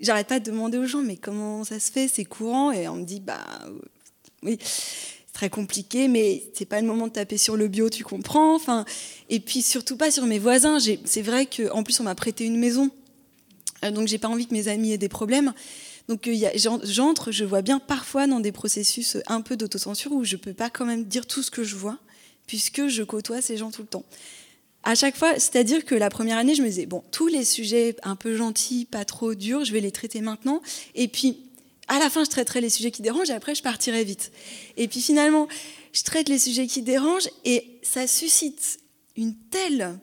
j'arrête 0.00 0.26
pas 0.26 0.40
de 0.40 0.44
demander 0.44 0.78
aux 0.78 0.86
gens, 0.86 1.02
mais 1.02 1.16
comment 1.16 1.64
ça 1.64 1.80
se 1.80 1.90
fait 1.90 2.08
C'est 2.08 2.24
courant 2.24 2.72
Et 2.72 2.88
on 2.88 2.96
me 2.96 3.04
dit, 3.04 3.20
bah. 3.20 3.44
Oui, 4.42 4.56
c'est 4.60 5.32
très 5.32 5.50
compliqué, 5.50 6.06
mais 6.06 6.44
c'est 6.54 6.64
pas 6.64 6.80
le 6.80 6.86
moment 6.86 7.08
de 7.08 7.12
taper 7.12 7.38
sur 7.38 7.56
le 7.56 7.66
bio, 7.68 7.90
tu 7.90 8.04
comprends. 8.04 8.54
Enfin, 8.54 8.84
et 9.28 9.40
puis 9.40 9.62
surtout 9.62 9.96
pas 9.96 10.10
sur 10.10 10.26
mes 10.26 10.38
voisins. 10.38 10.78
C'est 11.04 11.22
vrai 11.22 11.46
qu'en 11.46 11.82
plus, 11.82 11.98
on 12.00 12.04
m'a 12.04 12.14
prêté 12.14 12.44
une 12.44 12.56
maison. 12.56 12.90
Euh, 13.84 13.90
donc, 13.90 14.08
j'ai 14.08 14.18
pas 14.18 14.28
envie 14.28 14.46
que 14.46 14.54
mes 14.54 14.68
amis 14.68 14.92
aient 14.92 14.98
des 14.98 15.08
problèmes. 15.08 15.52
Donc 16.08 16.26
euh, 16.26 16.34
j'entre, 16.84 17.32
je 17.32 17.44
vois 17.44 17.62
bien 17.62 17.78
parfois 17.78 18.26
dans 18.26 18.40
des 18.40 18.52
processus 18.52 19.18
un 19.26 19.42
peu 19.42 19.56
d'autocensure 19.56 20.12
où 20.12 20.24
je 20.24 20.36
peux 20.36 20.54
pas 20.54 20.70
quand 20.70 20.86
même 20.86 21.04
dire 21.04 21.26
tout 21.26 21.42
ce 21.42 21.50
que 21.50 21.62
je 21.62 21.76
vois, 21.76 21.98
puisque 22.46 22.88
je 22.88 23.02
côtoie 23.02 23.42
ces 23.42 23.58
gens 23.58 23.70
tout 23.70 23.82
le 23.82 23.88
temps 23.88 24.04
à 24.88 24.94
chaque 24.94 25.18
fois, 25.18 25.34
c'est-à-dire 25.34 25.84
que 25.84 25.94
la 25.94 26.08
première 26.08 26.38
année, 26.38 26.54
je 26.54 26.62
me 26.62 26.66
disais, 26.66 26.86
bon, 26.86 27.04
tous 27.10 27.26
les 27.26 27.44
sujets 27.44 27.94
un 28.04 28.16
peu 28.16 28.34
gentils, 28.34 28.86
pas 28.86 29.04
trop 29.04 29.34
durs, 29.34 29.62
je 29.62 29.72
vais 29.74 29.82
les 29.82 29.90
traiter 29.90 30.22
maintenant. 30.22 30.62
Et 30.94 31.08
puis, 31.08 31.42
à 31.88 31.98
la 31.98 32.08
fin, 32.08 32.24
je 32.24 32.30
traiterai 32.30 32.62
les 32.62 32.70
sujets 32.70 32.90
qui 32.90 33.02
dérangent 33.02 33.28
et 33.28 33.34
après, 33.34 33.54
je 33.54 33.62
partirai 33.62 34.02
vite. 34.02 34.32
Et 34.78 34.88
puis 34.88 35.02
finalement, 35.02 35.46
je 35.92 36.02
traite 36.04 36.30
les 36.30 36.38
sujets 36.38 36.66
qui 36.66 36.80
dérangent 36.80 37.28
et 37.44 37.66
ça 37.82 38.06
suscite 38.06 38.80
une 39.14 39.34
telle. 39.50 39.98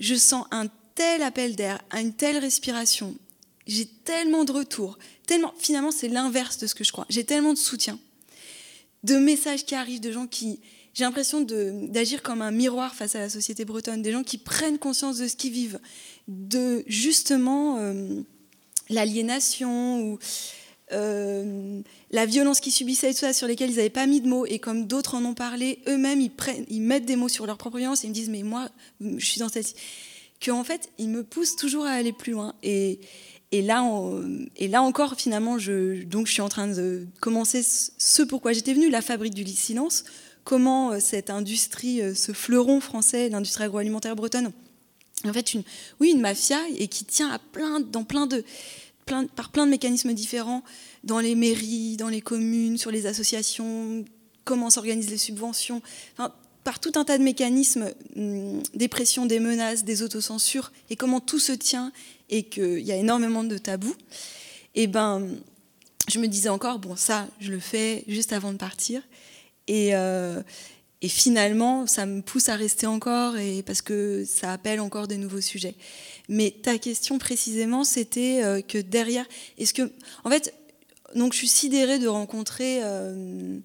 Je 0.00 0.14
sens 0.14 0.46
un 0.52 0.68
tel 0.94 1.20
appel 1.20 1.54
d'air, 1.54 1.78
une 1.92 2.14
telle 2.14 2.38
respiration. 2.38 3.14
J'ai 3.66 3.84
tellement 3.84 4.44
de 4.44 4.52
retours. 4.52 4.98
Tellement, 5.26 5.52
finalement, 5.58 5.92
c'est 5.92 6.08
l'inverse 6.08 6.56
de 6.56 6.66
ce 6.66 6.74
que 6.74 6.82
je 6.82 6.92
crois. 6.92 7.04
J'ai 7.10 7.24
tellement 7.24 7.52
de 7.52 7.58
soutien, 7.58 7.98
de 9.02 9.16
messages 9.16 9.66
qui 9.66 9.74
arrivent, 9.74 10.00
de 10.00 10.12
gens 10.12 10.26
qui, 10.26 10.60
j'ai 10.94 11.04
l'impression 11.04 11.40
d'agir 11.40 12.22
comme 12.22 12.42
un 12.42 12.50
miroir 12.50 12.94
face 12.94 13.14
à 13.14 13.20
la 13.20 13.30
société 13.30 13.64
bretonne, 13.64 14.02
des 14.02 14.12
gens 14.12 14.22
qui 14.22 14.38
prennent 14.38 14.78
conscience 14.78 15.18
de 15.18 15.26
ce 15.26 15.36
qu'ils 15.36 15.52
vivent, 15.52 15.80
de 16.28 16.84
justement 16.86 17.78
euh, 17.78 18.20
l'aliénation 18.90 20.02
ou 20.02 20.18
euh, 20.92 21.80
la 22.10 22.26
violence 22.26 22.60
qu'ils 22.60 22.72
subissaient 22.72 23.10
et 23.10 23.14
tout 23.14 23.20
ça, 23.20 23.32
sur 23.32 23.46
lesquels 23.46 23.70
ils 23.70 23.76
n'avaient 23.76 23.88
pas 23.88 24.06
mis 24.06 24.20
de 24.20 24.28
mots, 24.28 24.44
et 24.44 24.58
comme 24.58 24.86
d'autres 24.86 25.14
en 25.14 25.24
ont 25.24 25.34
parlé, 25.34 25.78
eux-mêmes, 25.88 26.20
ils, 26.68 26.82
mettent 26.82 27.06
des 27.06 27.16
mots 27.16 27.30
sur 27.30 27.46
leur 27.46 27.56
propre 27.56 27.78
violence 27.78 28.04
et 28.04 28.08
ils 28.08 28.10
me 28.10 28.14
disent, 28.14 28.28
mais 28.28 28.42
moi, 28.42 28.68
je 29.00 29.24
suis 29.24 29.38
dans 29.38 29.48
cette... 29.48 29.74
Qu'en 30.44 30.64
fait, 30.64 30.90
ils 30.98 31.08
me 31.08 31.22
poussent 31.22 31.56
toujours 31.56 31.86
à 31.86 31.92
aller 31.92 32.12
plus 32.12 32.32
loin. 32.32 32.54
Et, 32.62 33.00
Et 33.52 33.62
là, 33.62 33.88
et 34.56 34.66
là 34.66 34.82
encore, 34.82 35.14
finalement, 35.14 35.58
je, 35.58 36.02
donc 36.02 36.26
je 36.26 36.32
suis 36.32 36.42
en 36.42 36.48
train 36.48 36.68
de 36.68 37.06
commencer 37.20 37.62
ce 37.62 38.22
pourquoi 38.22 38.52
j'étais 38.52 38.74
venue, 38.74 38.90
la 38.90 39.02
fabrique 39.02 39.34
du 39.34 39.46
silence, 39.46 40.04
comment 40.44 40.98
cette 41.00 41.30
industrie, 41.30 42.00
ce 42.14 42.32
fleuron 42.32 42.80
français, 42.80 43.28
l'industrie 43.28 43.64
agroalimentaire 43.64 44.16
bretonne, 44.16 44.52
en 45.28 45.32
fait, 45.32 45.54
une, 45.54 45.62
oui, 46.00 46.10
une 46.10 46.20
mafia 46.20 46.58
et 46.76 46.88
qui 46.88 47.04
tient 47.04 47.30
à 47.30 47.38
plein, 47.38 47.80
dans 47.80 48.04
plein 48.04 48.26
de, 48.26 48.44
plein, 49.06 49.26
par 49.26 49.50
plein 49.50 49.66
de 49.66 49.70
mécanismes 49.70 50.12
différents, 50.12 50.62
dans 51.04 51.20
les 51.20 51.34
mairies, 51.34 51.96
dans 51.96 52.08
les 52.08 52.20
communes, 52.20 52.78
sur 52.78 52.90
les 52.90 53.06
associations, 53.06 54.04
comment 54.44 54.70
s'organisent 54.70 55.10
les 55.10 55.18
subventions, 55.18 55.82
enfin, 56.14 56.32
par 56.64 56.80
tout 56.80 56.92
un 56.94 57.04
tas 57.04 57.18
de 57.18 57.22
mécanismes, 57.22 57.92
hum, 58.16 58.62
des 58.74 58.88
pressions, 58.88 59.26
des 59.26 59.40
menaces, 59.40 59.84
des 59.84 60.02
autocensures, 60.02 60.72
et 60.90 60.96
comment 60.96 61.20
tout 61.20 61.40
se 61.40 61.52
tient 61.52 61.92
et 62.30 62.44
qu'il 62.44 62.80
y 62.80 62.92
a 62.92 62.96
énormément 62.96 63.44
de 63.44 63.58
tabous. 63.58 63.94
Et 64.74 64.86
ben, 64.86 65.28
je 66.08 66.18
me 66.18 66.26
disais 66.26 66.48
encore, 66.48 66.78
bon, 66.78 66.96
ça, 66.96 67.28
je 67.40 67.50
le 67.50 67.60
fais 67.60 68.04
juste 68.08 68.32
avant 68.32 68.52
de 68.52 68.56
partir. 68.58 69.02
Et, 69.68 69.94
euh, 69.94 70.42
et 71.00 71.08
finalement, 71.08 71.86
ça 71.86 72.06
me 72.06 72.22
pousse 72.22 72.48
à 72.48 72.56
rester 72.56 72.86
encore 72.86 73.36
et 73.36 73.62
parce 73.62 73.82
que 73.82 74.24
ça 74.24 74.52
appelle 74.52 74.80
encore 74.80 75.08
des 75.08 75.16
nouveaux 75.16 75.40
sujets. 75.40 75.74
Mais 76.28 76.50
ta 76.62 76.78
question 76.78 77.18
précisément, 77.18 77.84
c'était 77.84 78.42
euh, 78.42 78.60
que 78.60 78.78
derrière, 78.78 79.26
est-ce 79.58 79.74
que, 79.74 79.90
en 80.24 80.30
fait, 80.30 80.54
donc 81.14 81.32
je 81.32 81.38
suis 81.38 81.48
sidérée 81.48 81.98
de 81.98 82.08
rencontrer 82.08 82.80
euh, 82.82 83.58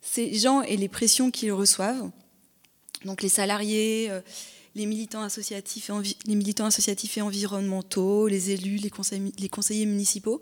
ces 0.00 0.34
gens 0.34 0.62
et 0.62 0.76
les 0.76 0.88
pressions 0.88 1.30
qu'ils 1.30 1.52
reçoivent. 1.52 2.10
Donc 3.04 3.22
les 3.22 3.28
salariés, 3.28 4.10
les 4.76 4.86
militants 4.86 5.22
associatifs, 5.22 5.90
et 5.90 6.16
les 6.26 6.34
militants 6.36 6.66
associatifs 6.66 7.18
et 7.18 7.20
environnementaux, 7.20 8.28
les 8.28 8.50
élus, 8.50 8.76
les 8.76 9.48
conseillers 9.48 9.86
municipaux. 9.86 10.40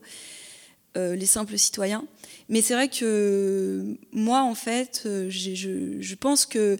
Euh, 0.96 1.14
les 1.14 1.26
simples 1.26 1.56
citoyens. 1.56 2.04
Mais 2.48 2.62
c'est 2.62 2.74
vrai 2.74 2.88
que 2.88 3.96
moi, 4.10 4.42
en 4.42 4.56
fait, 4.56 5.04
euh, 5.06 5.30
je, 5.30 6.14
pense 6.16 6.46
que 6.46 6.78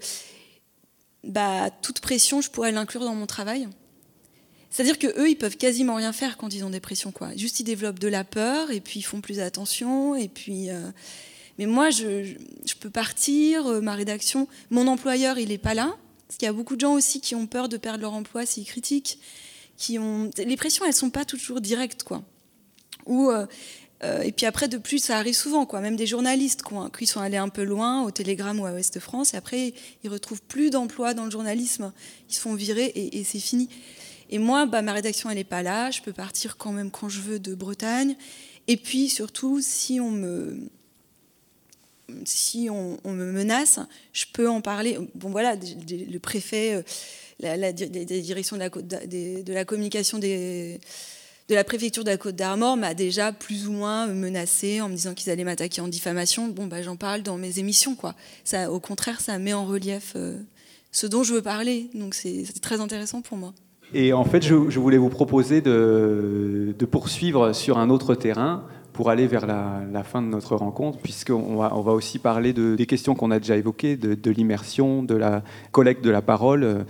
bah, 1.22 1.70
toute 1.80 2.00
pression, 2.00 2.40
je 2.40 2.50
pourrais 2.50 2.72
l'inclure 2.72 3.02
dans 3.02 3.14
mon 3.14 3.26
travail. 3.26 3.68
C'est-à-dire 4.68 4.98
que 4.98 5.06
eux, 5.06 5.30
ils 5.30 5.36
peuvent 5.36 5.56
quasiment 5.56 5.94
rien 5.94 6.12
faire 6.12 6.38
quand 6.38 6.52
ils 6.52 6.64
ont 6.64 6.70
des 6.70 6.80
pressions, 6.80 7.12
quoi. 7.12 7.36
Juste, 7.36 7.60
ils 7.60 7.64
développent 7.64 8.00
de 8.00 8.08
la 8.08 8.24
peur 8.24 8.72
et 8.72 8.80
puis 8.80 8.98
ils 8.98 9.04
font 9.04 9.20
plus 9.20 9.38
attention. 9.38 10.16
Et 10.16 10.26
puis, 10.26 10.70
euh, 10.70 10.90
mais 11.58 11.66
moi, 11.66 11.90
je, 11.90 12.34
peux 12.80 12.90
partir. 12.90 13.80
ma 13.80 13.94
rédaction, 13.94 14.48
mon 14.70 14.88
employeur, 14.88 15.38
il 15.38 15.50
n'est 15.50 15.58
pas 15.58 15.74
là. 15.74 15.94
Parce 16.26 16.36
qu'il 16.36 16.46
y 16.46 16.48
a 16.48 16.52
beaucoup 16.52 16.74
de 16.74 16.80
gens 16.80 16.94
aussi 16.94 17.20
qui 17.20 17.36
ont 17.36 17.46
peur 17.46 17.68
de 17.68 17.76
perdre 17.76 18.00
leur 18.00 18.14
emploi 18.14 18.44
s'ils 18.44 18.66
critiquent. 18.66 19.20
Qui 19.76 20.00
ont... 20.00 20.30
Les 20.36 20.56
pressions, 20.56 20.84
elles 20.84 20.94
sont 20.94 21.10
pas 21.10 21.24
toujours 21.24 21.60
directes, 21.60 22.02
quoi. 22.02 22.24
Ou 23.06 23.30
euh, 23.30 23.46
et 24.02 24.32
puis 24.32 24.46
après, 24.46 24.66
de 24.68 24.78
plus, 24.78 24.98
ça 24.98 25.18
arrive 25.18 25.34
souvent, 25.34 25.66
quoi. 25.66 25.80
Même 25.80 25.96
des 25.96 26.06
journalistes 26.06 26.62
qui 26.96 27.06
sont 27.06 27.20
allés 27.20 27.36
un 27.36 27.50
peu 27.50 27.64
loin, 27.64 28.02
au 28.02 28.10
Télégramme 28.10 28.60
ou 28.60 28.66
à 28.66 28.72
Ouest 28.72 28.98
France, 28.98 29.34
et 29.34 29.36
après, 29.36 29.74
ils 30.02 30.10
retrouvent 30.10 30.42
plus 30.42 30.70
d'emploi 30.70 31.12
dans 31.12 31.24
le 31.24 31.30
journalisme. 31.30 31.92
Ils 32.28 32.34
se 32.34 32.40
font 32.40 32.54
virer 32.54 32.92
et, 32.94 33.24
c'est 33.24 33.38
fini. 33.38 33.68
Et 34.30 34.38
moi, 34.38 34.64
bah, 34.64 34.80
ma 34.80 34.92
rédaction, 34.92 35.28
elle 35.28 35.36
n'est 35.36 35.44
pas 35.44 35.62
là. 35.62 35.90
Je 35.90 36.00
peux 36.00 36.12
partir 36.12 36.56
quand 36.56 36.72
même 36.72 36.90
quand 36.90 37.08
je 37.08 37.20
veux 37.20 37.38
de 37.38 37.54
Bretagne. 37.54 38.16
Et 38.68 38.76
puis, 38.76 39.08
surtout, 39.08 39.60
si 39.60 40.00
on 40.00 40.10
me, 40.10 40.56
si 42.24 42.68
on, 42.70 42.98
me 43.04 43.32
menace, 43.32 43.80
je 44.12 44.24
peux 44.32 44.48
en 44.48 44.60
parler. 44.60 44.98
Bon, 45.14 45.30
voilà, 45.30 45.56
le 45.56 46.18
préfet, 46.18 46.74
euh, 46.74 46.82
la, 47.40 47.72
direction 47.72 48.56
de 48.56 49.52
la 49.52 49.64
communication 49.64 50.18
des 50.18 50.80
de 51.50 51.56
la 51.56 51.64
préfecture 51.64 52.04
de 52.04 52.10
la 52.10 52.16
Côte 52.16 52.36
d'Armor 52.36 52.76
m'a 52.76 52.94
déjà 52.94 53.32
plus 53.32 53.66
ou 53.66 53.72
moins 53.72 54.06
menacé 54.06 54.80
en 54.80 54.88
me 54.88 54.94
disant 54.94 55.14
qu'ils 55.14 55.32
allaient 55.32 55.42
m'attaquer 55.42 55.80
en 55.80 55.88
diffamation. 55.88 56.46
Bon, 56.46 56.68
bah, 56.68 56.80
j'en 56.80 56.94
parle 56.94 57.22
dans 57.22 57.36
mes 57.38 57.58
émissions, 57.58 57.96
quoi. 57.96 58.14
Au 58.70 58.78
contraire, 58.78 59.20
ça 59.20 59.36
met 59.40 59.52
en 59.52 59.66
relief 59.66 60.12
euh, 60.14 60.38
ce 60.92 61.08
dont 61.08 61.24
je 61.24 61.34
veux 61.34 61.42
parler. 61.42 61.90
Donc, 61.92 62.14
c'est 62.14 62.44
très 62.62 62.80
intéressant 62.80 63.20
pour 63.20 63.36
moi. 63.36 63.52
Et 63.92 64.12
en 64.12 64.22
fait, 64.22 64.42
je, 64.44 64.54
voulais 64.54 64.96
vous 64.96 65.08
proposer 65.08 65.60
de, 65.60 66.72
poursuivre 66.88 67.52
sur 67.52 67.78
un 67.78 67.90
autre 67.90 68.14
terrain 68.14 68.62
pour 68.92 69.10
aller 69.10 69.26
vers 69.26 69.44
la, 69.44 70.04
fin 70.04 70.22
de 70.22 70.28
notre 70.28 70.54
rencontre, 70.54 70.98
puisqu'on 70.98 71.56
va, 71.56 71.72
on 71.74 71.80
va 71.80 71.92
aussi 71.92 72.20
parler 72.20 72.52
de, 72.52 72.76
des 72.76 72.86
questions 72.86 73.16
qu'on 73.16 73.32
a 73.32 73.40
déjà 73.40 73.56
évoquées, 73.56 73.96
de, 73.96 74.30
l'immersion, 74.30 75.02
de 75.02 75.16
la 75.16 75.42
collecte 75.72 76.04
de 76.04 76.10
la 76.10 76.22
parole. 76.22 76.86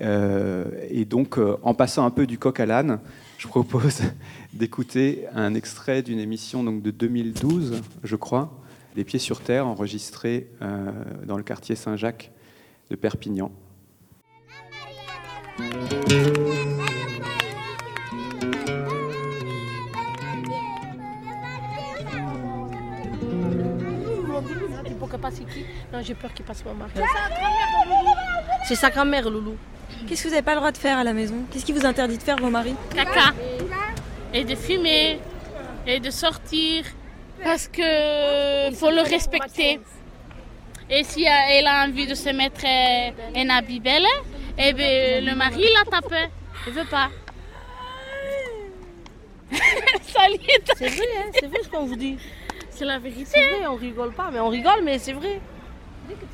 Euh, 0.00 0.64
et 0.88 1.04
donc, 1.04 1.36
euh, 1.36 1.56
en 1.62 1.74
passant 1.74 2.04
un 2.06 2.10
peu 2.10 2.28
du 2.28 2.38
coq 2.38 2.60
à 2.60 2.66
l'âne, 2.66 3.00
je 3.44 3.48
propose 3.48 4.00
d'écouter 4.54 5.26
un 5.34 5.54
extrait 5.54 6.02
d'une 6.02 6.18
émission 6.18 6.64
donc, 6.64 6.82
de 6.82 6.90
2012, 6.90 7.82
je 8.02 8.16
crois, 8.16 8.58
Les 8.96 9.04
Pieds 9.04 9.18
sur 9.18 9.40
Terre, 9.40 9.66
enregistrée 9.66 10.48
euh, 10.62 10.90
dans 11.26 11.36
le 11.36 11.42
quartier 11.42 11.76
Saint-Jacques 11.76 12.32
de 12.90 12.96
Perpignan. 12.96 13.52
Non, 25.92 26.00
j'ai 26.02 26.14
peur 26.14 26.32
qu'il 26.32 26.46
passe. 26.46 26.64
C'est 28.66 28.74
sa 28.74 28.90
grand-mère, 28.90 29.28
Loulou. 29.28 29.56
Qu'est-ce 30.06 30.22
que 30.22 30.28
vous 30.28 30.34
n'avez 30.34 30.44
pas 30.44 30.52
le 30.52 30.58
droit 30.58 30.72
de 30.72 30.78
faire 30.78 30.98
à 30.98 31.04
la 31.04 31.12
maison? 31.12 31.36
Qu'est-ce 31.50 31.64
qui 31.64 31.72
vous 31.72 31.86
interdit 31.86 32.18
de 32.18 32.22
faire, 32.22 32.36
vos 32.36 32.50
maris? 32.50 32.74
Caca. 32.94 33.34
Et 34.32 34.44
de 34.44 34.54
fumer. 34.54 35.20
Et 35.86 36.00
de 36.00 36.10
sortir. 36.10 36.84
Parce 37.42 37.68
que 37.68 38.74
faut 38.74 38.90
le 38.90 39.02
respecter. 39.02 39.80
Et 40.90 41.04
si 41.04 41.24
elle 41.24 41.66
a 41.66 41.84
envie 41.84 42.06
de 42.06 42.14
se 42.14 42.28
mettre 42.30 42.64
un 42.64 43.48
habit 43.50 43.80
belle, 43.80 44.06
eh 44.58 44.72
ben, 44.72 45.24
le 45.24 45.34
mari 45.34 45.64
l'a 45.74 45.90
tapé. 45.90 46.28
Il 46.66 46.72
veut 46.72 46.84
pas. 46.84 47.10
c'est 49.54 50.88
vrai, 50.88 51.04
hein, 51.18 51.30
c'est 51.38 51.46
vrai 51.46 51.58
ce 51.62 51.68
qu'on 51.68 51.84
vous 51.84 51.96
dit. 51.96 52.18
C'est 52.70 52.84
la 52.84 52.98
vérité. 52.98 53.24
C'est 53.26 53.56
vrai, 53.56 53.66
on 53.66 53.76
rigole 53.76 54.12
pas, 54.12 54.30
mais 54.32 54.40
on 54.40 54.48
rigole, 54.48 54.82
mais 54.82 54.98
c'est 54.98 55.12
vrai. 55.12 55.40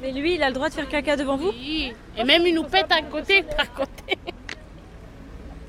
Mais 0.02 0.12
lui, 0.12 0.34
il 0.34 0.42
a 0.42 0.48
le 0.48 0.54
droit 0.54 0.68
de 0.68 0.74
faire 0.74 0.88
caca 0.88 1.16
devant 1.16 1.36
vous 1.36 1.50
Oui. 1.50 1.92
Et 2.16 2.24
même 2.24 2.46
il 2.46 2.54
nous 2.54 2.64
pète 2.64 2.90
à 2.90 3.02
côté, 3.02 3.42
par 3.42 3.72
côté. 3.72 4.18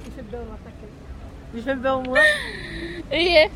Il 0.05 0.11
fait 0.11 0.21
bien 0.23 0.39
Il 1.55 1.63
fait 1.63 1.75
bien 1.75 2.01
moi. 2.01 2.19
Et 3.11 3.49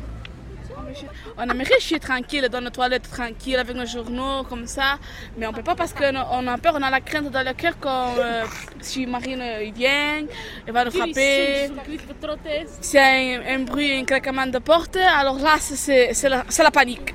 en 1.38 1.48
Amérique, 1.48 1.76
je 1.80 1.86
suis 1.86 2.00
tranquille 2.00 2.48
dans 2.50 2.60
nos 2.60 2.70
toilettes, 2.70 3.10
tranquille 3.10 3.56
avec 3.56 3.76
nos 3.76 3.86
journaux, 3.86 4.44
comme 4.44 4.66
ça. 4.66 4.98
Mais 5.36 5.46
on 5.46 5.50
ne 5.50 5.56
peut 5.56 5.62
pas 5.62 5.74
parce 5.74 5.92
qu'on 5.92 6.46
a 6.46 6.58
peur, 6.58 6.74
on 6.76 6.82
a 6.82 6.90
la 6.90 7.00
crainte 7.00 7.30
dans 7.30 7.44
le 7.44 7.52
cœur 7.52 7.78
que 7.78 7.88
euh, 7.88 8.44
si 8.80 9.06
Marine 9.06 9.44
il 9.62 9.72
vient, 9.72 10.24
il 10.66 10.72
va 10.72 10.84
nous 10.84 10.90
frapper. 10.90 11.70
Y 12.92 12.98
a 12.98 13.54
un, 13.54 13.58
bruit, 13.60 13.92
un 13.98 14.04
craquement 14.04 14.46
de 14.46 14.58
porte, 14.58 14.96
alors 14.96 15.38
là, 15.38 15.56
c'est 15.60 16.28
la, 16.28 16.44
la 16.58 16.70
panique. 16.70 17.14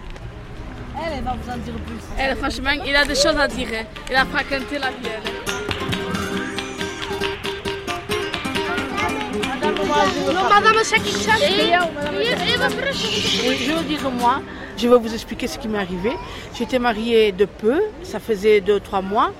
Elle, 1.03 1.13
elle 1.17 1.23
va 1.23 1.33
vous 1.41 1.49
en 1.49 1.57
dire 1.57 1.73
plus. 1.85 2.01
Elle, 2.17 2.35
franchement, 2.37 2.71
il 2.85 2.95
a 2.95 3.05
des 3.05 3.15
choses 3.15 3.37
à 3.37 3.47
dire. 3.47 3.69
Il 4.09 4.15
a 4.15 4.25
fréquenté 4.25 4.77
la 4.77 4.89
vie. 4.89 5.09
Non, 10.33 10.43
madame, 10.49 10.75
Je 13.53 13.81
dire, 13.83 14.11
moi, 14.11 14.41
je 14.77 14.87
vais 14.87 14.97
vous 14.97 15.13
expliquer 15.13 15.47
ce 15.47 15.57
qui 15.57 15.67
m'est 15.67 15.79
arrivé. 15.79 16.11
J'étais 16.57 16.79
mariée 16.79 17.31
de 17.31 17.45
peu, 17.45 17.81
ça 18.03 18.19
faisait 18.19 18.59
2-3 18.61 19.03
mois, 19.03 19.31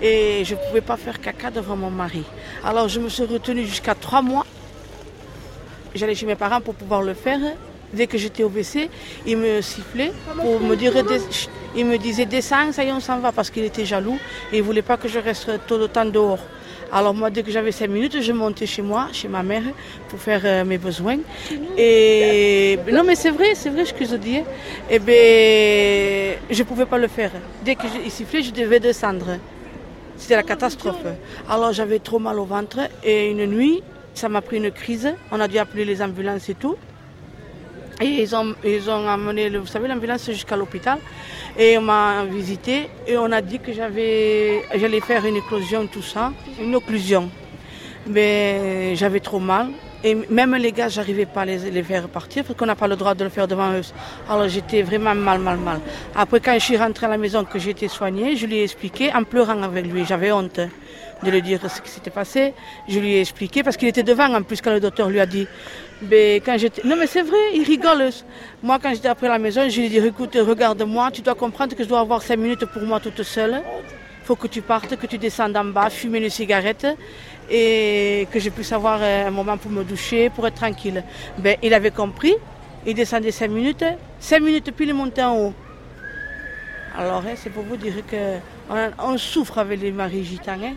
et 0.00 0.44
je 0.44 0.54
ne 0.54 0.60
pouvais 0.60 0.80
pas 0.80 0.96
faire 0.96 1.20
caca 1.20 1.50
devant 1.50 1.76
mon 1.76 1.90
mari. 1.90 2.24
Alors 2.64 2.88
je 2.88 3.00
me 3.00 3.08
suis 3.08 3.24
retenue 3.24 3.64
jusqu'à 3.64 3.94
3 3.94 4.22
mois. 4.22 4.46
J'allais 5.94 6.14
chez 6.14 6.26
mes 6.26 6.36
parents 6.36 6.60
pour 6.60 6.74
pouvoir 6.74 7.02
le 7.02 7.14
faire. 7.14 7.40
Dès 7.96 8.06
que 8.06 8.18
j'étais 8.18 8.42
au 8.42 8.48
WC, 8.48 8.90
il 9.26 9.38
me 9.38 9.62
sifflait 9.62 10.12
pour 10.36 10.60
me 10.60 10.76
dire, 10.76 10.92
il 11.74 11.86
me 11.86 11.96
disait 11.96 12.26
descends, 12.26 12.70
ça 12.72 12.84
y 12.84 12.88
est, 12.88 12.92
on 12.92 13.00
s'en 13.00 13.18
va 13.20 13.32
parce 13.32 13.48
qu'il 13.50 13.64
était 13.64 13.86
jaloux 13.86 14.18
et 14.52 14.58
il 14.58 14.60
ne 14.60 14.66
voulait 14.66 14.82
pas 14.82 14.98
que 14.98 15.08
je 15.08 15.18
reste 15.18 15.50
tout 15.66 15.78
le 15.78 15.88
temps 15.88 16.04
dehors. 16.04 16.38
Alors 16.92 17.14
moi, 17.14 17.30
dès 17.30 17.42
que 17.42 17.50
j'avais 17.50 17.72
cinq 17.72 17.88
minutes, 17.88 18.20
je 18.20 18.32
montais 18.32 18.66
chez 18.66 18.82
moi, 18.82 19.08
chez 19.12 19.28
ma 19.28 19.42
mère, 19.42 19.62
pour 20.08 20.20
faire 20.20 20.42
euh, 20.44 20.64
mes 20.64 20.78
besoins. 20.78 21.18
Et 21.76 22.78
non, 22.92 23.02
mais 23.02 23.16
c'est 23.16 23.30
vrai, 23.30 23.54
c'est 23.54 23.70
vrai 23.70 23.84
ce 23.84 23.94
que 23.94 24.04
je 24.04 24.16
dis. 24.16 24.36
Et 24.36 24.44
eh 24.90 24.98
bien, 24.98 26.38
je 26.50 26.62
ne 26.62 26.68
pouvais 26.68 26.86
pas 26.86 26.98
le 26.98 27.08
faire. 27.08 27.32
Dès 27.64 27.76
qu'il 27.76 28.10
sifflait, 28.10 28.42
je 28.42 28.52
devais 28.52 28.78
descendre. 28.78 29.38
C'était 30.16 30.36
la 30.36 30.42
catastrophe. 30.42 31.06
Alors 31.48 31.72
j'avais 31.72 31.98
trop 31.98 32.18
mal 32.18 32.38
au 32.38 32.44
ventre 32.44 32.78
et 33.02 33.30
une 33.30 33.46
nuit, 33.46 33.82
ça 34.14 34.28
m'a 34.28 34.40
pris 34.40 34.58
une 34.58 34.70
crise. 34.70 35.12
On 35.32 35.40
a 35.40 35.48
dû 35.48 35.58
appeler 35.58 35.84
les 35.84 36.00
ambulances 36.02 36.48
et 36.48 36.54
tout. 36.54 36.76
Et 38.00 38.22
ils 38.22 38.36
ont, 38.36 38.54
ils 38.62 38.90
ont 38.90 39.08
amené, 39.08 39.48
vous 39.50 39.66
savez, 39.66 39.88
l'ambulance 39.88 40.26
jusqu'à 40.26 40.56
l'hôpital. 40.56 40.98
Et 41.58 41.78
on 41.78 41.82
m'a 41.82 42.24
visité 42.24 42.90
et 43.06 43.16
on 43.16 43.32
a 43.32 43.40
dit 43.40 43.58
que 43.58 43.72
j'allais 43.72 45.00
faire 45.00 45.24
une 45.24 45.36
éclosion, 45.36 45.86
tout 45.86 46.02
ça, 46.02 46.32
une 46.60 46.74
occlusion. 46.74 47.30
Mais 48.06 48.94
j'avais 48.96 49.20
trop 49.20 49.40
mal 49.40 49.68
Et 50.06 50.14
même 50.14 50.54
les 50.54 50.70
gars, 50.70 50.88
j'arrivais 50.88 51.26
pas 51.26 51.40
à 51.40 51.44
les, 51.44 51.58
les 51.68 51.82
faire 51.82 52.08
partir 52.08 52.44
parce 52.44 52.56
qu'on 52.56 52.66
n'a 52.66 52.76
pas 52.76 52.86
le 52.86 52.94
droit 52.94 53.16
de 53.16 53.24
le 53.24 53.30
faire 53.30 53.48
devant 53.48 53.72
eux. 53.72 53.82
Alors 54.30 54.48
j'étais 54.48 54.82
vraiment 54.82 55.16
mal, 55.16 55.40
mal, 55.40 55.58
mal. 55.58 55.80
Après, 56.14 56.38
quand 56.38 56.54
je 56.54 56.60
suis 56.60 56.76
rentrée 56.76 57.06
à 57.06 57.08
la 57.08 57.18
maison, 57.18 57.44
que 57.44 57.58
été 57.58 57.88
soignée, 57.88 58.36
je 58.36 58.46
lui 58.46 58.58
ai 58.58 58.62
expliqué 58.62 59.12
en 59.12 59.24
pleurant 59.24 59.60
avec 59.64 59.84
lui. 59.84 60.04
J'avais 60.04 60.30
honte 60.30 60.60
de 61.24 61.30
lui 61.32 61.42
dire 61.42 61.58
ce 61.68 61.80
qui 61.80 61.90
s'était 61.90 62.12
passé. 62.20 62.54
Je 62.88 63.00
lui 63.00 63.14
ai 63.14 63.20
expliqué 63.22 63.64
parce 63.64 63.76
qu'il 63.76 63.88
était 63.88 64.04
devant 64.04 64.32
en 64.32 64.42
plus 64.44 64.60
quand 64.60 64.72
le 64.72 64.78
docteur 64.78 65.08
lui 65.08 65.18
a 65.18 65.26
dit. 65.26 65.48
Mais 66.08 66.36
quand 66.36 66.56
j'étais... 66.56 66.82
Non 66.84 66.94
mais 66.94 67.08
c'est 67.08 67.22
vrai, 67.22 67.44
il 67.54 67.64
rigole. 67.64 68.10
Moi 68.62 68.78
quand 68.80 68.94
j'étais 68.94 69.08
après 69.08 69.26
la 69.26 69.40
maison, 69.40 69.68
je 69.68 69.76
lui 69.76 69.86
ai 69.86 69.88
dit 69.88 70.06
écoute, 70.06 70.38
regarde-moi, 70.40 71.10
tu 71.10 71.20
dois 71.20 71.34
comprendre 71.34 71.74
que 71.74 71.82
je 71.82 71.88
dois 71.88 71.98
avoir 71.98 72.22
cinq 72.22 72.38
minutes 72.38 72.64
pour 72.66 72.82
moi 72.82 73.00
toute 73.00 73.24
seule. 73.24 73.60
Faut 74.26 74.34
que 74.34 74.48
tu 74.48 74.60
partes, 74.60 74.96
que 74.96 75.06
tu 75.06 75.18
descendes 75.18 75.56
en 75.56 75.64
bas, 75.66 75.88
fumer 75.88 76.18
une 76.18 76.30
cigarette 76.30 76.84
et 77.48 78.26
que 78.32 78.40
je 78.40 78.50
puisse 78.50 78.72
avoir 78.72 79.00
un 79.00 79.30
moment 79.30 79.56
pour 79.56 79.70
me 79.70 79.84
doucher, 79.84 80.30
pour 80.30 80.44
être 80.48 80.56
tranquille. 80.56 81.04
Ben, 81.38 81.56
il 81.62 81.72
avait 81.72 81.92
compris, 81.92 82.34
il 82.84 82.94
descendait 82.94 83.30
cinq 83.30 83.52
minutes, 83.52 83.84
cinq 84.18 84.42
minutes 84.42 84.72
puis 84.72 84.84
il 84.84 84.94
montait 84.94 85.22
en 85.22 85.38
haut. 85.38 85.54
Alors 86.96 87.24
hein, 87.24 87.34
c'est 87.36 87.50
pour 87.50 87.62
vous 87.62 87.76
dire 87.76 87.94
qu'on 88.10 88.90
on 88.98 89.16
souffre 89.16 89.58
avec 89.58 89.80
les 89.80 89.92
maris 89.92 90.24
gitans. 90.24 90.58
Hein. 90.60 90.74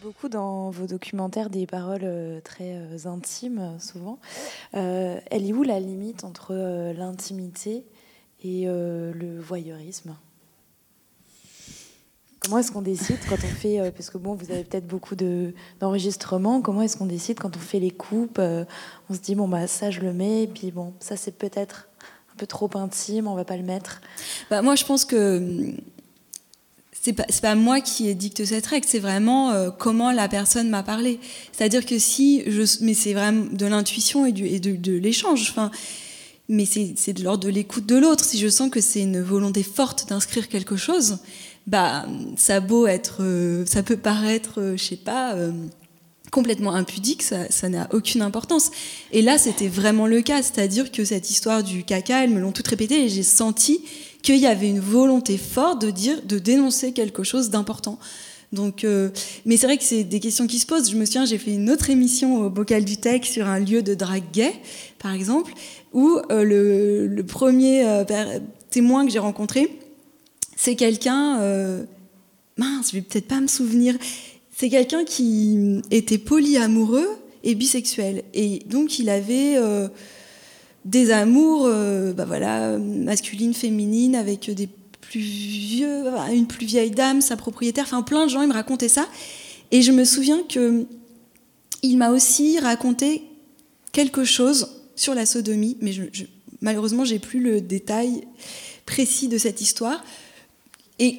Beaucoup 0.00 0.28
dans 0.28 0.70
vos 0.70 0.86
documentaires 0.86 1.50
des 1.50 1.66
paroles 1.66 2.02
euh, 2.04 2.40
très 2.42 2.76
euh, 2.76 3.08
intimes, 3.08 3.76
souvent. 3.80 4.20
Euh, 4.74 5.18
elle 5.32 5.48
est 5.48 5.52
où 5.52 5.64
la 5.64 5.80
limite 5.80 6.22
entre 6.22 6.54
l'intimité 6.96 7.84
et 8.44 8.66
le 8.66 9.40
voyeurisme? 9.40 10.14
Comment 12.44 12.58
est-ce 12.58 12.72
qu'on 12.72 12.82
décide 12.82 13.18
quand 13.28 13.36
on 13.36 13.54
fait, 13.54 13.80
euh, 13.80 13.90
parce 13.90 14.10
que 14.10 14.18
bon, 14.18 14.34
vous 14.34 14.50
avez 14.50 14.64
peut-être 14.64 14.86
beaucoup 14.86 15.14
de, 15.14 15.54
d'enregistrements, 15.80 16.60
comment 16.60 16.82
est-ce 16.82 16.96
qu'on 16.96 17.06
décide 17.06 17.40
quand 17.40 17.56
on 17.56 17.60
fait 17.60 17.80
les 17.80 17.90
coupes 17.90 18.38
euh, 18.38 18.64
On 19.08 19.14
se 19.14 19.20
dit, 19.20 19.34
bon, 19.34 19.48
bah 19.48 19.66
ça 19.66 19.90
je 19.90 20.00
le 20.00 20.12
mets, 20.12 20.42
et 20.42 20.46
puis 20.46 20.70
bon, 20.70 20.92
ça 21.00 21.16
c'est 21.16 21.32
peut-être 21.32 21.88
un 22.32 22.36
peu 22.36 22.46
trop 22.46 22.70
intime, 22.74 23.28
on 23.28 23.34
va 23.34 23.44
pas 23.44 23.56
le 23.56 23.62
mettre. 23.62 24.02
Bah, 24.50 24.60
moi, 24.60 24.74
je 24.74 24.84
pense 24.84 25.06
que 25.06 25.38
hum, 25.38 25.76
c'est 26.92 27.12
pas, 27.12 27.26
pas 27.42 27.54
moi 27.54 27.80
qui 27.80 28.14
dicte 28.14 28.44
cette 28.44 28.66
règle, 28.66 28.86
c'est 28.88 28.98
vraiment 28.98 29.52
euh, 29.52 29.70
comment 29.70 30.12
la 30.12 30.28
personne 30.28 30.68
m'a 30.68 30.82
parlé. 30.82 31.20
C'est-à-dire 31.52 31.86
que 31.86 31.98
si 31.98 32.42
je, 32.46 32.62
mais 32.82 32.94
c'est 32.94 33.14
vraiment 33.14 33.46
de 33.52 33.66
l'intuition 33.66 34.26
et, 34.26 34.32
de, 34.32 34.76
de 34.76 34.92
l'échange. 34.92 35.48
Enfin, 35.50 35.70
mais 36.48 36.66
c'est 36.66 37.12
de 37.12 37.24
l'ordre 37.24 37.44
de 37.44 37.50
l'écoute 37.50 37.86
de 37.86 37.96
l'autre. 37.96 38.24
Si 38.24 38.38
je 38.38 38.48
sens 38.48 38.70
que 38.70 38.80
c'est 38.80 39.00
une 39.00 39.20
volonté 39.20 39.62
forte 39.62 40.08
d'inscrire 40.08 40.48
quelque 40.48 40.76
chose, 40.76 41.18
bah, 41.66 42.06
euh, 42.06 43.64
ça 43.66 43.82
peut 43.82 43.96
paraître, 43.96 44.60
euh, 44.60 44.76
je 44.76 44.84
sais 44.84 44.96
pas. 44.96 45.34
euh, 45.34 45.52
complètement 46.30 46.74
impudique, 46.74 47.22
ça 47.22 47.68
n'a 47.68 47.86
aucune 47.92 48.20
importance. 48.20 48.72
Et 49.12 49.22
là, 49.22 49.38
c'était 49.38 49.68
vraiment 49.68 50.08
le 50.08 50.20
cas, 50.20 50.42
c'est-à-dire 50.42 50.90
que 50.90 51.04
cette 51.04 51.30
histoire 51.30 51.62
du 51.62 51.84
caca, 51.84 52.24
elles 52.24 52.30
me 52.30 52.40
l'ont 52.40 52.50
toutes 52.50 52.66
répété 52.66 53.04
et 53.04 53.08
j'ai 53.08 53.22
senti 53.22 53.84
qu'il 54.20 54.38
y 54.38 54.46
avait 54.48 54.68
une 54.68 54.80
volonté 54.80 55.38
forte 55.38 55.80
de 55.80 55.92
dire, 55.92 56.20
de 56.24 56.40
dénoncer 56.40 56.90
quelque 56.90 57.22
chose 57.22 57.50
d'important. 57.50 58.00
Donc, 58.50 58.84
mais 59.46 59.56
c'est 59.56 59.66
vrai 59.66 59.76
que 59.76 59.84
c'est 59.84 60.02
des 60.02 60.18
questions 60.18 60.48
qui 60.48 60.58
se 60.58 60.66
posent. 60.66 60.90
Je 60.90 60.96
me 60.96 61.04
souviens, 61.04 61.24
j'ai 61.24 61.38
fait 61.38 61.52
une 61.52 61.70
autre 61.70 61.88
émission 61.88 62.38
au 62.38 62.50
Bocal 62.50 62.84
du 62.84 62.96
Tech 62.96 63.22
sur 63.22 63.46
un 63.46 63.60
lieu 63.60 63.82
de 63.82 63.94
drague 63.94 64.32
gay, 64.32 64.54
par 64.98 65.12
exemple, 65.12 65.52
où 65.92 66.18
le, 66.30 67.22
premier 67.22 68.02
témoin 68.70 69.06
que 69.06 69.12
j'ai 69.12 69.20
rencontré, 69.20 69.70
c'est 70.64 70.76
quelqu'un. 70.76 71.40
euh, 71.40 71.84
mince, 72.56 72.90
je 72.90 72.96
vais 72.96 73.02
peut-être 73.02 73.28
pas 73.28 73.40
me 73.40 73.48
souvenir. 73.48 73.96
C'est 74.56 74.70
quelqu'un 74.70 75.04
qui 75.04 75.82
était 75.90 76.16
polyamoureux 76.16 77.08
et 77.42 77.54
bisexuel. 77.54 78.24
Et 78.32 78.60
donc, 78.70 78.98
il 78.98 79.10
avait 79.10 79.56
euh, 79.56 79.88
des 80.86 81.10
amours, 81.10 81.66
euh, 81.66 82.14
bah 82.14 82.24
voilà, 82.24 82.78
masculines, 82.78 83.52
féminines, 83.52 84.16
avec 84.16 84.50
des 84.50 84.68
plus 85.02 85.20
vieux, 85.20 86.04
une 86.32 86.46
plus 86.46 86.64
vieille 86.64 86.92
dame, 86.92 87.20
sa 87.20 87.36
propriétaire. 87.36 87.84
Enfin, 87.84 88.00
plein 88.02 88.24
de 88.24 88.30
gens, 88.30 88.40
ils 88.40 88.48
me 88.48 88.54
racontaient 88.54 88.88
ça. 88.88 89.06
Et 89.70 89.82
je 89.82 89.92
me 89.92 90.04
souviens 90.04 90.42
que 90.48 90.86
il 91.82 91.98
m'a 91.98 92.10
aussi 92.10 92.58
raconté 92.58 93.22
quelque 93.92 94.24
chose 94.24 94.80
sur 94.96 95.14
la 95.14 95.26
sodomie, 95.26 95.76
mais 95.82 95.92
je, 95.92 96.04
je, 96.12 96.24
malheureusement, 96.62 97.04
j'ai 97.04 97.18
plus 97.18 97.40
le 97.40 97.60
détail 97.60 98.26
précis 98.86 99.28
de 99.28 99.36
cette 99.36 99.60
histoire. 99.60 100.02
Et, 100.98 101.18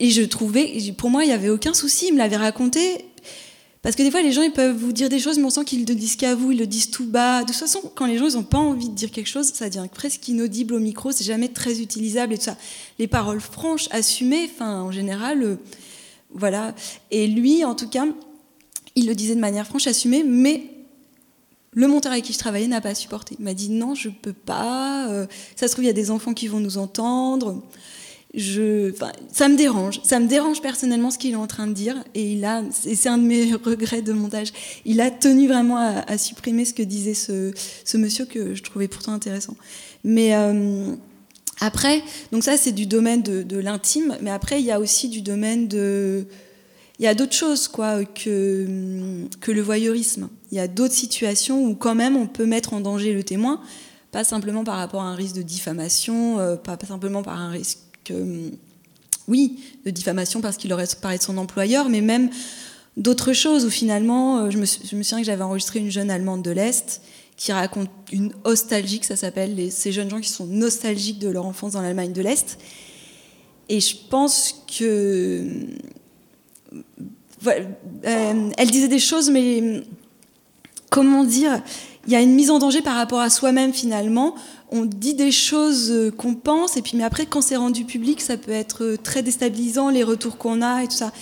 je 0.00 0.22
trouvais, 0.22 0.92
pour 0.96 1.10
moi, 1.10 1.24
il 1.24 1.28
n'y 1.28 1.32
avait 1.32 1.48
aucun 1.48 1.74
souci. 1.74 2.08
Il 2.08 2.12
me 2.12 2.18
l'avait 2.18 2.36
raconté. 2.36 3.04
Parce 3.82 3.94
que 3.94 4.02
des 4.02 4.10
fois, 4.10 4.20
les 4.20 4.32
gens, 4.32 4.42
ils 4.42 4.52
peuvent 4.52 4.76
vous 4.76 4.92
dire 4.92 5.08
des 5.08 5.20
choses, 5.20 5.38
mais 5.38 5.44
on 5.44 5.50
sent 5.50 5.64
qu'ils 5.64 5.82
ne 5.82 5.86
le 5.86 5.94
disent 5.94 6.16
qu'à 6.16 6.34
vous, 6.34 6.50
ils 6.50 6.58
le 6.58 6.66
disent 6.66 6.90
tout 6.90 7.06
bas. 7.06 7.42
De 7.42 7.46
toute 7.46 7.56
façon, 7.56 7.80
quand 7.94 8.06
les 8.06 8.18
gens, 8.18 8.26
ils 8.28 8.34
n'ont 8.34 8.42
pas 8.42 8.58
envie 8.58 8.88
de 8.88 8.94
dire 8.94 9.10
quelque 9.12 9.28
chose, 9.28 9.46
ça 9.46 9.68
devient 9.68 9.86
presque 9.92 10.26
inaudible 10.26 10.74
au 10.74 10.80
micro, 10.80 11.12
c'est 11.12 11.24
jamais 11.24 11.48
très 11.48 11.80
utilisable. 11.80 12.34
Les 12.98 13.06
paroles 13.06 13.40
franches, 13.40 13.88
assumées, 13.92 14.50
enfin, 14.52 14.80
en 14.80 14.90
général, 14.90 15.42
euh, 15.42 15.56
voilà. 16.30 16.74
Et 17.12 17.28
lui, 17.28 17.64
en 17.64 17.76
tout 17.76 17.88
cas, 17.88 18.06
il 18.96 19.06
le 19.06 19.14
disait 19.14 19.36
de 19.36 19.40
manière 19.40 19.66
franche, 19.66 19.86
assumée, 19.86 20.24
mais 20.24 20.64
le 21.70 21.86
monteur 21.86 22.10
avec 22.10 22.24
qui 22.24 22.32
je 22.32 22.38
travaillais 22.38 22.66
n'a 22.66 22.80
pas 22.80 22.94
supporté. 22.94 23.36
Il 23.38 23.44
m'a 23.44 23.54
dit 23.54 23.68
non, 23.68 23.94
je 23.94 24.08
peux 24.08 24.32
pas. 24.32 25.08
euh, 25.10 25.26
ça 25.54 25.68
se 25.68 25.72
trouve, 25.72 25.84
il 25.84 25.88
y 25.88 25.90
a 25.90 25.94
des 25.94 26.10
enfants 26.10 26.34
qui 26.34 26.48
vont 26.48 26.58
nous 26.58 26.78
entendre. 26.78 27.62
Ça 28.36 29.48
me 29.48 29.56
dérange. 29.56 30.00
Ça 30.02 30.20
me 30.20 30.28
dérange 30.28 30.60
personnellement 30.60 31.10
ce 31.10 31.18
qu'il 31.18 31.32
est 31.32 31.36
en 31.36 31.46
train 31.46 31.66
de 31.66 31.72
dire. 31.72 31.96
Et 32.14 32.40
c'est 32.70 33.08
un 33.08 33.18
de 33.18 33.22
mes 33.24 33.54
regrets 33.64 34.02
de 34.02 34.12
montage. 34.12 34.52
Il 34.84 35.00
a 35.00 35.10
tenu 35.10 35.48
vraiment 35.48 35.78
à, 35.78 36.18
supprimer 36.18 36.64
ce 36.64 36.74
que 36.74 36.82
disait 36.82 37.14
ce, 37.14 37.52
monsieur 37.96 38.26
que 38.26 38.54
je 38.54 38.62
trouvais 38.62 38.88
pourtant 38.88 39.12
intéressant. 39.12 39.56
Mais 40.04 40.34
euh, 40.34 40.94
après, 41.60 42.02
donc 42.30 42.44
ça 42.44 42.56
c'est 42.56 42.72
du 42.72 42.86
domaine 42.86 43.22
de, 43.22 43.58
l'intime. 43.58 44.16
Mais 44.20 44.30
après, 44.30 44.60
il 44.60 44.66
y 44.66 44.72
a 44.72 44.80
aussi 44.80 45.08
du 45.08 45.22
domaine 45.22 45.68
de 45.68 46.26
il 46.98 47.04
y 47.04 47.08
a 47.08 47.14
d'autres 47.14 47.34
choses 47.34 47.68
quoi 47.68 48.04
que, 48.04 48.66
le 49.46 49.60
voyeurisme. 49.60 50.28
Il 50.50 50.56
y 50.56 50.60
a 50.60 50.68
d'autres 50.68 50.94
situations 50.94 51.62
où 51.62 51.74
quand 51.74 51.94
même 51.94 52.16
on 52.16 52.26
peut 52.26 52.46
mettre 52.46 52.72
en 52.72 52.80
danger 52.80 53.12
le 53.12 53.22
témoin, 53.22 53.60
pas 54.12 54.24
simplement 54.24 54.64
par 54.64 54.76
rapport 54.76 55.02
à 55.02 55.06
un 55.06 55.14
risque 55.14 55.36
de 55.36 55.42
diffamation, 55.42 56.38
euh, 56.38 56.56
pas 56.56 56.78
simplement 56.86 57.22
par 57.22 57.38
un 57.38 57.50
risque, 57.50 57.78
euh, 58.10 58.50
oui, 59.28 59.58
de 59.84 59.90
diffamation 59.90 60.40
parce 60.40 60.56
qu'il 60.56 60.72
aurait 60.72 60.86
parlé 61.00 61.18
de 61.18 61.22
son 61.22 61.38
employeur, 61.38 61.88
mais 61.88 62.00
même 62.00 62.30
d'autres 62.96 63.32
choses 63.32 63.64
où 63.64 63.70
finalement, 63.70 64.38
euh, 64.38 64.50
je 64.50 64.58
me, 64.58 64.64
souviens 64.64 65.18
que 65.18 65.24
j'avais 65.24 65.42
enregistré 65.42 65.78
une 65.78 65.90
jeune 65.90 66.10
Allemande 66.10 66.42
de 66.42 66.50
l'Est 66.50 67.02
qui 67.36 67.52
raconte 67.52 67.90
une 68.12 68.32
nostalgique, 68.44 69.04
ça 69.04 69.16
s'appelle, 69.16 69.70
ces 69.70 69.92
jeunes 69.92 70.08
gens 70.08 70.20
qui 70.20 70.30
sont 70.30 70.46
nostalgiques 70.46 71.18
de 71.18 71.28
leur 71.28 71.44
enfance 71.44 71.72
dans 71.72 71.82
l'Allemagne 71.82 72.12
de 72.12 72.22
l'Est. 72.22 72.58
Et 73.68 73.80
je 73.80 73.94
pense 74.08 74.64
que 74.78 75.44
euh, 77.46 78.50
elle 78.56 78.70
disait 78.70 78.88
des 78.88 78.98
choses, 78.98 79.30
mais 79.30 79.82
comment 80.90 81.24
dire 81.24 81.62
Il 82.06 82.12
y 82.12 82.16
a 82.16 82.20
une 82.20 82.34
mise 82.34 82.50
en 82.50 82.58
danger 82.58 82.80
par 82.80 82.94
rapport 82.94 83.20
à 83.20 83.28
soi-même 83.28 83.72
finalement. 83.72 84.34
On 84.70 84.84
dit 84.84 85.14
des 85.14 85.30
choses 85.30 85.90
euh, 85.90 86.10
qu'on 86.10 86.34
pense, 86.34 86.76
et 86.76 86.82
puis 86.82 86.96
mais 86.96 87.04
après, 87.04 87.26
quand 87.26 87.40
c'est 87.40 87.56
rendu 87.56 87.84
public, 87.84 88.20
ça 88.20 88.36
peut 88.36 88.52
être 88.52 88.84
euh, 88.84 88.96
très 88.96 89.22
déstabilisant, 89.22 89.90
les 89.90 90.02
retours 90.02 90.38
qu'on 90.38 90.60
a 90.60 90.82
et 90.82 90.88
tout 90.88 90.96
ça. 90.96 91.12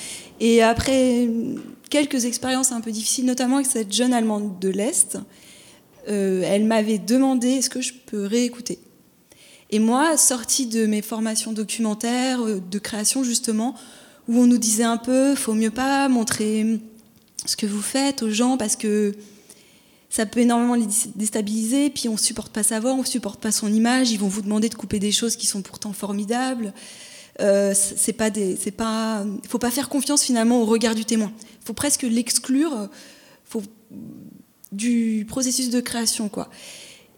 Et 0.40 0.62
après 0.62 1.28
quelques 1.90 2.24
expériences 2.24 2.72
un 2.72 2.80
peu 2.80 2.90
difficiles, 2.90 3.26
notamment 3.26 3.56
avec 3.56 3.66
cette 3.66 3.92
jeune 3.92 4.12
Allemande 4.12 4.58
de 4.60 4.68
l'Est, 4.68 5.18
euh, 6.08 6.42
elle 6.44 6.64
m'avait 6.64 6.98
demandé 6.98 7.48
est-ce 7.48 7.70
que 7.70 7.80
je 7.80 7.92
peux 8.06 8.24
réécouter? 8.24 8.78
Et 9.70 9.78
moi, 9.78 10.16
sortie 10.16 10.66
de 10.66 10.86
mes 10.86 11.02
formations 11.02 11.52
documentaires, 11.52 12.40
de 12.44 12.78
création 12.78 13.24
justement, 13.24 13.74
où 14.28 14.38
on 14.38 14.46
nous 14.46 14.58
disait 14.58 14.84
un 14.84 14.96
peu, 14.96 15.34
faut 15.34 15.54
mieux 15.54 15.70
pas 15.70 16.08
montrer 16.08 16.80
ce 17.46 17.56
que 17.56 17.66
vous 17.66 17.82
faites 17.82 18.22
aux 18.22 18.30
gens 18.30 18.56
parce 18.56 18.76
que 18.76 19.12
ça 20.14 20.26
peut 20.26 20.38
énormément 20.38 20.76
les 20.76 20.86
déstabiliser, 21.16 21.90
puis 21.90 22.08
on 22.08 22.16
supporte 22.16 22.52
pas 22.52 22.62
sa 22.62 22.78
voix, 22.78 22.94
on 22.94 23.02
supporte 23.02 23.40
pas 23.40 23.50
son 23.50 23.72
image, 23.72 24.12
ils 24.12 24.20
vont 24.20 24.28
vous 24.28 24.42
demander 24.42 24.68
de 24.68 24.76
couper 24.76 25.00
des 25.00 25.10
choses 25.10 25.34
qui 25.34 25.48
sont 25.48 25.60
pourtant 25.60 25.92
formidables. 25.92 26.72
Euh, 27.40 27.74
c'est 27.74 28.12
pas 28.12 28.30
des, 28.30 28.54
pas, 28.70 29.24
faut 29.48 29.58
pas 29.58 29.72
faire 29.72 29.88
confiance 29.88 30.22
finalement 30.22 30.62
au 30.62 30.66
regard 30.66 30.94
du 30.94 31.04
témoin. 31.04 31.32
Faut 31.64 31.72
presque 31.72 32.02
l'exclure, 32.02 32.88
du 34.70 35.26
processus 35.28 35.70
de 35.70 35.80
création 35.80 36.28
quoi. 36.28 36.48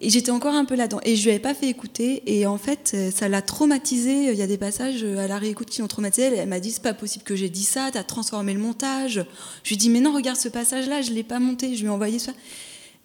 Et 0.00 0.08
j'étais 0.08 0.30
encore 0.30 0.54
un 0.54 0.64
peu 0.64 0.74
là-dedans. 0.74 1.00
Et 1.04 1.16
je 1.16 1.24
lui 1.24 1.30
avais 1.32 1.38
pas 1.38 1.54
fait 1.54 1.68
écouter. 1.68 2.22
Et 2.26 2.46
en 2.46 2.58
fait, 2.58 2.96
ça 3.14 3.28
l'a 3.28 3.40
traumatisée. 3.42 4.30
Il 4.30 4.38
y 4.38 4.42
a 4.42 4.46
des 4.46 4.58
passages 4.58 5.02
euh, 5.04 5.18
à 5.18 5.26
la 5.26 5.38
réécoute 5.38 5.68
qui 5.68 5.82
l'ont 5.82 5.86
traumatisée. 5.86 6.28
Elle, 6.28 6.34
elle 6.34 6.48
m'a 6.48 6.60
dit 6.60 6.70
c'est 6.70 6.82
pas 6.82 6.94
possible 6.94 7.24
que 7.24 7.36
j'ai 7.36 7.50
dit 7.50 7.64
ça. 7.64 7.90
T'as 7.92 8.04
transformé 8.04 8.54
le 8.54 8.60
montage. 8.60 9.24
Je 9.64 9.68
lui 9.68 9.76
dit 9.76 9.90
mais 9.90 10.00
non, 10.00 10.14
regarde 10.14 10.38
ce 10.38 10.48
passage-là, 10.48 11.02
je 11.02 11.12
l'ai 11.12 11.24
pas 11.24 11.40
monté. 11.40 11.74
Je 11.74 11.80
lui 11.80 11.88
ai 11.88 11.90
envoyé 11.90 12.18
ça. 12.18 12.32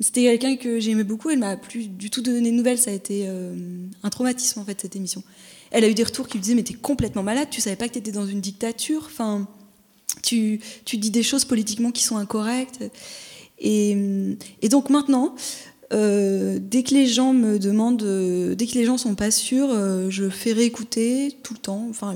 C'était 0.02 0.24
quelqu'un 0.24 0.56
que 0.56 0.80
j'aimais 0.80 1.04
beaucoup. 1.04 1.30
Elle 1.30 1.40
m'a 1.40 1.56
plus 1.56 1.88
du 1.88 2.10
tout 2.10 2.22
donné 2.22 2.52
de 2.52 2.56
nouvelles. 2.56 2.80
Ça 2.80 2.90
a 2.90 2.94
été 2.94 3.26
euh, 3.28 3.56
un 4.02 4.10
traumatisme 4.10 4.60
en 4.60 4.66
fait 4.66 4.82
cette 4.82 4.96
émission. 4.96 5.24
Elle 5.70 5.84
a 5.84 5.90
eu 5.90 5.94
des 5.94 6.04
retours 6.04 6.28
qui 6.28 6.34
lui 6.34 6.42
disaient 6.42 6.56
mais 6.56 6.64
t'es 6.64 6.74
complètement 6.74 7.24
malade. 7.24 7.48
Tu 7.52 7.62
savais 7.62 7.76
pas 7.76 7.88
que 7.88 7.94
t'étais 7.94 8.12
dans 8.12 8.26
une 8.26 8.42
dictature. 8.42 9.04
Enfin, 9.06 9.48
tu, 10.24 10.60
tu 10.86 10.98
dis 10.98 11.12
des 11.12 11.24
choses 11.24 11.46
politiquement 11.46 11.92
qui 11.92 12.04
sont 12.04 12.18
incorrectes. 12.18 12.84
Et, 13.60 13.96
donc 14.70 14.90
maintenant, 14.90 15.36
euh, 15.94 16.58
dès 16.60 16.82
que 16.82 16.96
les 16.96 17.06
gens 17.06 17.34
me 17.34 17.60
demandent, 17.60 18.02
euh, 18.02 18.56
dès 18.56 18.66
que 18.66 18.74
les 18.74 18.86
gens 18.86 18.98
sont 18.98 19.14
pas 19.14 19.30
sûrs, 19.30 19.70
je 20.10 20.30
fais 20.30 20.52
réécouter 20.52 21.38
tout 21.44 21.54
le 21.54 21.60
temps. 21.60 21.86
Enfin, 21.92 22.16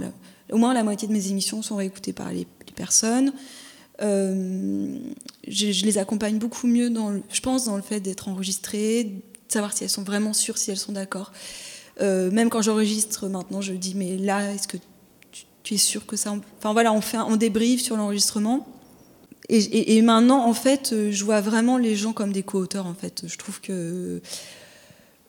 au 0.51 0.57
moins 0.57 0.73
la 0.73 0.83
moitié 0.83 1.07
de 1.07 1.13
mes 1.13 1.29
émissions 1.29 1.61
sont 1.61 1.75
réécoutées 1.75 2.13
par 2.13 2.31
les 2.31 2.47
personnes. 2.75 3.31
Euh, 4.01 4.97
je, 5.47 5.85
les 5.85 5.97
accompagne 5.97 6.37
beaucoup 6.37 6.67
mieux, 6.67 6.89
dans 6.89 7.13
je 7.31 7.41
pense, 7.41 7.65
dans 7.65 7.75
le 7.75 7.81
fait 7.81 7.99
d'être 7.99 8.27
enregistrées, 8.27 9.03
de 9.05 9.11
savoir 9.47 9.73
si 9.73 9.83
elles 9.83 9.89
sont 9.89 10.03
vraiment 10.03 10.33
sûres, 10.33 10.57
si 10.57 10.71
elles 10.71 10.77
sont 10.77 10.91
d'accord. 10.91 11.31
Euh, 12.01 12.29
même 12.31 12.49
quand 12.49 12.61
j'enregistre 12.61 13.27
maintenant, 13.29 13.61
je 13.61 13.73
dis 13.73 13.95
mais 13.95 14.17
là, 14.17 14.51
est-ce 14.53 14.67
que 14.67 14.77
tu, 15.63 15.73
es 15.73 15.77
sûr 15.77 16.05
que 16.05 16.15
ça 16.17 16.35
Enfin 16.57 16.73
voilà, 16.73 16.91
on 16.93 17.01
fait, 17.01 17.17
débriefe 17.37 17.81
sur 17.81 17.95
l'enregistrement. 17.97 18.67
Et, 19.47 19.57
et- 19.59 19.97
et 19.97 20.01
maintenant, 20.01 20.45
en 20.45 20.53
fait, 20.53 20.91
euh, 20.91 21.11
je 21.11 21.23
vois 21.23 21.39
vraiment 21.39 21.77
les 21.77 21.95
gens 21.95 22.13
comme 22.13 22.33
des 22.33 22.43
co-auteurs. 22.43 22.87
En 22.87 22.95
fait, 22.95 23.23
je 23.27 23.37
trouve 23.37 23.61
que 23.61 24.21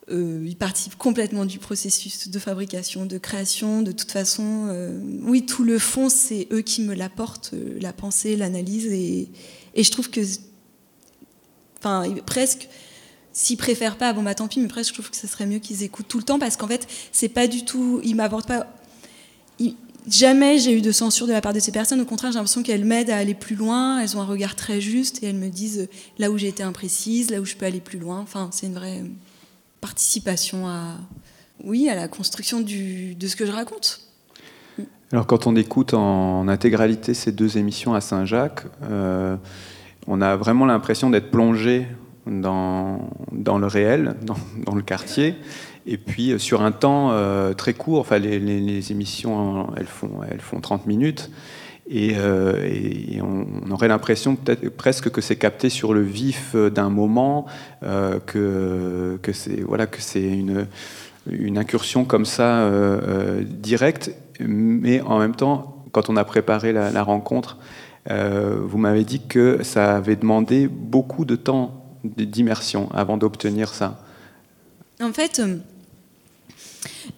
euh, 0.09 0.45
ils 0.47 0.57
participent 0.57 0.97
complètement 0.97 1.45
du 1.45 1.59
processus 1.59 2.29
de 2.29 2.39
fabrication, 2.39 3.07
de 3.07 3.19
création. 3.19 3.83
De 3.83 3.91
toute 3.91 4.13
façon, 4.13 4.69
euh, 4.69 5.01
oui, 5.23 5.45
tout 5.45 5.65
le 5.65 5.81
fond, 5.81 6.09
c'est 6.09 6.47
eux 6.53 6.61
qui 6.61 6.83
me 6.83 6.95
l'apportent, 6.95 7.51
euh, 7.55 7.77
la 7.81 7.93
pensée, 7.93 8.37
l'analyse, 8.37 8.87
et, 8.87 9.29
je 9.77 9.91
trouve 9.91 10.11
que, 10.11 10.21
enfin, 11.79 12.05
presque. 12.25 12.69
S'ils 13.33 13.59
préfèrent 13.59 13.99
pas, 13.99 14.15
bon 14.15 14.23
bah 14.23 14.35
tant 14.35 14.49
pis, 14.49 14.61
mais 14.61 14.67
presque 14.67 14.89
je 14.89 14.95
trouve 14.95 15.11
que 15.11 15.17
ce 15.17 15.27
serait 15.27 15.45
mieux 15.45 15.59
qu'ils 15.59 15.83
écoutent 15.83 16.09
tout 16.09 16.17
le 16.17 16.25
temps 16.25 16.39
parce 16.39 16.57
qu'en 16.57 16.67
fait, 16.67 16.89
c'est 17.13 17.29
pas 17.29 17.47
du 17.47 17.67
tout. 17.67 18.01
Ils 18.03 18.17
m'apportent 18.17 18.49
pas. 18.49 18.67
jamais 20.09 20.59
j'ai 20.59 20.73
eu 20.73 20.81
de 20.81 20.91
censure 20.91 21.27
de 21.27 21.33
la 21.33 21.43
part 21.43 21.53
de 21.53 21.61
ces 21.61 21.71
personnes. 21.71 22.01
Au 22.01 22.07
contraire, 22.07 22.33
j'ai 22.33 22.39
l'impression 22.39 22.63
qu'elles 22.63 22.87
m'aident 22.87 23.11
à 23.11 23.19
aller 23.19 23.35
plus 23.35 23.55
loin. 23.55 24.01
Elles 24.01 24.17
ont 24.17 24.23
un 24.23 24.27
regard 24.27 24.57
très 24.57 24.81
juste 24.81 25.23
et 25.23 25.27
elles 25.27 25.37
me 25.37 25.51
disent 25.51 25.87
là 26.17 26.31
où 26.31 26.39
j'ai 26.39 26.49
été 26.49 26.63
imprécise, 26.63 27.31
là 27.31 27.43
où 27.43 27.45
je 27.45 27.57
peux 27.57 27.67
aller 27.67 27.83
plus 27.83 27.99
loin. 27.99 28.21
Enfin, 28.21 28.49
c'est 28.53 28.69
une 28.69 28.75
vraie 28.75 29.05
participation 29.91 30.66
à, 30.66 30.97
oui, 31.64 31.89
à 31.89 31.95
la 31.95 32.09
construction 32.09 32.61
de 32.61 33.26
ce 33.26 33.37
que 33.37 33.47
je 33.47 33.53
raconte. 33.53 34.01
Alors 35.12 35.26
quand 35.28 35.47
on 35.47 35.55
écoute 35.55 35.95
en 35.95 36.49
intégralité 36.49 37.14
ces 37.14 37.30
deux 37.30 37.57
émissions 37.57 37.95
à 37.95 38.01
Saint-Jacques, 38.01 38.64
euh, 38.82 39.37
on 40.09 40.20
a 40.20 40.34
vraiment 40.37 40.66
l'impression 40.66 41.09
d'être 41.11 41.30
plongé 41.30 41.87
dans, 42.26 43.09
dans 43.30 43.59
le 43.59 43.68
réel, 43.68 44.16
dans, 44.22 44.37
dans 44.66 44.74
le 44.74 44.82
quartier, 44.82 45.37
et 45.87 45.99
puis 45.99 46.32
euh, 46.32 46.39
sur 46.39 46.62
un 46.62 46.72
temps 46.72 47.12
euh, 47.12 47.53
très 47.55 47.72
court. 47.74 48.01
Enfin, 48.01 48.18
les, 48.18 48.41
les- 48.41 48.61
les 48.61 48.91
émissions, 48.91 49.68
elles 49.76 49.87
font, 49.87 50.11
elles 50.28 50.41
font 50.41 50.61
30 50.61 50.87
minutes. 50.89 51.30
Et, 51.89 52.14
euh, 52.16 53.20
on, 53.22 53.70
aurait 53.70 53.89
l'impression 53.89 54.34
peut-être 54.37 54.68
presque 54.70 55.11
que 55.11 55.20
c'est 55.20 55.37
capté 55.37 55.70
sur 55.70 55.95
le 55.95 56.03
vif 56.03 56.53
euh, 56.55 56.68
d'un 56.68 56.91
moment, 56.91 57.47
euh, 57.84 58.18
que, 58.26 59.32
c'est 59.32 59.61
voilà 59.61 59.87
que 59.87 60.01
c'est 60.01 60.22
une, 60.22 60.66
incursion 61.57 62.05
comme 62.05 62.24
ça 62.24 62.70
directe, 63.43 64.12
mais 64.41 65.01
en 65.01 65.18
même 65.18 65.34
temps, 65.34 65.84
quand 65.93 66.11
on 66.11 66.16
a 66.16 66.24
préparé 66.24 66.72
la, 66.72 66.91
la 66.91 67.03
rencontre, 67.03 67.59
vous 68.09 68.78
m'avez 68.78 69.03
dit 69.05 69.22
que 69.26 69.62
ça 69.64 69.97
avait 69.97 70.14
demandé 70.14 70.68
beaucoup 70.68 71.24
de 71.24 71.34
temps 71.34 71.99
d'immersion 72.05 72.89
avant 72.95 73.16
d'obtenir 73.16 73.70
ça. 73.70 73.99
En 75.01 75.12
fait, 75.12 75.43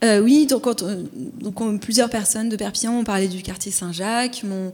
euh, 0.02 0.18
euh, 0.18 0.20
oui, 0.20 0.46
donc, 0.46 0.62
quand 0.62 0.82
on- 0.82 1.06
donc 1.40 1.60
on- 1.60 1.78
plusieurs 1.78 2.10
personnes 2.10 2.48
de 2.48 2.56
Perpignan 2.56 2.92
m'ont 2.92 3.04
parlé 3.04 3.28
du 3.28 3.42
quartier 3.42 3.72
Saint-Jacques, 3.72 4.42
m'ont 4.44 4.72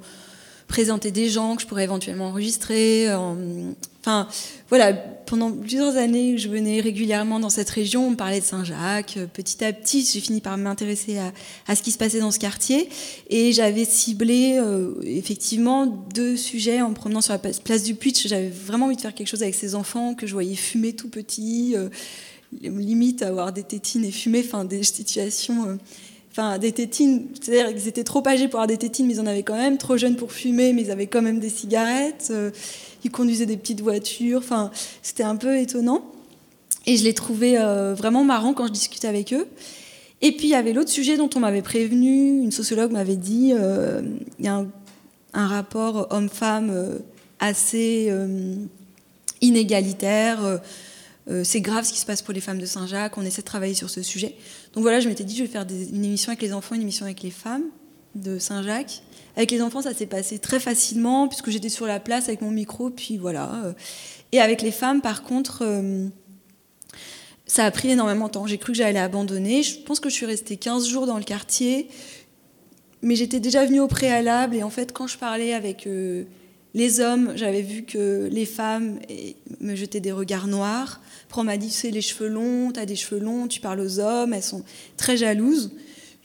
présenté 0.69 1.11
des 1.11 1.29
gens 1.29 1.57
que 1.57 1.63
je 1.63 1.67
pourrais 1.67 1.85
éventuellement 1.85 2.29
enregistrer. 2.29 3.07
euh, 3.09 3.73
Enfin, 4.07 4.29
voilà, 4.69 4.93
pendant 4.93 5.51
plusieurs 5.51 5.97
années, 5.97 6.37
je 6.37 6.51
venais 6.51 6.83
régulièrement 6.83 7.41
dans 7.41 7.49
cette 7.49 7.71
région, 7.71 8.07
on 8.09 8.11
me 8.11 8.17
parlait 8.17 8.41
de 8.41 8.45
Saint-Jacques. 8.45 9.15
Euh, 9.17 9.25
Petit 9.33 9.65
à 9.65 9.73
petit, 9.73 10.07
j'ai 10.13 10.21
fini 10.21 10.43
par 10.43 10.59
m'intéresser 10.59 11.17
à, 11.67 11.75
ce 11.75 11.81
qui 11.81 11.91
se 11.91 11.97
passait 11.97 12.21
dans 12.21 12.31
ce 12.31 12.39
quartier. 12.39 12.91
Et 13.31 13.53
j'avais 13.55 13.87
ciblé 13.87 14.59
euh, 14.61 14.93
effectivement 15.05 15.87
deux 15.87 16.37
sujets 16.37 16.83
en 16.83 16.91
me 16.91 16.95
promenant 16.95 17.23
sur 17.23 17.33
la 17.33 17.39
place 17.39 17.83
du 17.83 17.95
Puitch. 17.95 18.29
J'avais 18.29 18.51
vraiment 18.51 18.87
envie 18.87 18.97
de 18.97 19.01
faire 19.01 19.15
quelque 19.15 19.29
chose 19.29 19.43
avec 19.43 19.55
ces 19.55 19.75
enfants 19.75 20.13
que 20.15 20.27
je 20.27 20.35
voyais 20.35 20.55
fumer 20.57 20.93
tout 20.93 21.09
petit. 21.09 21.73
euh, 21.75 21.89
limite 22.63 23.23
avoir 23.23 23.53
des 23.53 23.63
tétines 23.63 24.05
et 24.05 24.11
fumer, 24.11 24.43
enfin 24.45 24.65
des 24.65 24.83
situations, 24.83 25.69
euh, 25.69 25.77
enfin 26.31 26.59
des 26.59 26.73
tétines, 26.73 27.27
c'est-à-dire 27.41 27.75
qu'ils 27.75 27.89
étaient 27.89 28.05
trop 28.05 28.27
âgés 28.27 28.49
pour 28.49 28.61
avoir 28.61 28.67
des 28.67 28.77
tétines, 28.77 29.07
mais 29.07 29.15
ils 29.15 29.21
en 29.21 29.27
avaient 29.27 29.43
quand 29.43 29.57
même, 29.57 29.79
trop 29.79 29.97
jeunes 29.97 30.17
pour 30.17 30.33
fumer, 30.33 30.73
mais 30.73 30.83
ils 30.83 30.91
avaient 30.91 31.07
quand 31.07 31.23
même 31.23 31.41
des 31.41 31.49
cigarettes, 31.49 32.29
euh, 32.31 32.51
ils 33.05 33.11
conduisaient 33.11 33.47
des 33.47 33.57
petites 33.57 33.81
voitures, 33.81 34.39
enfin 34.39 34.71
c'était 35.03 35.23
un 35.23 35.37
peu 35.37 35.59
étonnant. 35.59 36.05
Et 36.87 36.97
je 36.97 37.05
les 37.05 37.15
trouvais 37.15 37.59
euh, 37.59 37.95
vraiment 37.95 38.25
marrants 38.25 38.53
quand 38.53 38.67
je 38.67 38.73
discutais 38.73 39.09
avec 39.09 39.33
eux. 39.33 39.47
Et 40.21 40.33
puis 40.33 40.49
il 40.49 40.51
y 40.51 40.55
avait 40.55 40.73
l'autre 40.73 40.91
sujet 40.91 41.17
dont 41.17 41.31
on 41.35 41.41
m'avait 41.41 41.63
prévenu, 41.63 42.43
une 42.43 42.53
sociologue 42.53 42.93
m'avait 42.93 43.17
dit, 43.17 43.53
il 44.39 44.45
y 44.45 44.49
a 44.49 44.65
un, 45.35 45.47
rapport 45.47 46.07
homme-femme 46.11 46.99
assez 47.41 48.11
inégalitaire. 49.43 50.61
Euh, 51.31 51.43
c'est 51.43 51.61
grave 51.61 51.85
ce 51.85 51.93
qui 51.93 51.99
se 51.99 52.07
passe 52.07 52.21
pour 52.21 52.35
les 52.35 52.41
femmes 52.41 52.59
de 52.59 52.67
Saint-Jacques, 52.67 53.17
on 53.17 53.23
essaie 53.23 53.41
de 53.41 53.47
travailler 53.47 53.75
sur 53.75 53.89
ce 53.89 54.03
sujet. 54.03 54.37
Donc 54.75 54.83
voilà, 54.83 55.01
je 55.01 55.09
m'étais 55.09 55.25
dit, 55.25 55.37
je 55.37 55.43
vais 55.43 55.49
faire 55.49 55.67
une 55.71 56.05
émission 56.05 56.31
avec 56.31 56.43
les 56.43 56.53
enfants, 56.53 56.75
une 56.75 56.83
émission 56.83 57.07
avec 57.07 57.23
les 57.23 57.31
femmes 57.31 57.65
de 58.15 58.39
Saint-Jacques. 58.39 59.03
Avec 59.37 59.51
les 59.51 59.63
enfants, 59.63 59.83
ça 59.83 59.95
s'est 59.95 60.07
passé 60.07 60.39
très 60.39 60.61
facilement, 60.61 61.27
puisque 61.27 61.51
j'étais 61.51 61.71
sur 61.71 61.87
la 61.87 61.99
place 61.99 62.29
avec 62.29 62.43
mon 62.43 62.51
micro, 62.51 62.91
puis 62.91 63.17
voilà. 63.17 63.65
euh. 63.65 63.73
Et 64.33 64.41
avec 64.41 64.63
les 64.63 64.71
femmes, 64.71 65.01
par 65.01 65.23
contre, 65.23 65.63
euh, 65.63 66.09
ça 67.47 67.65
a 67.65 67.71
pris 67.71 67.91
énormément 67.91 68.27
de 68.27 68.33
temps. 68.33 68.47
J'ai 68.47 68.59
cru 68.59 68.73
que 68.73 68.79
j'allais 68.79 68.99
abandonner. 68.99 69.63
Je 69.63 69.79
pense 69.81 70.01
que 70.01 70.11
je 70.11 70.15
suis 70.15 70.27
restée 70.27 70.57
15 70.57 70.87
jours 70.87 71.07
dans 71.07 71.17
le 71.17 71.25
quartier, 71.25 71.89
mais 73.03 73.17
j'étais 73.17 73.41
déjà 73.41 73.65
venue 73.65 73.81
au 73.81 73.89
préalable, 73.89 74.55
et 74.57 74.63
en 74.63 74.71
fait, 74.71 74.93
quand 74.93 75.07
je 75.07 75.19
parlais 75.19 75.55
avec... 75.55 75.89
les 76.75 77.01
hommes, 77.01 77.33
j'avais 77.37 77.63
vu 77.63 77.85
que 77.85 78.29
les 78.31 78.47
femmes 78.47 78.99
me 79.61 79.75
jetaient 79.77 80.01
des 80.01 80.13
regards 80.13 80.49
noirs. 80.49 81.01
On 81.39 81.45
m'a 81.45 81.57
dit, 81.57 81.69
tu 81.69 81.75
sais, 81.75 81.91
les 81.91 82.01
cheveux 82.01 82.29
longs, 82.29 82.71
t'as 82.73 82.87
des 82.87 82.97
cheveux 82.97 83.21
longs, 83.21 83.49
tu 83.49 83.61
parles 83.61 83.81
aux 83.81 83.99
hommes, 84.01 84.33
elles 84.33 84.43
sont 84.43 84.63
très 84.97 85.17
jalouses. 85.17 85.73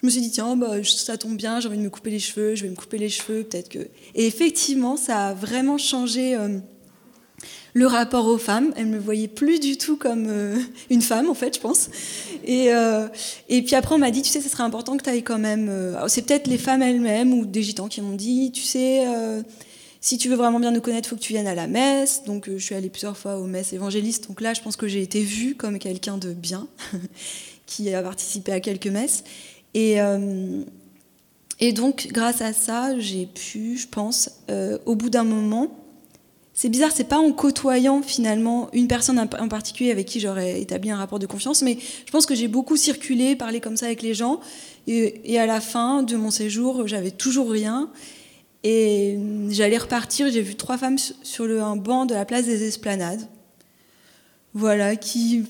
Je 0.02 0.06
me 0.06 0.12
suis 0.12 0.22
dit, 0.22 0.32
tiens, 0.32 0.56
bah, 0.56 0.76
ça 0.84 1.18
tombe 1.18 1.36
bien, 1.36 1.60
j'ai 1.60 1.68
envie 1.68 1.78
de 1.78 1.84
me 1.84 1.90
couper 1.90 2.10
les 2.10 2.20
cheveux, 2.20 2.56
je 2.56 2.64
vais 2.64 2.70
me 2.70 2.76
couper 2.76 2.98
les 2.98 3.10
cheveux, 3.10 3.44
peut-être 3.44 3.70
que. 3.70 3.80
Et 4.16 4.28
effectivement, 4.28 4.96
ça 4.96 5.28
a 5.28 5.34
vraiment 5.34 5.78
changé 5.78 6.36
euh, 6.36 6.60
le 7.74 7.86
rapport 7.86 8.26
aux 8.28 8.38
femmes. 8.38 8.72
Elles 8.78 8.86
me 8.86 8.98
voyaient 8.98 9.28
plus 9.28 9.60
du 9.60 9.78
tout 9.78 9.98
comme 9.98 10.28
euh, 10.30 10.58
une 10.90 11.02
femme, 11.02 11.30
en 11.30 11.34
fait, 11.34 11.56
je 11.56 11.60
pense. 11.60 11.90
Et, 12.46 12.74
euh, 12.74 13.08
et 13.50 13.62
puis 13.62 13.76
après, 13.76 13.96
on 13.96 13.98
m'a 13.98 14.12
dit, 14.12 14.22
tu 14.22 14.30
sais, 14.30 14.40
ce 14.40 14.48
serait 14.48 14.64
important 14.64 14.96
que 14.96 15.04
tu 15.04 15.10
ailles 15.10 15.24
quand 15.24 15.40
même. 15.40 15.70
c'est 16.08 16.22
peut-être 16.26 16.48
les 16.48 16.58
femmes 16.58 16.82
elles-mêmes 16.82 17.34
ou 17.34 17.46
des 17.46 17.62
gitans 17.62 17.90
qui 17.90 18.02
m'ont 18.02 18.16
dit, 18.16 18.52
tu 18.54 18.62
sais. 18.62 19.06
Si 20.02 20.18
tu 20.18 20.30
veux 20.30 20.36
vraiment 20.36 20.60
bien 20.60 20.72
nous 20.72 20.82
connaître, 20.82 21.10
faut 21.10 21.16
que 21.16 21.22
tu 21.22 21.34
viennes 21.34 21.48
à 21.48 21.56
la 21.56 21.68
messe. 21.68 22.24
Donc, 22.26 22.48
euh, 22.48 22.58
je 22.58 22.64
suis 22.64 22.76
allée 22.76 22.90
plusieurs 22.90 23.18
fois 23.18 23.38
aux 23.38 23.48
messes 23.48 23.74
évangélistes. 23.74 24.28
Donc 24.28 24.40
là, 24.40 24.54
je 24.54 24.62
pense 24.62 24.78
que 24.78 24.88
j'ai 24.88 25.02
été 25.02 25.22
vue 25.22 25.56
comme 25.56 25.78
quelqu'un 25.78 26.18
de 26.18 26.34
bien, 26.34 26.68
qui 27.66 27.94
a 27.94 28.02
participé 28.02 28.54
à 28.54 28.60
quelques 28.62 28.88
messes. 28.88 29.24
Et, 29.74 30.02
euh, 30.02 30.62
et 31.60 31.74
donc, 31.74 32.08
grâce 32.12 32.42
à 32.42 32.54
ça, 32.54 32.98
j'ai 32.98 33.26
pu, 33.26 33.78
je 33.78 33.88
pense, 33.88 34.32
euh, 34.50 34.78
au 34.86 34.96
bout 34.96 35.10
d'un 35.10 35.26
moment, 35.26 35.76
c'est 36.54 36.70
bizarre, 36.70 36.92
c'est 36.94 37.06
pas 37.08 37.20
en 37.20 37.32
côtoyant 37.32 38.02
finalement 38.02 38.70
une 38.74 38.88
personne 38.88 39.18
en 39.20 39.48
particulier 39.48 39.92
avec 39.92 40.08
qui 40.08 40.20
j'aurais 40.20 40.62
établi 40.62 40.92
un 40.92 40.98
rapport 40.98 41.20
de 41.20 41.26
confiance, 41.26 41.62
mais 41.62 41.78
je 42.06 42.12
pense 42.12 42.26
que 42.26 42.36
j'ai 42.36 42.50
beaucoup 42.50 42.76
circulé, 42.76 43.38
parlé 43.38 43.62
comme 43.62 43.78
ça 43.78 43.86
avec 43.86 44.02
les 44.02 44.14
gens, 44.14 44.42
et 44.88 45.40
à 45.40 45.46
la 45.46 45.62
fin 45.62 46.04
de 46.04 46.18
mon 46.18 46.32
séjour, 46.32 46.86
j'avais 46.86 47.12
toujours 47.12 47.50
rien. 47.50 47.90
Et 48.64 49.18
j'allais 49.50 49.78
repartir, 49.78 50.30
j'ai 50.32 50.42
vu 50.42 50.56
trois 50.56 50.78
femmes 50.78 50.98
sur- 50.98 51.64
un 51.64 51.76
banc 51.78 52.06
de 52.06 52.14
la 52.14 52.26
place 52.26 52.46
des 52.46 52.64
Esplanades. 52.68 53.22
Voilà, 54.54 54.96
qui 54.96 55.44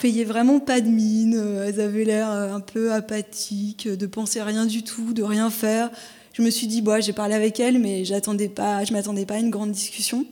payaient 0.00 0.24
vraiment 0.24 0.60
pas 0.60 0.80
de 0.80 0.88
mine, 0.88 1.36
euh, 1.36 1.66
elles 1.68 1.78
avaient 1.80 2.04
l'air 2.04 2.30
euh, 2.30 2.54
un 2.54 2.60
peu 2.60 2.92
apathiques, 2.92 3.86
de 3.86 4.06
penser 4.06 4.40
rien 4.40 4.64
du 4.64 4.82
tout, 4.82 5.12
de 5.12 5.22
rien 5.22 5.50
faire. 5.50 5.90
Je 6.32 6.42
me 6.42 6.48
suis 6.50 6.66
dit, 6.66 6.80
bon, 6.80 7.00
j'ai 7.02 7.12
parlé 7.12 7.34
avec 7.34 7.60
elles, 7.60 7.78
mais 7.78 8.04
j'attendais 8.06 8.48
pas, 8.48 8.82
je 8.84 8.94
m'attendais 8.94 9.26
pas 9.26 9.34
à 9.34 9.38
une 9.38 9.50
grande 9.50 9.72
discussion. 9.72 10.26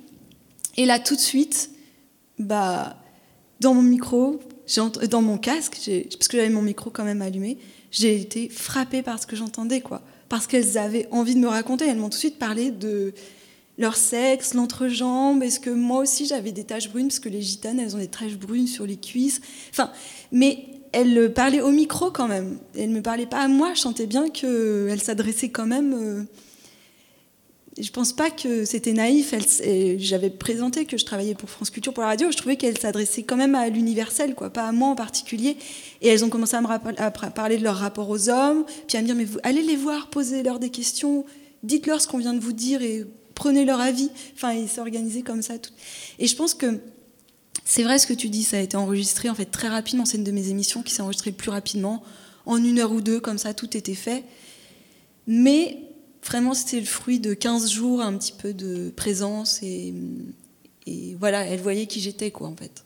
Et 0.79 0.87
là, 0.87 0.99
tout 0.99 1.15
de 1.17 1.21
suite, 1.21 1.71
bah, 2.39 2.97
dans 3.61 3.75
mon 3.75 3.83
micro, 3.83 4.41
dans 5.11 5.23
mon 5.23 5.37
casque, 5.37 5.79
parce 5.85 6.29
que 6.29 6.37
j'avais 6.39 6.49
mon 6.49 6.63
micro 6.63 6.89
quand 6.91 7.05
même 7.05 7.21
allumé, 7.23 7.59
j'ai 7.91 8.19
été 8.19 8.49
frappée 8.49 9.03
par 9.03 9.21
ce 9.21 9.27
que 9.27 9.37
j'entendais, 9.37 9.83
quoi. 9.83 10.03
Parce 10.29 10.47
qu'elles 10.47 10.79
avaient 10.79 11.09
envie 11.11 11.35
de 11.35 11.41
me 11.41 11.49
raconter. 11.49 11.87
Elles 11.87 11.97
m'ont 11.97 12.05
tout 12.05 12.17
de 12.17 12.21
suite 12.21 12.39
parlé 12.39 12.71
de 12.71 13.13
leur 13.79 13.97
sexe, 13.97 14.55
l'entrejambe. 14.55 15.43
Est-ce 15.43 15.61
que 15.61 15.71
moi 15.71 16.01
aussi 16.01 16.27
j'avais 16.27 16.53
des 16.53 16.65
taches 16.65 16.91
brunes? 16.91 17.09
Parce 17.09 17.21
que 17.21 17.29
les 17.29 17.43
gitanes, 17.43 17.81
elles 17.81 17.95
ont 17.97 18.01
des 18.01 18.09
taches 18.09 18.37
brunes 18.37 18.67
sur 18.67 18.87
les 18.87 18.97
cuisses. 18.97 19.41
Enfin, 19.71 19.91
mais 20.33 20.65
elles 20.93 21.33
parlaient 21.33 21.61
au 21.61 21.71
micro 21.71 22.11
quand 22.11 22.29
même. 22.29 22.59
Elles 22.77 22.91
ne 22.91 22.97
me 22.97 23.03
parlaient 23.03 23.27
pas 23.27 23.41
à 23.41 23.49
moi. 23.49 23.75
Je 23.75 23.81
sentais 23.81 24.07
bien 24.07 24.29
qu'elles 24.29 25.03
s'adressaient 25.03 25.51
quand 25.51 25.67
même. 25.67 26.27
Je 27.81 27.91
pense 27.91 28.13
pas 28.13 28.31
que 28.31 28.65
c'était 28.65 28.93
naïf. 28.93 29.35
J'avais 29.99 30.31
présenté 30.31 30.85
que 30.85 30.97
je 30.97 31.05
travaillais 31.05 31.35
pour 31.35 31.51
France 31.51 31.71
Culture 31.71 31.93
pour 31.93 32.03
la 32.03 32.11
radio. 32.11 32.31
Je 32.31 32.37
trouvais 32.37 32.57
qu'elle 32.57 32.79
s'adressait 32.79 33.25
quand 33.25 33.37
même 33.37 33.55
à 33.55 33.69
l'universel, 33.69 34.35
pas 34.35 34.69
à 34.69 34.73
moi 34.73 34.89
en 34.89 34.95
particulier. 34.95 35.57
Et 36.01 36.09
elles 36.09 36.25
ont 36.25 36.29
commencé 36.29 36.55
à 36.55 36.61
me 36.61 37.31
parler 37.31 37.59
de 37.59 37.65
leur 37.65 37.77
rapport 37.77 38.09
aux 38.09 38.29
hommes, 38.29 38.65
puis 38.87 38.97
à 38.97 39.03
me 39.03 39.07
dire 39.07 39.17
mais 39.17 39.27
allez 39.43 39.63
les 39.63 39.77
voir, 39.77 40.09
posez-leur 40.11 40.59
des 40.59 40.71
questions, 40.71 41.25
dites-leur 41.63 42.01
ce 42.01 42.07
qu'on 42.07 42.19
vient 42.19 42.35
de 42.35 42.41
vous 42.41 42.53
dire 42.53 42.81
et 42.83 43.05
prenez 43.35 43.65
leur 43.65 43.81
avis. 43.81 44.11
Enfin, 44.35 44.53
ils 44.53 44.69
s'organisaient 44.69 45.23
comme 45.23 45.43
ça. 45.43 45.59
Tout. 45.59 45.73
Et 46.21 46.29
je 46.29 46.37
pense 46.37 46.55
que 46.55 46.79
c'est 47.65 47.83
vrai 47.83 47.99
ce 47.99 48.07
que 48.07 48.13
tu 48.13 48.29
dis, 48.29 48.45
ça 48.45 48.59
a 48.59 48.61
été 48.61 48.77
enregistré 48.77 49.31
en 49.31 49.35
fait 49.35 49.47
très 49.47 49.69
rapidement. 49.69 50.05
C'est 50.05 50.19
une 50.19 50.25
de 50.25 50.31
mes 50.31 50.49
émissions 50.49 50.83
qui 50.83 50.93
s'est 50.93 51.03
enregistrée 51.03 51.33
plus 51.33 51.51
rapidement, 51.51 52.03
en 52.47 52.63
une 52.63 52.79
heure 52.79 52.93
ou 52.93 53.01
deux, 53.01 53.19
comme 53.19 53.39
ça, 53.39 53.55
tout 53.55 53.77
était 53.77 53.95
fait. 53.95 54.23
Mais 55.27 55.79
vraiment, 56.25 56.55
c'était 56.55 56.81
le 56.81 56.87
fruit 56.87 57.21
de 57.21 57.35
15 57.35 57.71
jours, 57.71 58.01
un 58.01 58.17
petit 58.17 58.33
peu 58.33 58.53
de 58.53 58.91
présence 58.91 59.63
et, 59.63 59.95
et 60.87 61.17
voilà, 61.19 61.45
elle 61.47 61.61
voyait 61.61 61.87
qui 61.87 62.01
j'étais, 62.01 62.31
quoi, 62.31 62.49
en 62.49 62.57
fait. 62.57 62.85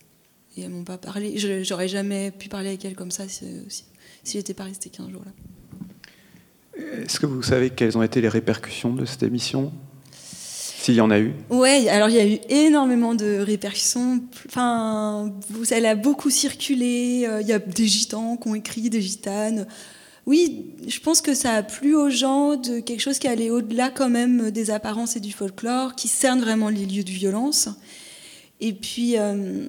Et 0.57 0.63
elles 0.63 0.71
m'ont 0.71 0.85
pas 0.85 0.99
parlé. 0.99 1.35
J'aurais 1.65 1.89
jamais 1.89 2.31
pu 2.31 2.49
parler 2.49 2.69
avec 2.69 2.85
elles 2.85 2.97
comme 2.97 3.11
ça 3.11 3.29
si, 3.29 3.47
si, 3.69 3.85
si 4.25 4.39
j'étais 4.39 4.55
pas 4.55 4.65
restée 4.65 4.91
15 4.91 5.11
jours 5.11 5.23
là. 5.25 5.33
Est-ce 7.03 7.19
que 7.19 7.27
vous 7.27 7.43
savez 7.43 7.71
quelles 7.71 7.99
ont 7.99 8.03
été 8.03 8.21
les 8.21 8.29
répercussions 8.29 8.93
de 8.93 9.05
cette 9.05 9.23
émission? 9.23 9.73
S'il 10.13 10.95
y 10.95 11.01
en 11.01 11.11
a 11.11 11.19
eu? 11.19 11.35
Oui, 11.51 11.89
alors 11.89 12.09
il 12.09 12.15
y 12.15 12.21
a 12.21 12.27
eu 12.27 12.39
énormément 12.49 13.15
de 13.15 13.41
répercussions. 13.41 14.23
Enfin, 14.47 15.33
elle 15.71 15.87
a 15.87 15.97
beaucoup 15.97 16.31
circulé. 16.31 17.27
Euh, 17.29 17.41
il 17.41 17.49
y 17.49 17.53
a 17.53 17.59
des 17.59 17.87
gitans 17.87 18.37
qui 18.37 18.49
ont 18.49 18.55
écrit, 18.55 18.89
des 18.89 19.03
gitanes. 19.03 19.67
Oui, 20.29 20.75
je 20.87 21.01
pense 21.01 21.23
que 21.23 21.33
ça 21.33 21.55
a 21.55 21.63
plu 21.63 21.97
aux 21.97 22.11
gens 22.11 22.57
de 22.57 22.81
quelque 22.81 23.01
chose 23.01 23.19
qui 23.19 23.27
allait 23.29 23.49
au-delà 23.49 23.89
quand 23.89 24.11
même 24.11 24.51
des 24.51 24.71
apparences 24.71 25.17
et 25.17 25.21
du 25.21 25.33
folklore, 25.33 25.95
qui 25.95 26.07
cerne 26.07 26.43
vraiment 26.43 26.69
les 26.69 26.85
lieux 26.85 27.03
de 27.03 27.11
violence. 27.11 27.71
Et 28.61 28.75
puis, 28.75 29.17
euh, 29.17 29.69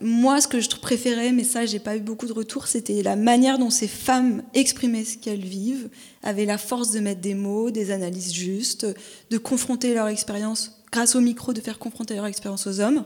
moi, 0.00 0.40
ce 0.40 0.48
que 0.48 0.60
je 0.60 0.70
préférais, 0.70 1.32
mais 1.32 1.44
ça, 1.44 1.66
j'ai 1.66 1.78
pas 1.78 1.94
eu 1.94 2.00
beaucoup 2.00 2.24
de 2.24 2.32
retours, 2.32 2.68
c'était 2.68 3.02
la 3.02 3.14
manière 3.14 3.58
dont 3.58 3.68
ces 3.68 3.86
femmes 3.86 4.42
exprimaient 4.54 5.04
ce 5.04 5.18
qu'elles 5.18 5.44
vivent, 5.44 5.90
avaient 6.22 6.46
la 6.46 6.56
force 6.56 6.90
de 6.90 7.00
mettre 7.00 7.20
des 7.20 7.34
mots, 7.34 7.70
des 7.70 7.90
analyses 7.90 8.32
justes, 8.32 8.86
de 9.28 9.36
confronter 9.36 9.92
leur 9.92 10.08
expérience, 10.08 10.82
grâce 10.90 11.16
au 11.16 11.20
micro, 11.20 11.52
de 11.52 11.60
faire 11.60 11.78
confronter 11.78 12.14
leur 12.14 12.24
expérience 12.24 12.66
aux 12.66 12.80
hommes. 12.80 13.04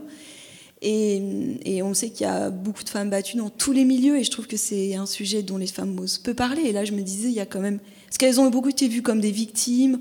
Et, 0.82 1.80
on 1.82 1.94
sait 1.94 2.10
qu'il 2.10 2.26
y 2.26 2.30
a 2.30 2.50
beaucoup 2.50 2.84
de 2.84 2.88
femmes 2.88 3.10
battues 3.10 3.36
dans 3.36 3.50
tous 3.50 3.72
les 3.72 3.84
milieux, 3.84 4.18
et 4.18 4.24
je 4.24 4.30
trouve 4.30 4.46
que 4.46 4.56
c'est 4.56 4.94
un 4.94 5.06
sujet 5.06 5.42
dont 5.42 5.56
les 5.56 5.66
femmes 5.66 5.98
osent 5.98 6.18
peu 6.18 6.34
parler. 6.34 6.62
Et 6.62 6.72
là, 6.72 6.84
je 6.84 6.92
me 6.92 7.02
disais, 7.02 7.28
il 7.28 7.34
y 7.34 7.40
a 7.40 7.46
quand 7.46 7.60
même. 7.60 7.78
Parce 8.06 8.18
qu'elles 8.18 8.40
ont 8.40 8.50
beaucoup 8.50 8.68
été 8.68 8.88
vues 8.88 9.02
comme 9.02 9.20
des 9.20 9.30
victimes, 9.30 9.98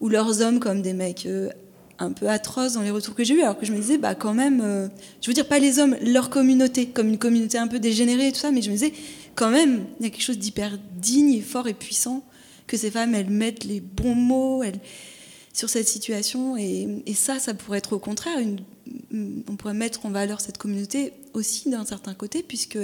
ou 0.00 0.08
leurs 0.08 0.42
hommes 0.42 0.60
comme 0.60 0.82
des 0.82 0.92
mecs 0.92 1.26
euh, 1.26 1.50
un 1.98 2.12
peu 2.12 2.28
atroce 2.28 2.74
dans 2.74 2.82
les 2.82 2.90
retours 2.90 3.14
que 3.14 3.24
j'ai 3.24 3.34
eus, 3.34 3.42
alors 3.42 3.58
que 3.58 3.66
je 3.66 3.72
me 3.72 3.78
disais, 3.78 3.98
bah 3.98 4.14
quand 4.14 4.34
même, 4.34 4.60
euh, 4.62 4.88
je 5.20 5.28
veux 5.28 5.34
dire 5.34 5.48
pas 5.48 5.58
les 5.58 5.78
hommes, 5.78 5.96
leur 6.00 6.30
communauté, 6.30 6.86
comme 6.86 7.08
une 7.08 7.18
communauté 7.18 7.58
un 7.58 7.66
peu 7.66 7.80
dégénérée 7.80 8.28
et 8.28 8.32
tout 8.32 8.38
ça, 8.38 8.52
mais 8.52 8.62
je 8.62 8.68
me 8.70 8.74
disais, 8.74 8.92
quand 9.34 9.50
même, 9.50 9.86
il 9.98 10.04
y 10.04 10.06
a 10.06 10.10
quelque 10.10 10.22
chose 10.22 10.38
d'hyper 10.38 10.78
digne 10.96 11.32
et 11.32 11.40
fort 11.40 11.66
et 11.66 11.74
puissant, 11.74 12.24
que 12.66 12.76
ces 12.76 12.90
femmes, 12.90 13.14
elles 13.14 13.30
mettent 13.30 13.64
les 13.64 13.80
bons 13.80 14.14
mots 14.14 14.62
sur 15.52 15.68
cette 15.68 15.88
situation, 15.88 16.56
et, 16.56 17.02
ça, 17.14 17.38
ça 17.38 17.54
pourrait 17.54 17.78
être 17.78 17.94
au 17.94 17.98
contraire, 17.98 18.38
une, 18.38 18.60
on 19.12 19.56
pourrait 19.56 19.74
mettre 19.74 20.06
en 20.06 20.10
valeur 20.10 20.40
cette 20.40 20.58
communauté 20.58 21.12
aussi 21.34 21.70
d'un 21.70 21.84
certain 21.84 22.14
côté, 22.14 22.42
puisque 22.42 22.78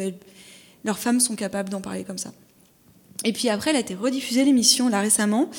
leurs 0.84 0.98
femmes 0.98 1.20
sont 1.20 1.36
capables 1.36 1.70
d'en 1.70 1.80
parler 1.80 2.04
comme 2.04 2.18
ça. 2.18 2.32
Et 3.24 3.32
puis 3.32 3.48
après, 3.48 3.70
elle 3.70 3.76
a 3.76 3.80
été 3.80 3.94
rediffusée 3.94 4.44
l'émission 4.44 4.88
là 4.88 5.00
récemment, 5.00 5.50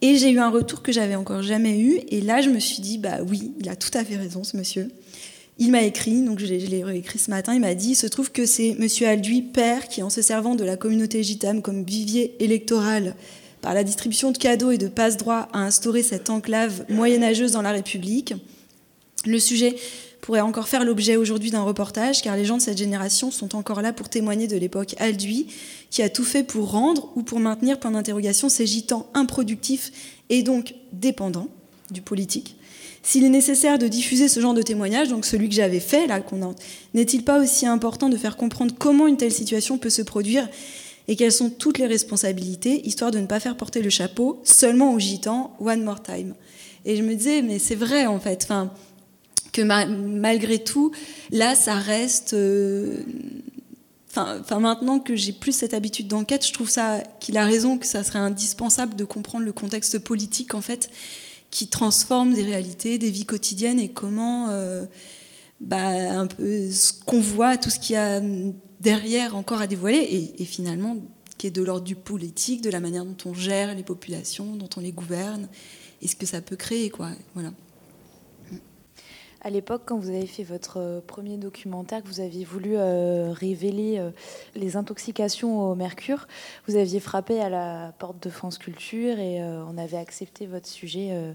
et 0.00 0.16
j'ai 0.16 0.30
eu 0.30 0.38
un 0.38 0.50
retour 0.50 0.82
que 0.82 0.92
j'avais 0.92 1.14
encore 1.14 1.42
jamais 1.42 1.78
eu. 1.78 2.00
Et 2.08 2.20
là, 2.20 2.42
je 2.42 2.50
me 2.50 2.58
suis 2.58 2.82
dit, 2.82 2.98
bah 2.98 3.18
oui, 3.26 3.52
il 3.60 3.68
a 3.68 3.76
tout 3.76 3.90
à 3.94 4.04
fait 4.04 4.16
raison, 4.16 4.44
ce 4.44 4.56
monsieur. 4.56 4.90
Il 5.58 5.70
m'a 5.70 5.82
écrit, 5.82 6.20
donc 6.22 6.40
je 6.40 6.46
l'ai 6.46 6.84
réécrit 6.84 7.18
ce 7.18 7.30
matin, 7.30 7.54
il 7.54 7.60
m'a 7.60 7.74
dit, 7.74 7.90
il 7.90 7.96
se 7.96 8.08
trouve 8.08 8.32
que 8.32 8.44
c'est 8.44 8.76
monsieur 8.78 9.06
Alduy, 9.06 9.40
père, 9.40 9.88
qui, 9.88 10.02
en 10.02 10.10
se 10.10 10.20
servant 10.20 10.56
de 10.56 10.64
la 10.64 10.76
communauté 10.76 11.22
gitane 11.22 11.62
comme 11.62 11.84
vivier 11.84 12.34
électoral 12.40 13.14
par 13.62 13.72
la 13.72 13.84
distribution 13.84 14.30
de 14.30 14.36
cadeaux 14.36 14.72
et 14.72 14.78
de 14.78 14.88
passe-droits, 14.88 15.48
a 15.52 15.60
instauré 15.60 16.02
cette 16.02 16.28
enclave 16.28 16.84
moyenâgeuse 16.90 17.52
dans 17.52 17.62
la 17.62 17.72
République. 17.72 18.34
Le 19.26 19.38
sujet 19.38 19.76
pourrait 20.20 20.40
encore 20.40 20.68
faire 20.68 20.84
l'objet 20.84 21.16
aujourd'hui 21.16 21.50
d'un 21.50 21.62
reportage, 21.62 22.22
car 22.22 22.36
les 22.36 22.44
gens 22.44 22.56
de 22.56 22.62
cette 22.62 22.78
génération 22.78 23.30
sont 23.30 23.54
encore 23.54 23.82
là 23.82 23.92
pour 23.92 24.08
témoigner 24.08 24.46
de 24.46 24.56
l'époque 24.56 24.94
Alduy, 24.98 25.48
qui 25.90 26.02
a 26.02 26.08
tout 26.08 26.24
fait 26.24 26.42
pour 26.42 26.70
rendre 26.70 27.12
ou 27.14 27.22
pour 27.22 27.40
maintenir, 27.40 27.78
point 27.78 27.90
d'interrogation, 27.90 28.48
ces 28.48 28.66
gitans 28.66 29.06
improductifs 29.12 29.92
et 30.30 30.42
donc 30.42 30.74
dépendants 30.92 31.48
du 31.90 32.00
politique. 32.00 32.56
S'il 33.02 33.22
est 33.22 33.28
nécessaire 33.28 33.78
de 33.78 33.86
diffuser 33.86 34.28
ce 34.28 34.40
genre 34.40 34.54
de 34.54 34.62
témoignage, 34.62 35.10
donc 35.10 35.26
celui 35.26 35.50
que 35.50 35.54
j'avais 35.54 35.78
fait 35.78 36.06
là, 36.06 36.20
n'est-il 36.94 37.22
pas 37.22 37.38
aussi 37.38 37.66
important 37.66 38.08
de 38.08 38.16
faire 38.16 38.38
comprendre 38.38 38.74
comment 38.78 39.06
une 39.06 39.18
telle 39.18 39.30
situation 39.30 39.76
peut 39.76 39.90
se 39.90 40.00
produire 40.00 40.48
et 41.06 41.16
quelles 41.16 41.32
sont 41.32 41.50
toutes 41.50 41.76
les 41.76 41.86
responsabilités, 41.86 42.86
histoire 42.88 43.10
de 43.10 43.18
ne 43.18 43.26
pas 43.26 43.40
faire 43.40 43.58
porter 43.58 43.82
le 43.82 43.90
chapeau 43.90 44.40
seulement 44.42 44.94
aux 44.94 44.98
gitans, 44.98 45.54
one 45.60 45.84
more 45.84 46.02
time. 46.02 46.34
Et 46.86 46.96
je 46.96 47.02
me 47.02 47.14
disais, 47.14 47.42
mais 47.42 47.58
c'est 47.58 47.74
vrai 47.74 48.06
en 48.06 48.18
fait. 48.18 48.48
Que 49.54 49.62
malgré 49.62 50.58
tout, 50.58 50.90
là, 51.30 51.54
ça 51.54 51.76
reste. 51.76 52.34
Euh, 52.34 52.98
enfin, 54.10 54.58
maintenant 54.58 54.98
que 54.98 55.16
j'ai 55.16 55.32
plus 55.32 55.52
cette 55.52 55.72
habitude 55.72 56.08
d'enquête, 56.08 56.46
je 56.46 56.52
trouve 56.52 56.68
ça 56.68 57.02
qu'il 57.20 57.38
a 57.38 57.46
raison, 57.46 57.78
que 57.78 57.86
ça 57.86 58.02
serait 58.04 58.18
indispensable 58.18 58.96
de 58.96 59.04
comprendre 59.04 59.44
le 59.44 59.52
contexte 59.52 59.98
politique, 60.00 60.54
en 60.54 60.60
fait, 60.60 60.90
qui 61.50 61.68
transforme 61.68 62.34
des 62.34 62.42
réalités, 62.42 62.98
des 62.98 63.10
vies 63.10 63.26
quotidiennes 63.26 63.78
et 63.78 63.90
comment, 63.90 64.48
euh, 64.50 64.84
bah, 65.60 66.26
ce 66.38 66.92
qu'on 67.06 67.20
voit, 67.20 67.56
tout 67.56 67.70
ce 67.70 67.78
qu'il 67.78 67.94
y 67.94 67.96
a 67.96 68.20
derrière 68.80 69.36
encore 69.36 69.60
à 69.60 69.68
dévoiler, 69.68 69.98
et, 69.98 70.42
et 70.42 70.44
finalement, 70.44 70.96
qui 71.38 71.46
est 71.46 71.50
de 71.50 71.62
l'ordre 71.62 71.84
du 71.84 71.94
politique, 71.94 72.60
de 72.60 72.70
la 72.70 72.80
manière 72.80 73.04
dont 73.04 73.16
on 73.24 73.34
gère 73.34 73.72
les 73.74 73.84
populations, 73.84 74.56
dont 74.56 74.68
on 74.76 74.80
les 74.80 74.92
gouverne, 74.92 75.48
et 76.02 76.08
ce 76.08 76.16
que 76.16 76.26
ça 76.26 76.40
peut 76.40 76.56
créer, 76.56 76.90
quoi. 76.90 77.10
Voilà. 77.34 77.52
À 79.46 79.50
l'époque, 79.50 79.82
quand 79.84 79.98
vous 79.98 80.08
avez 80.08 80.26
fait 80.26 80.42
votre 80.42 80.78
euh, 80.80 81.00
premier 81.06 81.36
documentaire, 81.36 82.02
que 82.02 82.08
vous 82.08 82.20
aviez 82.20 82.46
voulu 82.46 82.76
euh, 82.78 83.30
révéler 83.30 83.98
euh, 83.98 84.10
les 84.54 84.78
intoxications 84.78 85.70
au 85.70 85.74
mercure, 85.74 86.26
vous 86.66 86.76
aviez 86.76 86.98
frappé 86.98 87.42
à 87.42 87.50
la 87.50 87.92
porte 87.98 88.22
de 88.22 88.30
France 88.30 88.56
Culture 88.56 89.18
et 89.18 89.42
on 89.42 89.76
avait 89.76 89.98
accepté 89.98 90.46
votre 90.46 90.66
sujet 90.66 91.34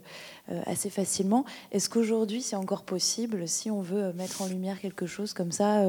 assez 0.66 0.90
facilement. 0.90 1.46
Est-ce 1.72 1.90
qu'aujourd'hui, 1.90 2.42
c'est 2.42 2.56
encore 2.56 2.84
possible, 2.84 3.48
si 3.48 3.70
on 3.70 3.82
veut 3.82 4.12
mettre 4.14 4.42
en 4.42 4.48
lumière 4.48 4.80
quelque 4.80 5.06
chose 5.06 5.34
comme 5.34 5.52
ça, 5.52 5.86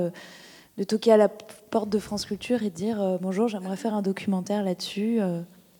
de 0.76 0.84
toquer 0.84 1.12
à 1.12 1.16
la 1.16 1.28
porte 1.28 1.88
de 1.88 1.98
France 1.98 2.26
Culture 2.26 2.62
et 2.62 2.70
de 2.70 2.74
dire 2.74 3.18
bonjour, 3.22 3.48
j'aimerais 3.48 3.76
faire 3.76 3.94
un 3.94 4.02
documentaire 4.02 4.62
là-dessus 4.62 5.20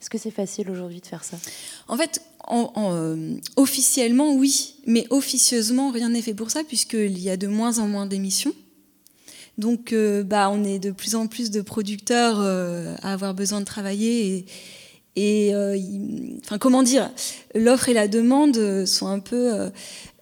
est-ce 0.01 0.09
que 0.09 0.17
c'est 0.17 0.31
facile 0.31 0.71
aujourd'hui 0.71 1.01
de 1.01 1.07
faire 1.07 1.25
ça? 1.25 1.37
En 1.87 1.97
fait, 1.99 2.23
euh, 2.51 3.35
officiellement, 3.57 4.35
oui, 4.35 4.77
mais 4.87 5.07
officieusement, 5.11 5.91
rien 5.91 6.09
n'est 6.09 6.23
fait 6.23 6.33
pour 6.33 6.51
ça, 6.51 6.65
puisqu'il 6.65 7.19
y 7.19 7.29
a 7.29 7.37
de 7.37 7.47
moins 7.47 7.79
en 7.79 7.87
moins 7.87 8.07
d'émissions. 8.07 8.55
Donc, 9.59 9.93
euh, 9.93 10.23
bah, 10.23 10.49
on 10.51 10.65
est 10.65 10.79
de 10.79 10.91
plus 10.91 11.15
en 11.17 11.27
plus 11.27 11.51
de 11.51 11.61
producteurs 11.61 12.41
euh, 12.41 12.95
à 13.03 13.13
avoir 13.13 13.35
besoin 13.35 13.61
de 13.61 13.67
travailler. 13.67 14.47
Et, 15.17 15.51
et 15.51 15.55
enfin, 16.45 16.57
comment 16.57 16.83
dire 16.83 17.11
L'offre 17.55 17.91
et 17.91 17.95
la 17.95 18.09
demande 18.09 18.87
sont 18.87 19.07
un 19.07 19.19
peu 19.19 19.71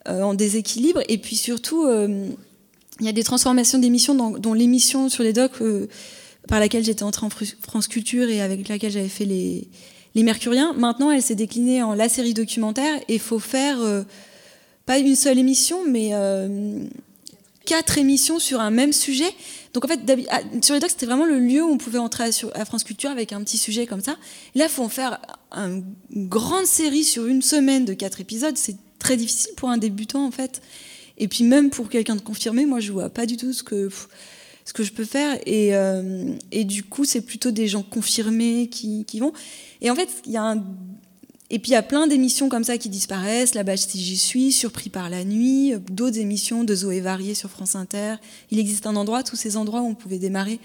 en 0.07 0.35
déséquilibre. 0.35 1.03
Et 1.09 1.18
puis 1.18 1.37
surtout, 1.37 1.87
il 1.87 3.07
y 3.07 3.09
a 3.09 3.12
des 3.12 3.22
transformations 3.22 3.79
d'émissions, 3.79 4.39
dont 4.39 4.55
l'émission 4.55 5.09
sur 5.09 5.22
les 5.22 5.33
docs 5.33 5.62
par 6.49 6.59
laquelle 6.61 6.82
j'étais 6.82 7.05
entrée 7.05 7.26
en 7.26 7.30
France 7.30 7.86
Culture 7.86 8.28
et 8.28 8.40
avec 8.40 8.68
laquelle 8.68 8.90
j'avais 8.90 9.09
fait 9.09 9.26
les, 9.26 9.68
les 10.14 10.22
Mercuriens. 10.22 10.72
Maintenant, 10.72 11.11
elle 11.11 11.22
s'est 11.22 11.34
déclinée 11.34 11.82
en 11.82 11.94
la 11.94 12.09
série 12.09 12.34
documentaire 12.34 12.99
et 13.09 13.14
il 13.14 13.20
faut 13.20 13.38
faire 13.38 13.80
euh, 13.80 14.03
pas 14.86 14.99
une 14.99 15.14
seule 15.14 15.38
émission, 15.38 15.84
mais 15.86 16.11
euh, 16.12 16.84
quatre 17.66 17.99
émissions 17.99 18.38
sur 18.38 18.61
un 18.61 18.70
même 18.70 18.94
sujet. 18.94 19.30
Donc 19.74 19.84
en 19.84 19.88
fait, 19.88 20.01
ah, 20.30 20.40
sur 20.62 20.74
les 20.74 20.80
c'était 20.88 21.07
vraiment 21.07 21.26
le 21.26 21.38
lieu 21.38 21.62
où 21.62 21.68
on 21.68 21.76
pouvait 21.76 21.99
entrer 21.99 22.30
à, 22.55 22.64
France 22.64 22.82
Culture 22.82 23.11
avec 23.11 23.32
un 23.34 23.42
petit 23.42 23.59
sujet 23.59 23.86
comme 23.86 24.01
ça. 24.01 24.16
là, 24.55 24.64
il 24.64 24.70
faut 24.70 24.82
en 24.82 24.88
faire 24.88 25.20
une 25.53 25.84
grande 26.12 26.66
série 26.66 27.05
sur 27.05 27.26
une 27.26 27.42
semaine 27.42 27.84
de 27.84 27.92
quatre 27.92 28.22
épisodes. 28.22 28.57
C'est 28.57 28.76
très 28.99 29.18
difficile 29.18 29.53
pour 29.57 29.68
un 29.68 29.76
débutant 29.76 30.24
en 30.24 30.30
fait. 30.30 30.62
Et 31.18 31.28
puis 31.28 31.44
même 31.44 31.68
pour 31.68 31.90
quelqu'un 31.90 32.16
de 32.16 32.22
confirmé, 32.22 32.64
moi 32.64 32.80
je 32.80 32.90
vois 32.90 33.11
pas 33.11 33.26
du 33.26 33.36
tout 33.36 33.53
ce 33.53 33.62
que 33.62 33.90
ce 34.68 34.74
que 34.74 34.84
je 34.84 34.92
peux 34.92 35.06
faire. 35.06 35.38
Et, 35.46 35.74
euh, 35.74 36.34
et 36.52 36.64
du 36.64 36.84
coup, 36.84 37.06
c'est 37.06 37.22
plutôt 37.22 37.50
des 37.50 37.68
gens 37.68 37.82
confirmés 37.82 38.68
qui, 38.68 39.18
vont. 39.18 39.32
Et 39.80 39.90
en 39.90 39.94
fait, 39.94 40.10
il 40.26 40.32
y 40.32 40.36
a 40.36 40.56
et 41.50 41.58
puis 41.58 41.70
il 41.70 41.72
y 41.72 41.76
a 41.76 41.82
plein 41.82 42.06
d'émissions 42.06 42.50
comme 42.50 42.64
ça 42.64 42.76
qui 42.76 42.90
disparaissent. 42.90 43.54
Bâche 43.54 43.86
si 43.86 43.98
j'y 43.98 44.18
suis, 44.18 44.52
Surpris 44.52 44.90
par 44.90 45.08
la 45.08 45.24
nuit, 45.24 45.72
d'autres 45.90 46.18
émissions 46.18 46.62
de 46.62 46.74
Zoé 46.74 47.00
Varié 47.00 47.34
sur 47.34 47.48
France 47.48 47.74
Inter. 47.74 48.16
Il 48.50 48.58
existe 48.58 48.86
un 48.86 48.96
endroit, 48.96 49.22
tous 49.22 49.36
ces 49.36 49.56
endroits 49.56 49.80
où 49.80 49.86
on 49.86 49.94
pouvait 49.94 50.18
démarrer 50.18 50.60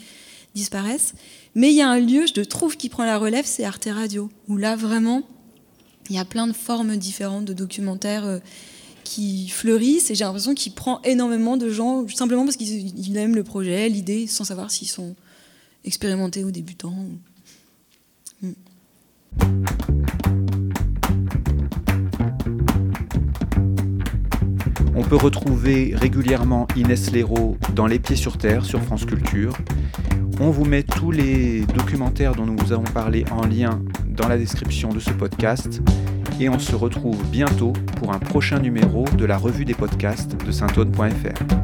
disparaissent. 0.53 1.13
Mais 1.55 1.71
il 1.71 1.77
y 1.77 1.81
a 1.81 1.87
un 1.87 2.01
lieu, 2.01 2.25
je 2.27 2.41
trouve, 2.41 2.75
qui 2.75 2.89
prend 2.89 3.05
la 3.05 3.17
relève, 3.17 3.45
c'est 3.45 3.63
Arte 3.63 3.87
Radio, 3.89 4.29
où 4.49 4.57
là 4.57 4.75
vraiment, 4.75 5.23
Il 6.09 6.17
y 6.17 6.19
a 6.19 6.25
plein 6.25 6.47
de 6.47 6.53
formes 6.53 6.97
différentes 6.97 7.45
de 7.45 7.53
documentaires 7.53 8.25
euh, 8.25 8.39
qui 9.03 9.49
fleurissent 9.49 10.11
et 10.11 10.15
j'ai 10.15 10.23
l'impression 10.23 10.53
qu'il 10.53 10.73
prend 10.73 11.01
énormément 11.03 11.57
de 11.57 11.69
gens 11.69 12.07
simplement 12.07 12.43
parce 12.43 12.57
qu'ils 12.57 13.17
aiment 13.17 13.35
le 13.35 13.43
projet, 13.43 13.89
l'idée, 13.89 14.27
sans 14.27 14.43
savoir 14.43 14.71
s'ils 14.71 14.89
sont 14.89 15.15
expérimentés 15.85 16.43
ou 16.43 16.51
débutants. 16.51 16.95
Mm. 18.41 18.51
On 24.95 25.01
peut 25.01 25.15
retrouver 25.15 25.93
régulièrement 25.95 26.67
Inès 26.75 27.11
Léraud 27.11 27.57
dans 27.75 27.87
Les 27.87 27.97
Pieds 27.97 28.15
sur 28.15 28.37
Terre 28.37 28.63
sur 28.63 28.81
France 28.81 29.05
Culture. 29.05 29.57
On 30.39 30.51
vous 30.51 30.65
met 30.65 30.83
tous 30.83 31.11
les 31.11 31.65
documentaires 31.65 32.35
dont 32.35 32.45
nous 32.45 32.55
vous 32.57 32.71
avons 32.73 32.83
parlé 32.83 33.25
en 33.31 33.45
lien 33.45 33.81
dans 34.07 34.27
la 34.27 34.37
description 34.37 34.89
de 34.89 34.99
ce 34.99 35.09
podcast. 35.09 35.81
Et 36.39 36.49
on 36.49 36.59
se 36.59 36.75
retrouve 36.75 37.23
bientôt 37.29 37.73
pour 37.97 38.13
un 38.13 38.19
prochain 38.19 38.59
numéro 38.59 39.05
de 39.17 39.25
la 39.25 39.38
revue 39.38 39.65
des 39.65 39.73
podcasts 39.73 40.36
de 40.45 40.51
saintone.fr. 40.51 41.63